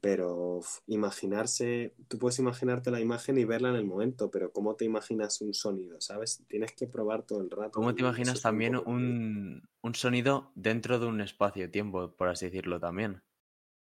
Pero 0.00 0.60
imaginarse, 0.86 1.94
tú 2.08 2.18
puedes 2.18 2.38
imaginarte 2.38 2.90
la 2.90 3.00
imagen 3.00 3.36
y 3.38 3.44
verla 3.44 3.70
en 3.70 3.76
el 3.76 3.84
momento, 3.84 4.30
pero 4.30 4.52
¿cómo 4.52 4.76
te 4.76 4.84
imaginas 4.84 5.40
un 5.40 5.54
sonido? 5.54 6.00
¿Sabes? 6.00 6.44
Tienes 6.48 6.72
que 6.72 6.86
probar 6.86 7.24
todo 7.24 7.40
el 7.42 7.50
rato. 7.50 7.72
¿Cómo 7.72 7.94
te 7.94 8.02
imaginas 8.02 8.36
un 8.36 8.42
también 8.42 8.76
un, 8.76 9.68
un 9.82 9.94
sonido 9.94 10.52
dentro 10.54 10.98
de 11.00 11.06
un 11.06 11.20
espacio-tiempo, 11.20 12.14
por 12.16 12.28
así 12.28 12.46
decirlo 12.46 12.80
también? 12.80 13.22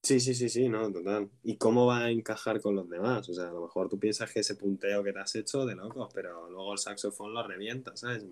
Sí, 0.03 0.19
sí, 0.19 0.33
sí, 0.33 0.49
sí, 0.49 0.67
no, 0.67 0.91
total. 0.91 1.29
¿Y 1.43 1.57
cómo 1.57 1.85
va 1.85 2.05
a 2.05 2.09
encajar 2.09 2.59
con 2.59 2.75
los 2.75 2.89
demás? 2.89 3.29
O 3.29 3.33
sea, 3.33 3.49
a 3.49 3.51
lo 3.51 3.61
mejor 3.61 3.87
tú 3.87 3.99
piensas 3.99 4.31
que 4.31 4.39
ese 4.39 4.55
punteo 4.55 5.03
que 5.03 5.13
te 5.13 5.19
has 5.19 5.35
hecho 5.35 5.63
de 5.65 5.75
locos, 5.75 6.09
pero 6.13 6.49
luego 6.49 6.73
el 6.73 6.79
saxofón 6.79 7.33
lo 7.33 7.45
revienta, 7.47 7.95
¿sabes? 7.95 8.25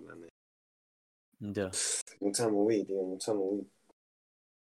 Ya. 1.38 1.70
Mucha 2.18 2.48
movie, 2.48 2.84
tío, 2.84 3.02
mucha 3.02 3.32
movie. 3.32 3.66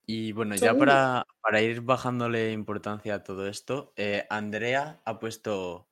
Y 0.07 0.33
bueno, 0.33 0.57
ya 0.57 0.75
para, 0.75 1.27
para 1.41 1.63
ir 1.63 1.83
bajándole 1.83 2.51
importancia 2.53 3.15
a 3.15 3.23
todo 3.23 3.47
esto, 3.47 3.93
eh, 3.97 4.27
Andrea 4.29 5.01
ha 5.05 5.21
puesto 5.21 5.87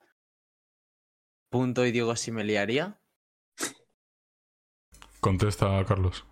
punto 1.50 1.86
y 1.86 1.92
Diego 1.92 2.16
Simeliaria. 2.16 2.98
Contesta, 5.20 5.84
Carlos. 5.86 6.24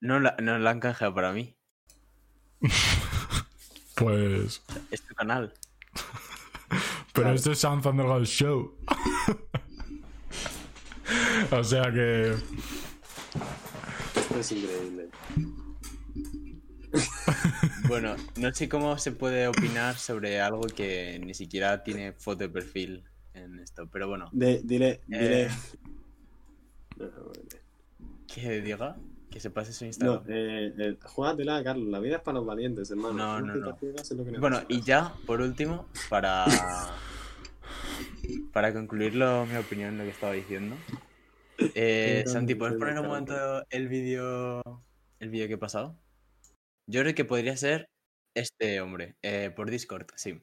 No 0.00 0.18
la, 0.18 0.36
no 0.42 0.58
la 0.58 0.70
han 0.70 0.80
canjeado 0.80 1.14
para 1.14 1.32
mí. 1.32 1.56
Pues. 3.98 4.62
Es 4.90 5.02
tu 5.02 5.14
canal. 5.14 5.52
Pero 6.68 6.82
Claro. 7.12 7.34
esto 7.34 7.52
es 7.52 7.58
Sam 7.58 7.82
Thundergold 7.82 8.26
Show. 8.26 8.74
o 11.50 11.64
sea 11.64 11.90
que. 11.92 12.34
Esto 14.16 14.38
es 14.40 14.52
increíble. 14.52 15.08
Bueno, 17.86 18.16
no 18.36 18.52
sé 18.52 18.68
cómo 18.68 18.98
se 18.98 19.12
puede 19.12 19.46
opinar 19.48 19.96
sobre 19.96 20.40
algo 20.40 20.60
que 20.62 21.18
ni 21.24 21.32
siquiera 21.34 21.82
tiene 21.82 22.12
foto 22.12 22.44
de 22.44 22.48
perfil 22.50 23.04
en 23.34 23.58
esto, 23.60 23.88
pero 23.90 24.08
bueno, 24.08 24.28
De, 24.32 24.60
dile, 24.62 25.00
dile. 25.06 25.44
Eh. 25.44 25.50
Que 28.26 28.60
diga, 28.60 28.96
que 29.38 29.42
se 29.42 29.50
pase 29.50 29.72
su 29.72 29.84
No, 29.84 29.88
Instagram. 29.88 30.24
eh, 30.28 30.74
eh, 30.78 30.96
júgatela, 31.00 31.62
Carlos. 31.62 31.86
La 31.88 32.00
vida 32.00 32.16
es 32.16 32.22
para 32.22 32.38
los 32.38 32.46
valientes, 32.46 32.90
hermano. 32.90 33.14
No, 33.14 33.40
no, 33.40 33.54
no. 33.54 33.78
Bueno, 34.40 34.60
y 34.68 34.82
ya, 34.82 35.14
por 35.26 35.40
último, 35.40 35.86
para, 36.10 36.44
para 38.52 38.72
concluir 38.72 39.14
lo- 39.14 39.46
mi 39.46 39.54
opinión 39.56 39.90
en 39.90 39.98
lo 39.98 40.04
que 40.04 40.10
estaba 40.10 40.32
diciendo. 40.32 40.74
Eh, 41.56 42.24
Santi, 42.26 42.56
¿puedes 42.56 42.76
poner 42.76 42.98
un 42.98 43.06
momento 43.06 43.64
el 43.70 43.88
vídeo 43.88 44.60
el 45.20 45.30
vídeo 45.30 45.46
que 45.46 45.54
he 45.54 45.58
pasado? 45.58 45.96
Yo 46.88 47.02
creo 47.02 47.14
que 47.14 47.24
podría 47.24 47.56
ser 47.56 47.88
este 48.34 48.80
hombre, 48.80 49.14
eh, 49.22 49.52
por 49.54 49.70
Discord, 49.70 50.06
sí. 50.16 50.42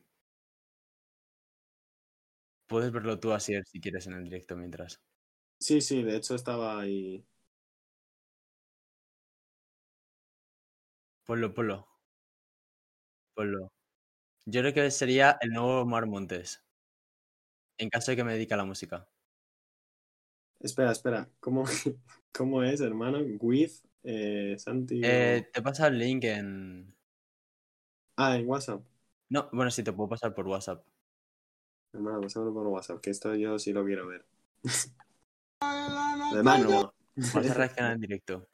Puedes 2.67 2.93
verlo 2.93 3.19
tú 3.19 3.33
así 3.33 3.53
si 3.65 3.81
quieres 3.81 4.07
en 4.07 4.13
el 4.13 4.23
directo 4.23 4.55
mientras. 4.55 5.01
Sí, 5.59 5.81
sí, 5.81 6.01
de 6.01 6.15
hecho 6.15 6.35
estaba 6.35 6.79
ahí. 6.79 7.25
Ponlo, 11.25 11.53
ponlo. 11.53 11.87
Ponlo. 13.33 13.71
Yo 14.45 14.61
creo 14.61 14.73
que 14.73 14.91
sería 14.91 15.37
el 15.41 15.49
nuevo 15.49 15.81
Omar 15.81 16.05
Montes. 16.05 16.63
En 17.79 17.89
caso 17.89 18.11
de 18.11 18.17
que 18.17 18.23
me 18.23 18.33
dedique 18.33 18.53
a 18.53 18.57
la 18.57 18.65
música. 18.65 19.09
Espera, 20.59 20.91
espera. 20.91 21.29
¿Cómo, 21.39 21.63
cómo 22.31 22.63
es, 22.63 22.79
hermano? 22.79 23.19
With 23.39 23.71
eh, 24.03 24.55
Santi. 24.59 25.01
Eh, 25.03 25.49
te 25.51 25.61
pasa 25.63 25.87
el 25.87 25.97
link 25.97 26.23
en. 26.25 26.95
Ah, 28.17 28.37
en 28.37 28.47
WhatsApp. 28.47 28.81
No, 29.29 29.49
bueno, 29.51 29.71
sí, 29.71 29.83
te 29.83 29.91
puedo 29.91 30.09
pasar 30.09 30.33
por 30.33 30.47
WhatsApp. 30.47 30.85
Hermano, 31.91 32.21
pásamelo 32.21 32.53
por 32.53 32.67
WhatsApp, 32.67 33.01
que 33.01 33.09
esto 33.09 33.33
yo 33.35 33.57
sí 33.57 33.73
lo 33.73 33.83
quiero 33.83 34.07
ver. 34.07 34.25
Hermano. 36.35 36.93
Vas 37.15 37.49
a 37.49 37.53
reaccionar 37.53 37.93
en 37.93 38.01
directo. 38.01 38.47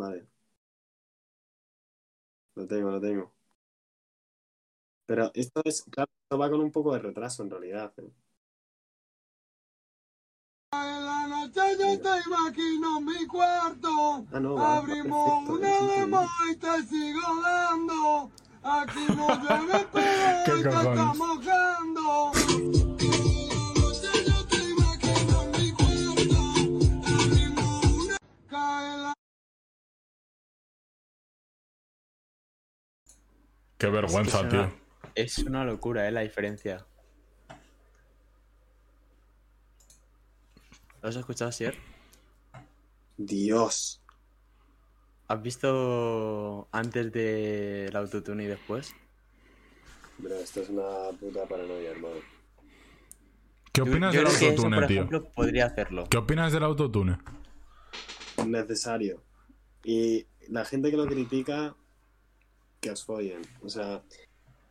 Vale. 0.00 0.26
Lo 2.54 2.66
tengo, 2.66 2.90
lo 2.90 3.00
tengo. 3.00 3.32
Pero 5.04 5.30
esto 5.34 5.60
es, 5.64 5.82
claro, 5.90 6.10
esto 6.22 6.38
va 6.38 6.48
con 6.48 6.60
un 6.60 6.72
poco 6.72 6.94
de 6.94 7.00
retraso 7.00 7.42
en 7.42 7.50
realidad. 7.50 7.92
¿eh? 7.98 8.10
En 10.72 11.04
la 11.04 11.26
noche 11.28 11.60
yo 11.78 12.00
te 12.00 12.08
imagino 12.26 13.00
mi 13.02 13.26
cuarto. 13.26 14.24
Ah, 14.32 14.40
no, 14.40 14.54
va, 14.54 14.62
va 14.62 14.76
Abrimos 14.78 15.46
perfecto, 15.46 15.52
una 15.52 15.92
demo 15.92 16.28
y 16.50 16.56
te 16.56 16.82
sigo 16.84 17.42
dando. 17.42 18.30
Aquí 18.62 19.04
no 19.08 19.28
llueve, 19.42 19.86
pero 19.92 20.56
está 20.56 21.14
mojando. 21.14 22.79
Qué 33.80 33.88
vergüenza, 33.88 34.42
es 34.42 34.48
tío. 34.48 34.60
una- 34.60 34.72
Es 35.16 35.38
una 35.38 35.64
locura, 35.64 36.06
¿eh? 36.06 36.12
La 36.12 36.20
diferencia. 36.20 36.86
¿Lo 41.02 41.08
has 41.08 41.16
escuchado, 41.16 41.50
Sier? 41.50 41.76
Dios. 43.16 44.00
¿Has 45.28 45.42
visto 45.42 46.68
antes 46.72 47.10
del 47.12 47.94
autotune 47.96 48.44
y 48.44 48.46
después? 48.46 48.94
Bro, 50.18 50.34
esto 50.36 50.60
es 50.60 50.68
una 50.68 51.16
puta 51.18 51.46
paranoia, 51.46 51.90
hermano. 51.90 52.16
¿Qué 53.72 53.82
opinas 53.82 54.12
yo 54.12 54.20
del 54.20 54.28
autotune, 54.28 54.76
por 54.76 54.86
tío? 54.86 54.96
ejemplo, 54.96 55.24
podría 55.30 55.66
hacerlo. 55.66 56.04
¿Qué 56.10 56.18
opinas 56.18 56.52
del 56.52 56.64
autotune? 56.64 57.18
Necesario. 58.46 59.22
Y 59.84 60.26
la 60.48 60.64
gente 60.64 60.90
que 60.90 60.96
lo 60.96 61.06
critica, 61.06 61.74
que 62.80 62.90
os 62.90 63.04
follen. 63.04 63.42
O 63.62 63.68
sea, 63.68 64.02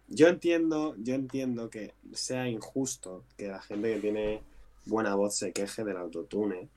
yo 0.08 0.28
entiendo, 0.28 0.96
yo 0.98 1.14
entiendo 1.16 1.70
que 1.70 1.94
sea 2.14 2.48
injusto 2.50 3.24
que 3.38 3.48
la 3.48 3.62
gente 3.62 3.94
que 3.94 4.00
tiene 4.02 4.42
buena 4.86 5.16
voz 5.16 5.38
se 5.38 5.52
queje 5.54 5.84
del 5.84 5.98
autotune. 5.98 6.70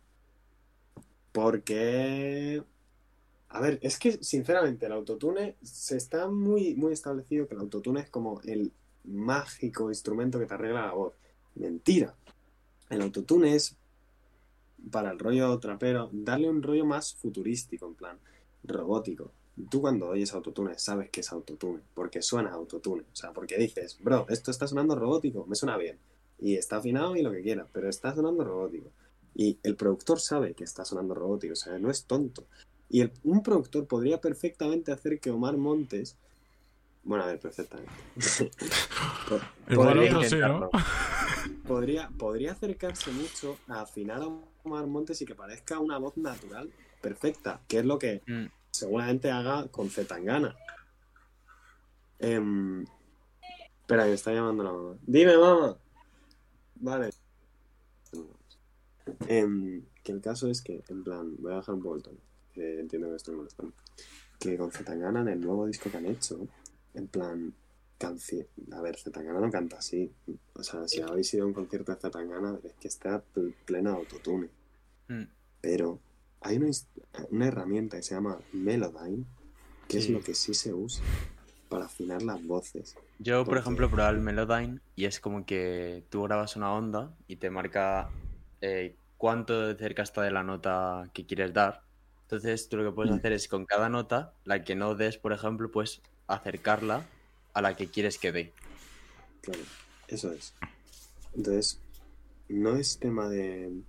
Porque 1.32 2.62
A 3.48 3.60
ver, 3.60 3.78
es 3.82 3.98
que 3.98 4.22
sinceramente 4.24 4.86
el 4.86 4.92
autotune 4.92 5.56
se 5.62 5.96
está 5.96 6.28
muy, 6.28 6.74
muy 6.74 6.92
establecido 6.92 7.46
que 7.46 7.54
el 7.54 7.60
autotune 7.60 8.00
es 8.00 8.10
como 8.10 8.40
el 8.44 8.72
mágico 9.04 9.90
instrumento 9.90 10.38
que 10.38 10.46
te 10.46 10.54
arregla 10.54 10.86
la 10.86 10.92
voz. 10.92 11.14
Mentira. 11.54 12.14
El 12.88 13.02
autotune 13.02 13.54
es 13.54 13.76
para 14.90 15.10
el 15.10 15.18
rollo 15.18 15.58
trapero, 15.58 16.08
darle 16.12 16.48
un 16.48 16.62
rollo 16.62 16.84
más 16.84 17.14
futurístico, 17.14 17.86
en 17.86 17.94
plan, 17.94 18.18
robótico. 18.64 19.32
Tú 19.70 19.80
cuando 19.82 20.08
oyes 20.08 20.32
autotune 20.32 20.78
sabes 20.78 21.10
que 21.10 21.20
es 21.20 21.30
autotune, 21.32 21.82
porque 21.94 22.22
suena 22.22 22.52
autotune. 22.52 23.02
O 23.12 23.16
sea, 23.16 23.32
porque 23.32 23.56
dices, 23.58 23.98
bro, 24.00 24.26
esto 24.28 24.50
está 24.50 24.66
sonando 24.66 24.94
robótico, 24.96 25.44
me 25.46 25.54
suena 25.56 25.76
bien. 25.76 25.98
Y 26.38 26.56
está 26.56 26.76
afinado 26.76 27.14
y 27.16 27.22
lo 27.22 27.30
que 27.32 27.42
quiera, 27.42 27.66
pero 27.72 27.88
está 27.88 28.14
sonando 28.14 28.44
robótico. 28.44 28.90
Y 29.34 29.58
el 29.62 29.76
productor 29.76 30.20
sabe 30.20 30.54
que 30.54 30.64
está 30.64 30.84
sonando 30.84 31.14
robótico, 31.14 31.52
o 31.52 31.56
sea, 31.56 31.78
no 31.78 31.90
es 31.90 32.04
tonto. 32.04 32.46
Y 32.88 33.00
el- 33.02 33.12
un 33.24 33.42
productor 33.42 33.86
podría 33.86 34.20
perfectamente 34.20 34.90
hacer 34.92 35.20
que 35.20 35.30
Omar 35.30 35.56
Montes. 35.56 36.16
Bueno, 37.04 37.24
a 37.24 37.26
ver, 37.28 37.40
perfectamente. 37.40 37.92
Podría, 39.74 40.16
otro 40.18 40.22
sí, 40.28 40.36
¿no? 40.38 40.70
podría, 41.66 42.10
podría 42.18 42.52
acercarse 42.52 43.10
mucho 43.12 43.56
a 43.68 43.80
afinar 43.82 44.20
a 44.22 44.26
Omar 44.64 44.86
Montes 44.86 45.20
y 45.22 45.26
que 45.26 45.34
parezca 45.34 45.78
una 45.78 45.98
voz 45.98 46.16
natural 46.16 46.70
perfecta, 47.00 47.60
que 47.68 47.78
es 47.78 47.84
lo 47.84 47.98
que 47.98 48.22
Mm. 48.26 48.46
Seguramente 48.82 49.30
haga 49.30 49.68
con 49.68 49.88
Zetangana. 49.90 50.56
Em, 52.18 52.82
espera, 53.80 54.04
me 54.06 54.12
está 54.12 54.32
llamando 54.32 54.62
la 54.64 54.72
mamá. 54.72 54.96
Dime, 55.06 55.36
mamá. 55.36 55.76
Vale. 56.76 57.10
Em, 59.28 59.84
que 60.02 60.12
el 60.12 60.20
caso 60.20 60.48
es 60.48 60.62
que, 60.62 60.82
en 60.88 61.04
plan, 61.04 61.36
voy 61.38 61.52
a 61.52 61.56
bajar 61.56 61.74
un 61.74 61.82
poco 61.82 61.96
el 61.96 62.02
tono, 62.02 62.18
entiendo 62.54 63.08
que 63.10 63.16
estoy 63.16 63.34
molestando. 63.36 63.72
Que 64.38 64.56
con 64.56 64.70
Zetangana 64.72 65.20
en 65.20 65.28
el 65.28 65.40
nuevo 65.40 65.66
disco 65.66 65.90
que 65.90 65.96
han 65.96 66.06
hecho, 66.06 66.46
en 66.94 67.06
plan, 67.08 67.54
canción. 67.98 68.46
A 68.72 68.80
ver, 68.80 68.96
Zetangana 68.98 69.40
no 69.40 69.50
canta 69.50 69.78
así. 69.78 70.12
O 70.54 70.62
sea, 70.64 70.88
si 70.88 71.00
habéis 71.00 71.32
ido 71.34 71.44
a 71.44 71.46
un 71.46 71.52
concierto 71.54 71.92
de 71.92 72.00
Zetangana, 72.00 72.52
veréis 72.52 72.74
que 72.80 72.88
está 72.88 73.20
pl- 73.20 73.54
pleno 73.64 73.90
de 73.92 73.96
autotune. 73.98 74.48
Mm. 75.08 75.22
Pero 75.60 76.00
hay 76.42 76.56
una, 76.56 76.70
una 77.30 77.46
herramienta 77.46 77.96
que 77.96 78.02
se 78.02 78.14
llama 78.14 78.38
Melodyne, 78.52 79.24
que 79.88 79.98
es 79.98 80.08
lo 80.08 80.20
que 80.20 80.34
sí 80.34 80.54
se 80.54 80.72
usa 80.74 81.04
para 81.68 81.86
afinar 81.86 82.22
las 82.22 82.42
voces. 82.44 82.94
Yo, 83.18 83.44
por 83.44 83.58
ejemplo, 83.58 83.88
probaba 83.90 84.10
el 84.10 84.20
Melodyne 84.20 84.80
y 84.94 85.04
es 85.04 85.20
como 85.20 85.46
que 85.46 86.04
tú 86.10 86.22
grabas 86.24 86.56
una 86.56 86.72
onda 86.72 87.16
y 87.26 87.36
te 87.36 87.50
marca 87.50 88.10
eh, 88.60 88.96
cuánto 89.16 89.66
de 89.68 89.76
cerca 89.76 90.02
está 90.02 90.22
de 90.22 90.30
la 90.32 90.42
nota 90.42 91.10
que 91.14 91.24
quieres 91.26 91.52
dar. 91.52 91.82
Entonces, 92.22 92.68
tú 92.68 92.76
lo 92.76 92.84
que 92.84 92.94
puedes 92.94 93.12
Mm. 93.12 93.14
hacer 93.14 93.32
es 93.32 93.48
con 93.48 93.66
cada 93.66 93.88
nota, 93.88 94.34
la 94.44 94.64
que 94.64 94.74
no 94.74 94.94
des, 94.94 95.18
por 95.18 95.32
ejemplo, 95.32 95.70
pues 95.70 96.02
acercarla 96.26 97.06
a 97.52 97.62
la 97.62 97.76
que 97.76 97.90
quieres 97.90 98.18
que 98.18 98.32
dé. 98.32 98.52
Claro, 99.42 99.60
eso 100.08 100.32
es. 100.32 100.54
Entonces, 101.34 101.80
no 102.48 102.76
es 102.76 102.98
tema 102.98 103.28
de... 103.28 103.82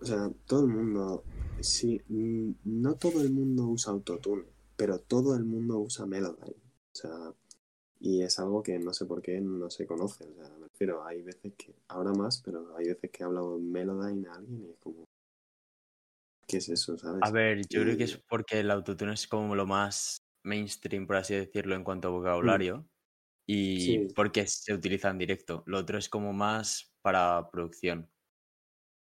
O 0.00 0.04
sea, 0.04 0.30
todo 0.46 0.60
el 0.62 0.68
mundo... 0.68 1.24
Sí, 1.60 2.00
mm, 2.08 2.50
no 2.64 2.96
todo 2.96 3.22
el 3.22 3.30
mundo 3.32 3.66
usa 3.66 3.92
autotune, 3.92 4.44
pero 4.76 4.98
todo 4.98 5.34
el 5.36 5.44
mundo 5.44 5.78
usa 5.78 6.06
Melodyne. 6.06 6.56
O 6.92 6.94
sea, 6.94 7.32
y 7.98 8.22
es 8.22 8.38
algo 8.38 8.62
que 8.62 8.78
no 8.78 8.92
sé 8.92 9.06
por 9.06 9.22
qué 9.22 9.40
no 9.40 9.70
se 9.70 9.86
conoce. 9.86 10.24
O 10.24 10.34
sea, 10.34 10.54
me 10.58 10.68
refiero, 10.68 11.04
hay 11.04 11.22
veces 11.22 11.54
que... 11.56 11.74
Ahora 11.88 12.12
más, 12.12 12.42
pero 12.42 12.76
hay 12.76 12.88
veces 12.88 13.10
que 13.10 13.22
he 13.22 13.26
hablado 13.26 13.58
Melodyne 13.58 14.28
a 14.28 14.34
alguien 14.34 14.66
y 14.66 14.70
es 14.70 14.76
como... 14.78 15.04
¿Qué 16.46 16.58
es 16.58 16.68
eso, 16.68 16.96
sabes? 16.96 17.22
A 17.22 17.30
ver, 17.32 17.66
yo 17.68 17.82
creo 17.82 17.96
que 17.96 18.04
es 18.04 18.18
porque 18.28 18.60
el 18.60 18.70
autotune 18.70 19.14
es 19.14 19.26
como 19.26 19.56
lo 19.56 19.66
más 19.66 20.18
mainstream, 20.44 21.06
por 21.06 21.16
así 21.16 21.34
decirlo, 21.34 21.74
en 21.74 21.82
cuanto 21.82 22.08
a 22.08 22.12
vocabulario. 22.12 22.86
Y 23.48 23.80
Sí. 23.80 24.08
porque 24.14 24.46
se 24.46 24.74
utiliza 24.74 25.08
en 25.10 25.18
directo. 25.18 25.62
Lo 25.66 25.78
otro 25.78 25.98
es 25.98 26.08
como 26.08 26.32
más 26.32 26.92
para 27.02 27.48
producción. 27.50 28.08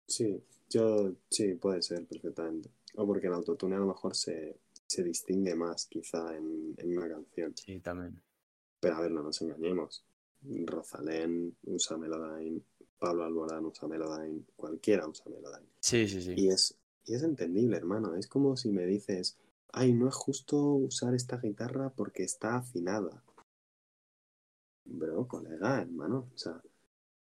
Sí, 0.06 0.42
yo 0.70 1.12
sí, 1.28 1.54
puede 1.54 1.82
ser 1.82 2.06
perfectamente. 2.06 2.70
O 2.94 3.06
porque 3.06 3.26
el 3.26 3.34
autotune 3.34 3.76
a 3.76 3.80
lo 3.80 3.86
mejor 3.86 4.14
se, 4.14 4.56
se 4.86 5.02
distingue 5.02 5.54
más 5.54 5.86
quizá 5.86 6.34
en, 6.34 6.74
en 6.78 6.96
una 6.96 7.08
canción. 7.08 7.54
Sí, 7.56 7.80
también. 7.80 8.20
Pero 8.80 8.96
a 8.96 9.00
ver, 9.00 9.10
no 9.10 9.22
nos 9.22 9.42
engañemos. 9.42 10.04
Rosalén 10.42 11.54
usa 11.64 11.98
Melodyne, 11.98 12.62
Pablo 12.98 13.24
Alborán 13.24 13.66
usa 13.66 13.86
Melodyne, 13.86 14.44
cualquiera 14.56 15.06
usa 15.06 15.26
Melodyne. 15.28 15.68
Sí, 15.80 16.08
sí, 16.08 16.22
sí. 16.22 16.34
Y 16.36 16.48
es, 16.48 16.78
y 17.04 17.14
es 17.14 17.22
entendible, 17.22 17.76
hermano. 17.76 18.14
Es 18.14 18.26
como 18.26 18.56
si 18.56 18.70
me 18.70 18.86
dices, 18.86 19.36
ay, 19.72 19.92
no 19.92 20.08
es 20.08 20.14
justo 20.14 20.56
usar 20.56 21.14
esta 21.14 21.38
guitarra 21.38 21.90
porque 21.90 22.22
está 22.22 22.56
afinada. 22.56 23.22
Bro, 24.84 25.28
colega, 25.28 25.82
hermano. 25.82 26.30
O 26.34 26.38
sea, 26.38 26.60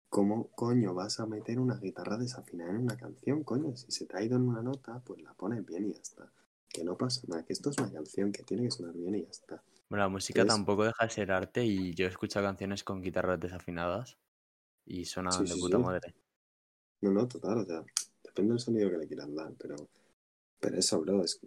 ¿cómo 0.10 0.50
coño 0.52 0.94
vas 0.94 1.20
a 1.20 1.26
meter 1.26 1.60
una 1.60 1.78
guitarra 1.78 2.18
desafinada 2.18 2.72
en 2.72 2.78
una 2.78 2.98
canción, 2.98 3.44
coño? 3.44 3.76
Si 3.78 3.92
se 3.92 4.06
te 4.06 4.18
ha 4.18 4.24
ido 4.24 4.36
en 4.38 4.48
una 4.48 4.62
nota, 4.62 5.00
pues 5.06 5.22
la 5.22 5.34
pones 5.34 5.66
bien 5.66 5.86
y 5.90 5.94
ya 5.94 6.02
está. 6.02 6.32
Que 6.68 6.84
no 6.84 6.98
pasa 6.98 7.22
nada, 7.28 7.46
que 7.46 7.54
esto 7.54 7.70
es 7.70 7.78
una 7.78 7.92
canción 7.92 8.32
que 8.32 8.44
tiene 8.44 8.64
que 8.64 8.72
sonar 8.72 8.94
bien 8.96 9.16
y 9.16 9.24
ya 9.24 9.30
está. 9.30 9.64
Bueno, 9.90 10.04
la 10.04 10.10
música 10.10 10.46
tampoco 10.46 10.86
deja 10.86 11.06
de 11.06 11.10
ser 11.10 11.32
arte 11.32 11.66
y 11.66 11.94
yo 11.94 12.06
he 12.06 12.10
escuchado 12.10 12.46
canciones 12.46 12.84
con 12.84 13.02
guitarras 13.02 13.40
desafinadas 13.40 14.18
y 14.86 15.06
suenan 15.06 15.34
Sí, 15.34 15.44
de 15.44 15.48
sí, 15.48 15.62
puta 15.62 15.78
sí. 15.78 15.84
madre. 15.84 16.16
No, 17.02 17.12
no, 17.12 17.28
total, 17.28 17.60
o 17.60 17.66
sea, 17.66 17.84
depende 18.24 18.52
del 18.52 18.60
sonido 18.60 18.90
que 18.92 18.98
le 18.98 19.08
quieras 19.08 19.34
dar, 19.34 19.54
pero, 19.58 19.76
pero 20.60 20.78
eso, 20.78 21.00
bro, 21.02 21.24
es, 21.24 21.40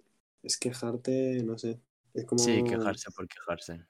es 0.43 0.57
quejarte, 0.57 1.43
no 1.45 1.59
sé, 1.59 1.79
es 2.15 2.25
como... 2.25 2.43
Sí, 2.43 2.65
quejarse 2.65 3.11
por 3.11 3.29
quejarse. 3.29 3.87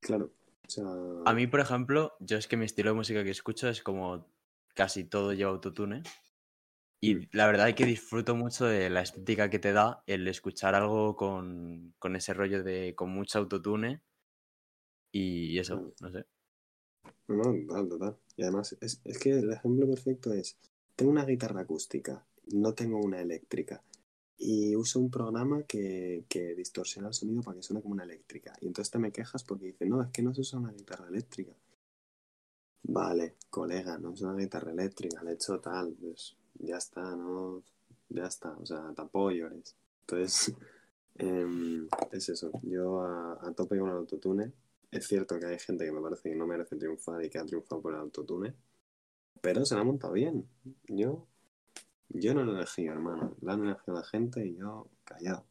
Claro, 0.00 0.30
o 0.78 1.24
sea... 1.24 1.30
A 1.30 1.34
mí, 1.34 1.46
por 1.46 1.60
ejemplo, 1.60 2.14
yo 2.20 2.36
es 2.36 2.46
que 2.46 2.56
mi 2.56 2.64
estilo 2.64 2.90
de 2.90 2.96
música 2.96 3.24
que 3.24 3.30
escucho 3.30 3.68
es 3.68 3.82
como 3.82 4.26
casi 4.74 5.04
todo 5.04 5.32
lleva 5.32 5.50
autotune. 5.50 6.02
Y 7.02 7.34
la 7.34 7.46
verdad 7.46 7.68
es 7.68 7.74
que 7.74 7.86
disfruto 7.86 8.34
mucho 8.36 8.66
de 8.66 8.90
la 8.90 9.00
estética 9.00 9.48
que 9.48 9.58
te 9.58 9.72
da 9.72 10.02
el 10.06 10.28
escuchar 10.28 10.74
algo 10.74 11.16
con, 11.16 11.94
con 11.98 12.14
ese 12.14 12.34
rollo 12.34 12.62
de 12.62 12.94
con 12.94 13.10
mucho 13.10 13.38
autotune. 13.38 14.02
Y 15.12 15.58
eso, 15.58 15.76
Claro. 15.76 15.94
no 16.00 16.12
sé. 16.12 16.26
No, 17.28 17.36
no, 17.36 17.66
total, 17.66 17.88
total. 17.88 18.16
Y 18.36 18.42
además, 18.42 18.76
es, 18.80 19.00
es 19.04 19.18
que 19.18 19.30
el 19.30 19.50
ejemplo 19.52 19.86
perfecto 19.88 20.32
es, 20.32 20.58
tengo 20.94 21.10
una 21.10 21.24
guitarra 21.24 21.62
acústica, 21.62 22.26
no 22.52 22.74
tengo 22.74 22.98
una 22.98 23.20
eléctrica, 23.20 23.82
y 24.42 24.74
uso 24.74 24.98
un 25.00 25.10
programa 25.10 25.64
que, 25.64 26.24
que 26.28 26.54
distorsiona 26.54 27.08
el 27.08 27.14
sonido 27.14 27.42
para 27.42 27.56
que 27.56 27.62
suene 27.62 27.82
como 27.82 27.92
una 27.92 28.04
eléctrica. 28.04 28.56
Y 28.60 28.66
entonces 28.68 28.90
te 28.90 28.98
me 28.98 29.12
quejas 29.12 29.44
porque 29.44 29.66
dices, 29.66 29.86
no, 29.86 30.02
es 30.02 30.08
que 30.08 30.22
no 30.22 30.34
se 30.34 30.40
usa 30.40 30.58
una 30.58 30.72
guitarra 30.72 31.08
eléctrica. 31.08 31.52
Vale, 32.82 33.36
colega, 33.50 33.98
no 33.98 34.14
es 34.14 34.22
una 34.22 34.34
guitarra 34.34 34.72
eléctrica, 34.72 35.22
le 35.22 35.32
he 35.32 35.34
hecho 35.34 35.60
tal, 35.60 35.94
pues 36.00 36.36
ya 36.54 36.78
está, 36.78 37.02
no, 37.14 37.62
ya 38.08 38.26
está, 38.26 38.56
o 38.56 38.64
sea, 38.64 38.92
tampoco 38.94 39.30
llores. 39.30 39.76
Entonces, 40.00 40.54
em, 41.16 41.86
es 42.10 42.28
eso, 42.30 42.50
yo 42.62 43.02
a, 43.02 43.46
a 43.46 43.52
tope 43.52 43.78
con 43.78 43.90
el 43.90 43.96
autotune. 43.96 44.52
Es 44.90 45.06
cierto 45.06 45.38
que 45.38 45.46
hay 45.46 45.58
gente 45.58 45.84
que 45.84 45.92
me 45.92 46.00
parece 46.00 46.30
que 46.30 46.36
no 46.36 46.46
merece 46.46 46.76
triunfar 46.76 47.22
y 47.24 47.28
que 47.30 47.38
ha 47.38 47.44
triunfado 47.44 47.82
por 47.82 47.92
el 47.92 48.00
autotune, 48.00 48.54
pero 49.42 49.64
se 49.66 49.74
la 49.74 49.82
ha 49.82 49.84
montado 49.84 50.14
bien. 50.14 50.48
Yo, 50.88 51.26
yo 52.10 52.34
no 52.34 52.44
lo 52.44 52.56
elegido, 52.56 52.92
hermano. 52.92 53.36
La 53.40 53.54
han 53.54 53.64
elegido 53.64 53.94
la 53.94 54.04
gente 54.04 54.46
y 54.46 54.56
yo 54.56 54.86
callado. 55.04 55.44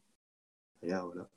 Callado, 0.80 1.10
bro. 1.10 1.30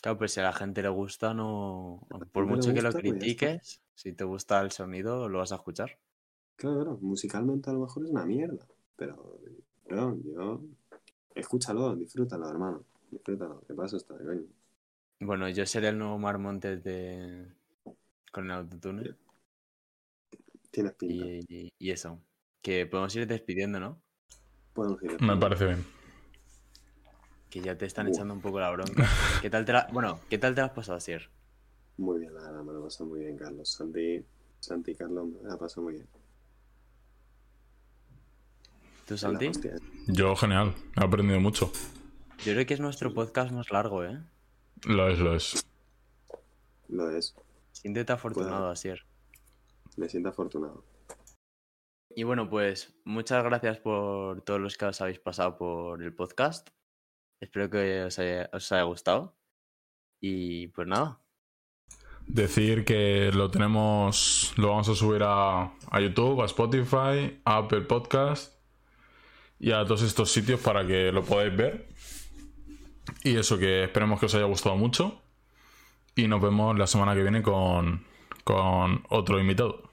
Claro, 0.00 0.18
pues 0.18 0.32
si 0.32 0.40
a 0.40 0.44
la 0.44 0.52
gente 0.52 0.82
le 0.82 0.88
gusta, 0.88 1.34
no. 1.34 2.06
Por 2.32 2.46
mucho 2.46 2.72
que 2.72 2.82
lo 2.82 2.92
pues 2.92 3.02
critiques, 3.02 3.82
si 3.94 4.12
te 4.12 4.24
gusta 4.24 4.60
el 4.60 4.70
sonido, 4.70 5.28
lo 5.28 5.38
vas 5.38 5.52
a 5.52 5.56
escuchar. 5.56 5.98
Claro, 6.56 6.76
claro, 6.76 6.98
musicalmente 7.00 7.70
a 7.70 7.72
lo 7.72 7.80
mejor 7.80 8.04
es 8.04 8.10
una 8.10 8.24
mierda, 8.24 8.66
pero, 8.96 9.40
bro, 9.86 10.16
yo... 10.24 10.60
Escúchalo, 11.34 11.94
disfrútalo, 11.94 12.48
hermano. 12.48 12.84
Disfrútalo, 13.12 13.62
que 13.66 13.72
paso 13.72 13.96
está 13.96 14.14
de 14.14 14.24
coño. 14.24 14.46
Bueno, 15.20 15.48
yo 15.48 15.64
seré 15.66 15.88
el 15.88 15.98
nuevo 15.98 16.18
Mar 16.18 16.38
Montes 16.38 16.82
de. 16.82 17.46
con 18.32 18.46
el 18.46 18.50
autotune. 18.50 19.14
Tienes 20.72 20.94
pinta. 20.94 21.26
Y, 21.26 21.72
y 21.78 21.90
eso. 21.90 22.20
Que 22.60 22.86
podemos 22.86 23.14
ir 23.14 23.26
despidiendo, 23.28 23.78
¿no? 23.78 24.00
Podemos 24.78 25.02
ir. 25.02 25.20
Me 25.20 25.36
parece 25.36 25.64
bien. 25.64 25.84
Que 27.50 27.60
ya 27.60 27.76
te 27.76 27.84
están 27.84 28.06
echando 28.06 28.32
un 28.32 28.40
poco 28.40 28.60
la 28.60 28.70
bronca. 28.70 29.08
¿Qué 29.42 29.50
tal 29.50 29.64
te 29.64 29.72
la... 29.72 29.88
Bueno, 29.90 30.20
¿qué 30.30 30.38
tal 30.38 30.54
te 30.54 30.60
la 30.60 30.68
has 30.68 30.72
pasado, 30.72 31.00
Sier? 31.00 31.28
Muy 31.96 32.20
bien, 32.20 32.32
la 32.32 32.42
verdad, 32.42 32.62
me 32.62 32.72
lo 32.72 32.78
he 32.78 32.82
pasado 32.84 33.10
muy 33.10 33.18
bien, 33.18 33.36
Carlos. 33.36 33.68
Santi, 33.68 34.24
Santi 34.60 34.94
Carlos 34.94 35.26
me 35.26 35.48
lo 35.48 35.52
ha 35.52 35.58
pasado 35.58 35.82
muy 35.82 35.94
bien. 35.94 36.06
¿Tú, 39.04 39.14
La 39.14 39.18
Santi? 39.18 39.50
Yo, 40.06 40.36
genial. 40.36 40.72
He 40.96 41.04
aprendido 41.04 41.40
mucho. 41.40 41.72
Yo 42.44 42.52
creo 42.52 42.64
que 42.64 42.74
es 42.74 42.80
nuestro 42.80 43.12
podcast 43.12 43.50
más 43.50 43.72
largo, 43.72 44.04
¿eh? 44.04 44.16
Lo 44.84 45.08
es, 45.08 45.18
lo 45.18 45.34
es. 45.34 45.66
Lo 46.88 47.10
es. 47.10 47.34
Siéntete 47.72 48.12
afortunado, 48.12 48.70
Asier. 48.70 49.04
Me 49.96 50.08
siento 50.08 50.28
afortunado. 50.28 50.84
Y 52.18 52.24
bueno, 52.24 52.50
pues 52.50 52.92
muchas 53.04 53.44
gracias 53.44 53.78
por 53.78 54.42
todos 54.42 54.60
los 54.60 54.76
que 54.76 54.86
os 54.86 55.00
habéis 55.00 55.20
pasado 55.20 55.56
por 55.56 56.02
el 56.02 56.12
podcast. 56.12 56.68
Espero 57.38 57.70
que 57.70 58.02
os 58.02 58.18
haya, 58.18 58.50
os 58.52 58.72
haya 58.72 58.82
gustado. 58.82 59.38
Y 60.20 60.66
pues 60.66 60.88
nada. 60.88 61.20
Decir 62.26 62.84
que 62.84 63.30
lo 63.32 63.52
tenemos, 63.52 64.52
lo 64.56 64.70
vamos 64.70 64.88
a 64.88 64.96
subir 64.96 65.22
a, 65.24 65.66
a 65.92 66.00
YouTube, 66.00 66.42
a 66.42 66.46
Spotify, 66.46 67.40
a 67.44 67.58
Apple 67.58 67.82
Podcast 67.82 68.60
y 69.60 69.70
a 69.70 69.84
todos 69.84 70.02
estos 70.02 70.32
sitios 70.32 70.58
para 70.58 70.84
que 70.84 71.12
lo 71.12 71.22
podáis 71.22 71.56
ver. 71.56 71.86
Y 73.22 73.36
eso, 73.36 73.60
que 73.60 73.84
esperemos 73.84 74.18
que 74.18 74.26
os 74.26 74.34
haya 74.34 74.46
gustado 74.46 74.74
mucho. 74.74 75.22
Y 76.16 76.26
nos 76.26 76.42
vemos 76.42 76.76
la 76.76 76.88
semana 76.88 77.14
que 77.14 77.22
viene 77.22 77.44
con, 77.44 78.04
con 78.42 79.04
otro 79.08 79.38
invitado. 79.38 79.87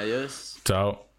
Adiós. 0.00 0.56
Chao. 0.64 1.09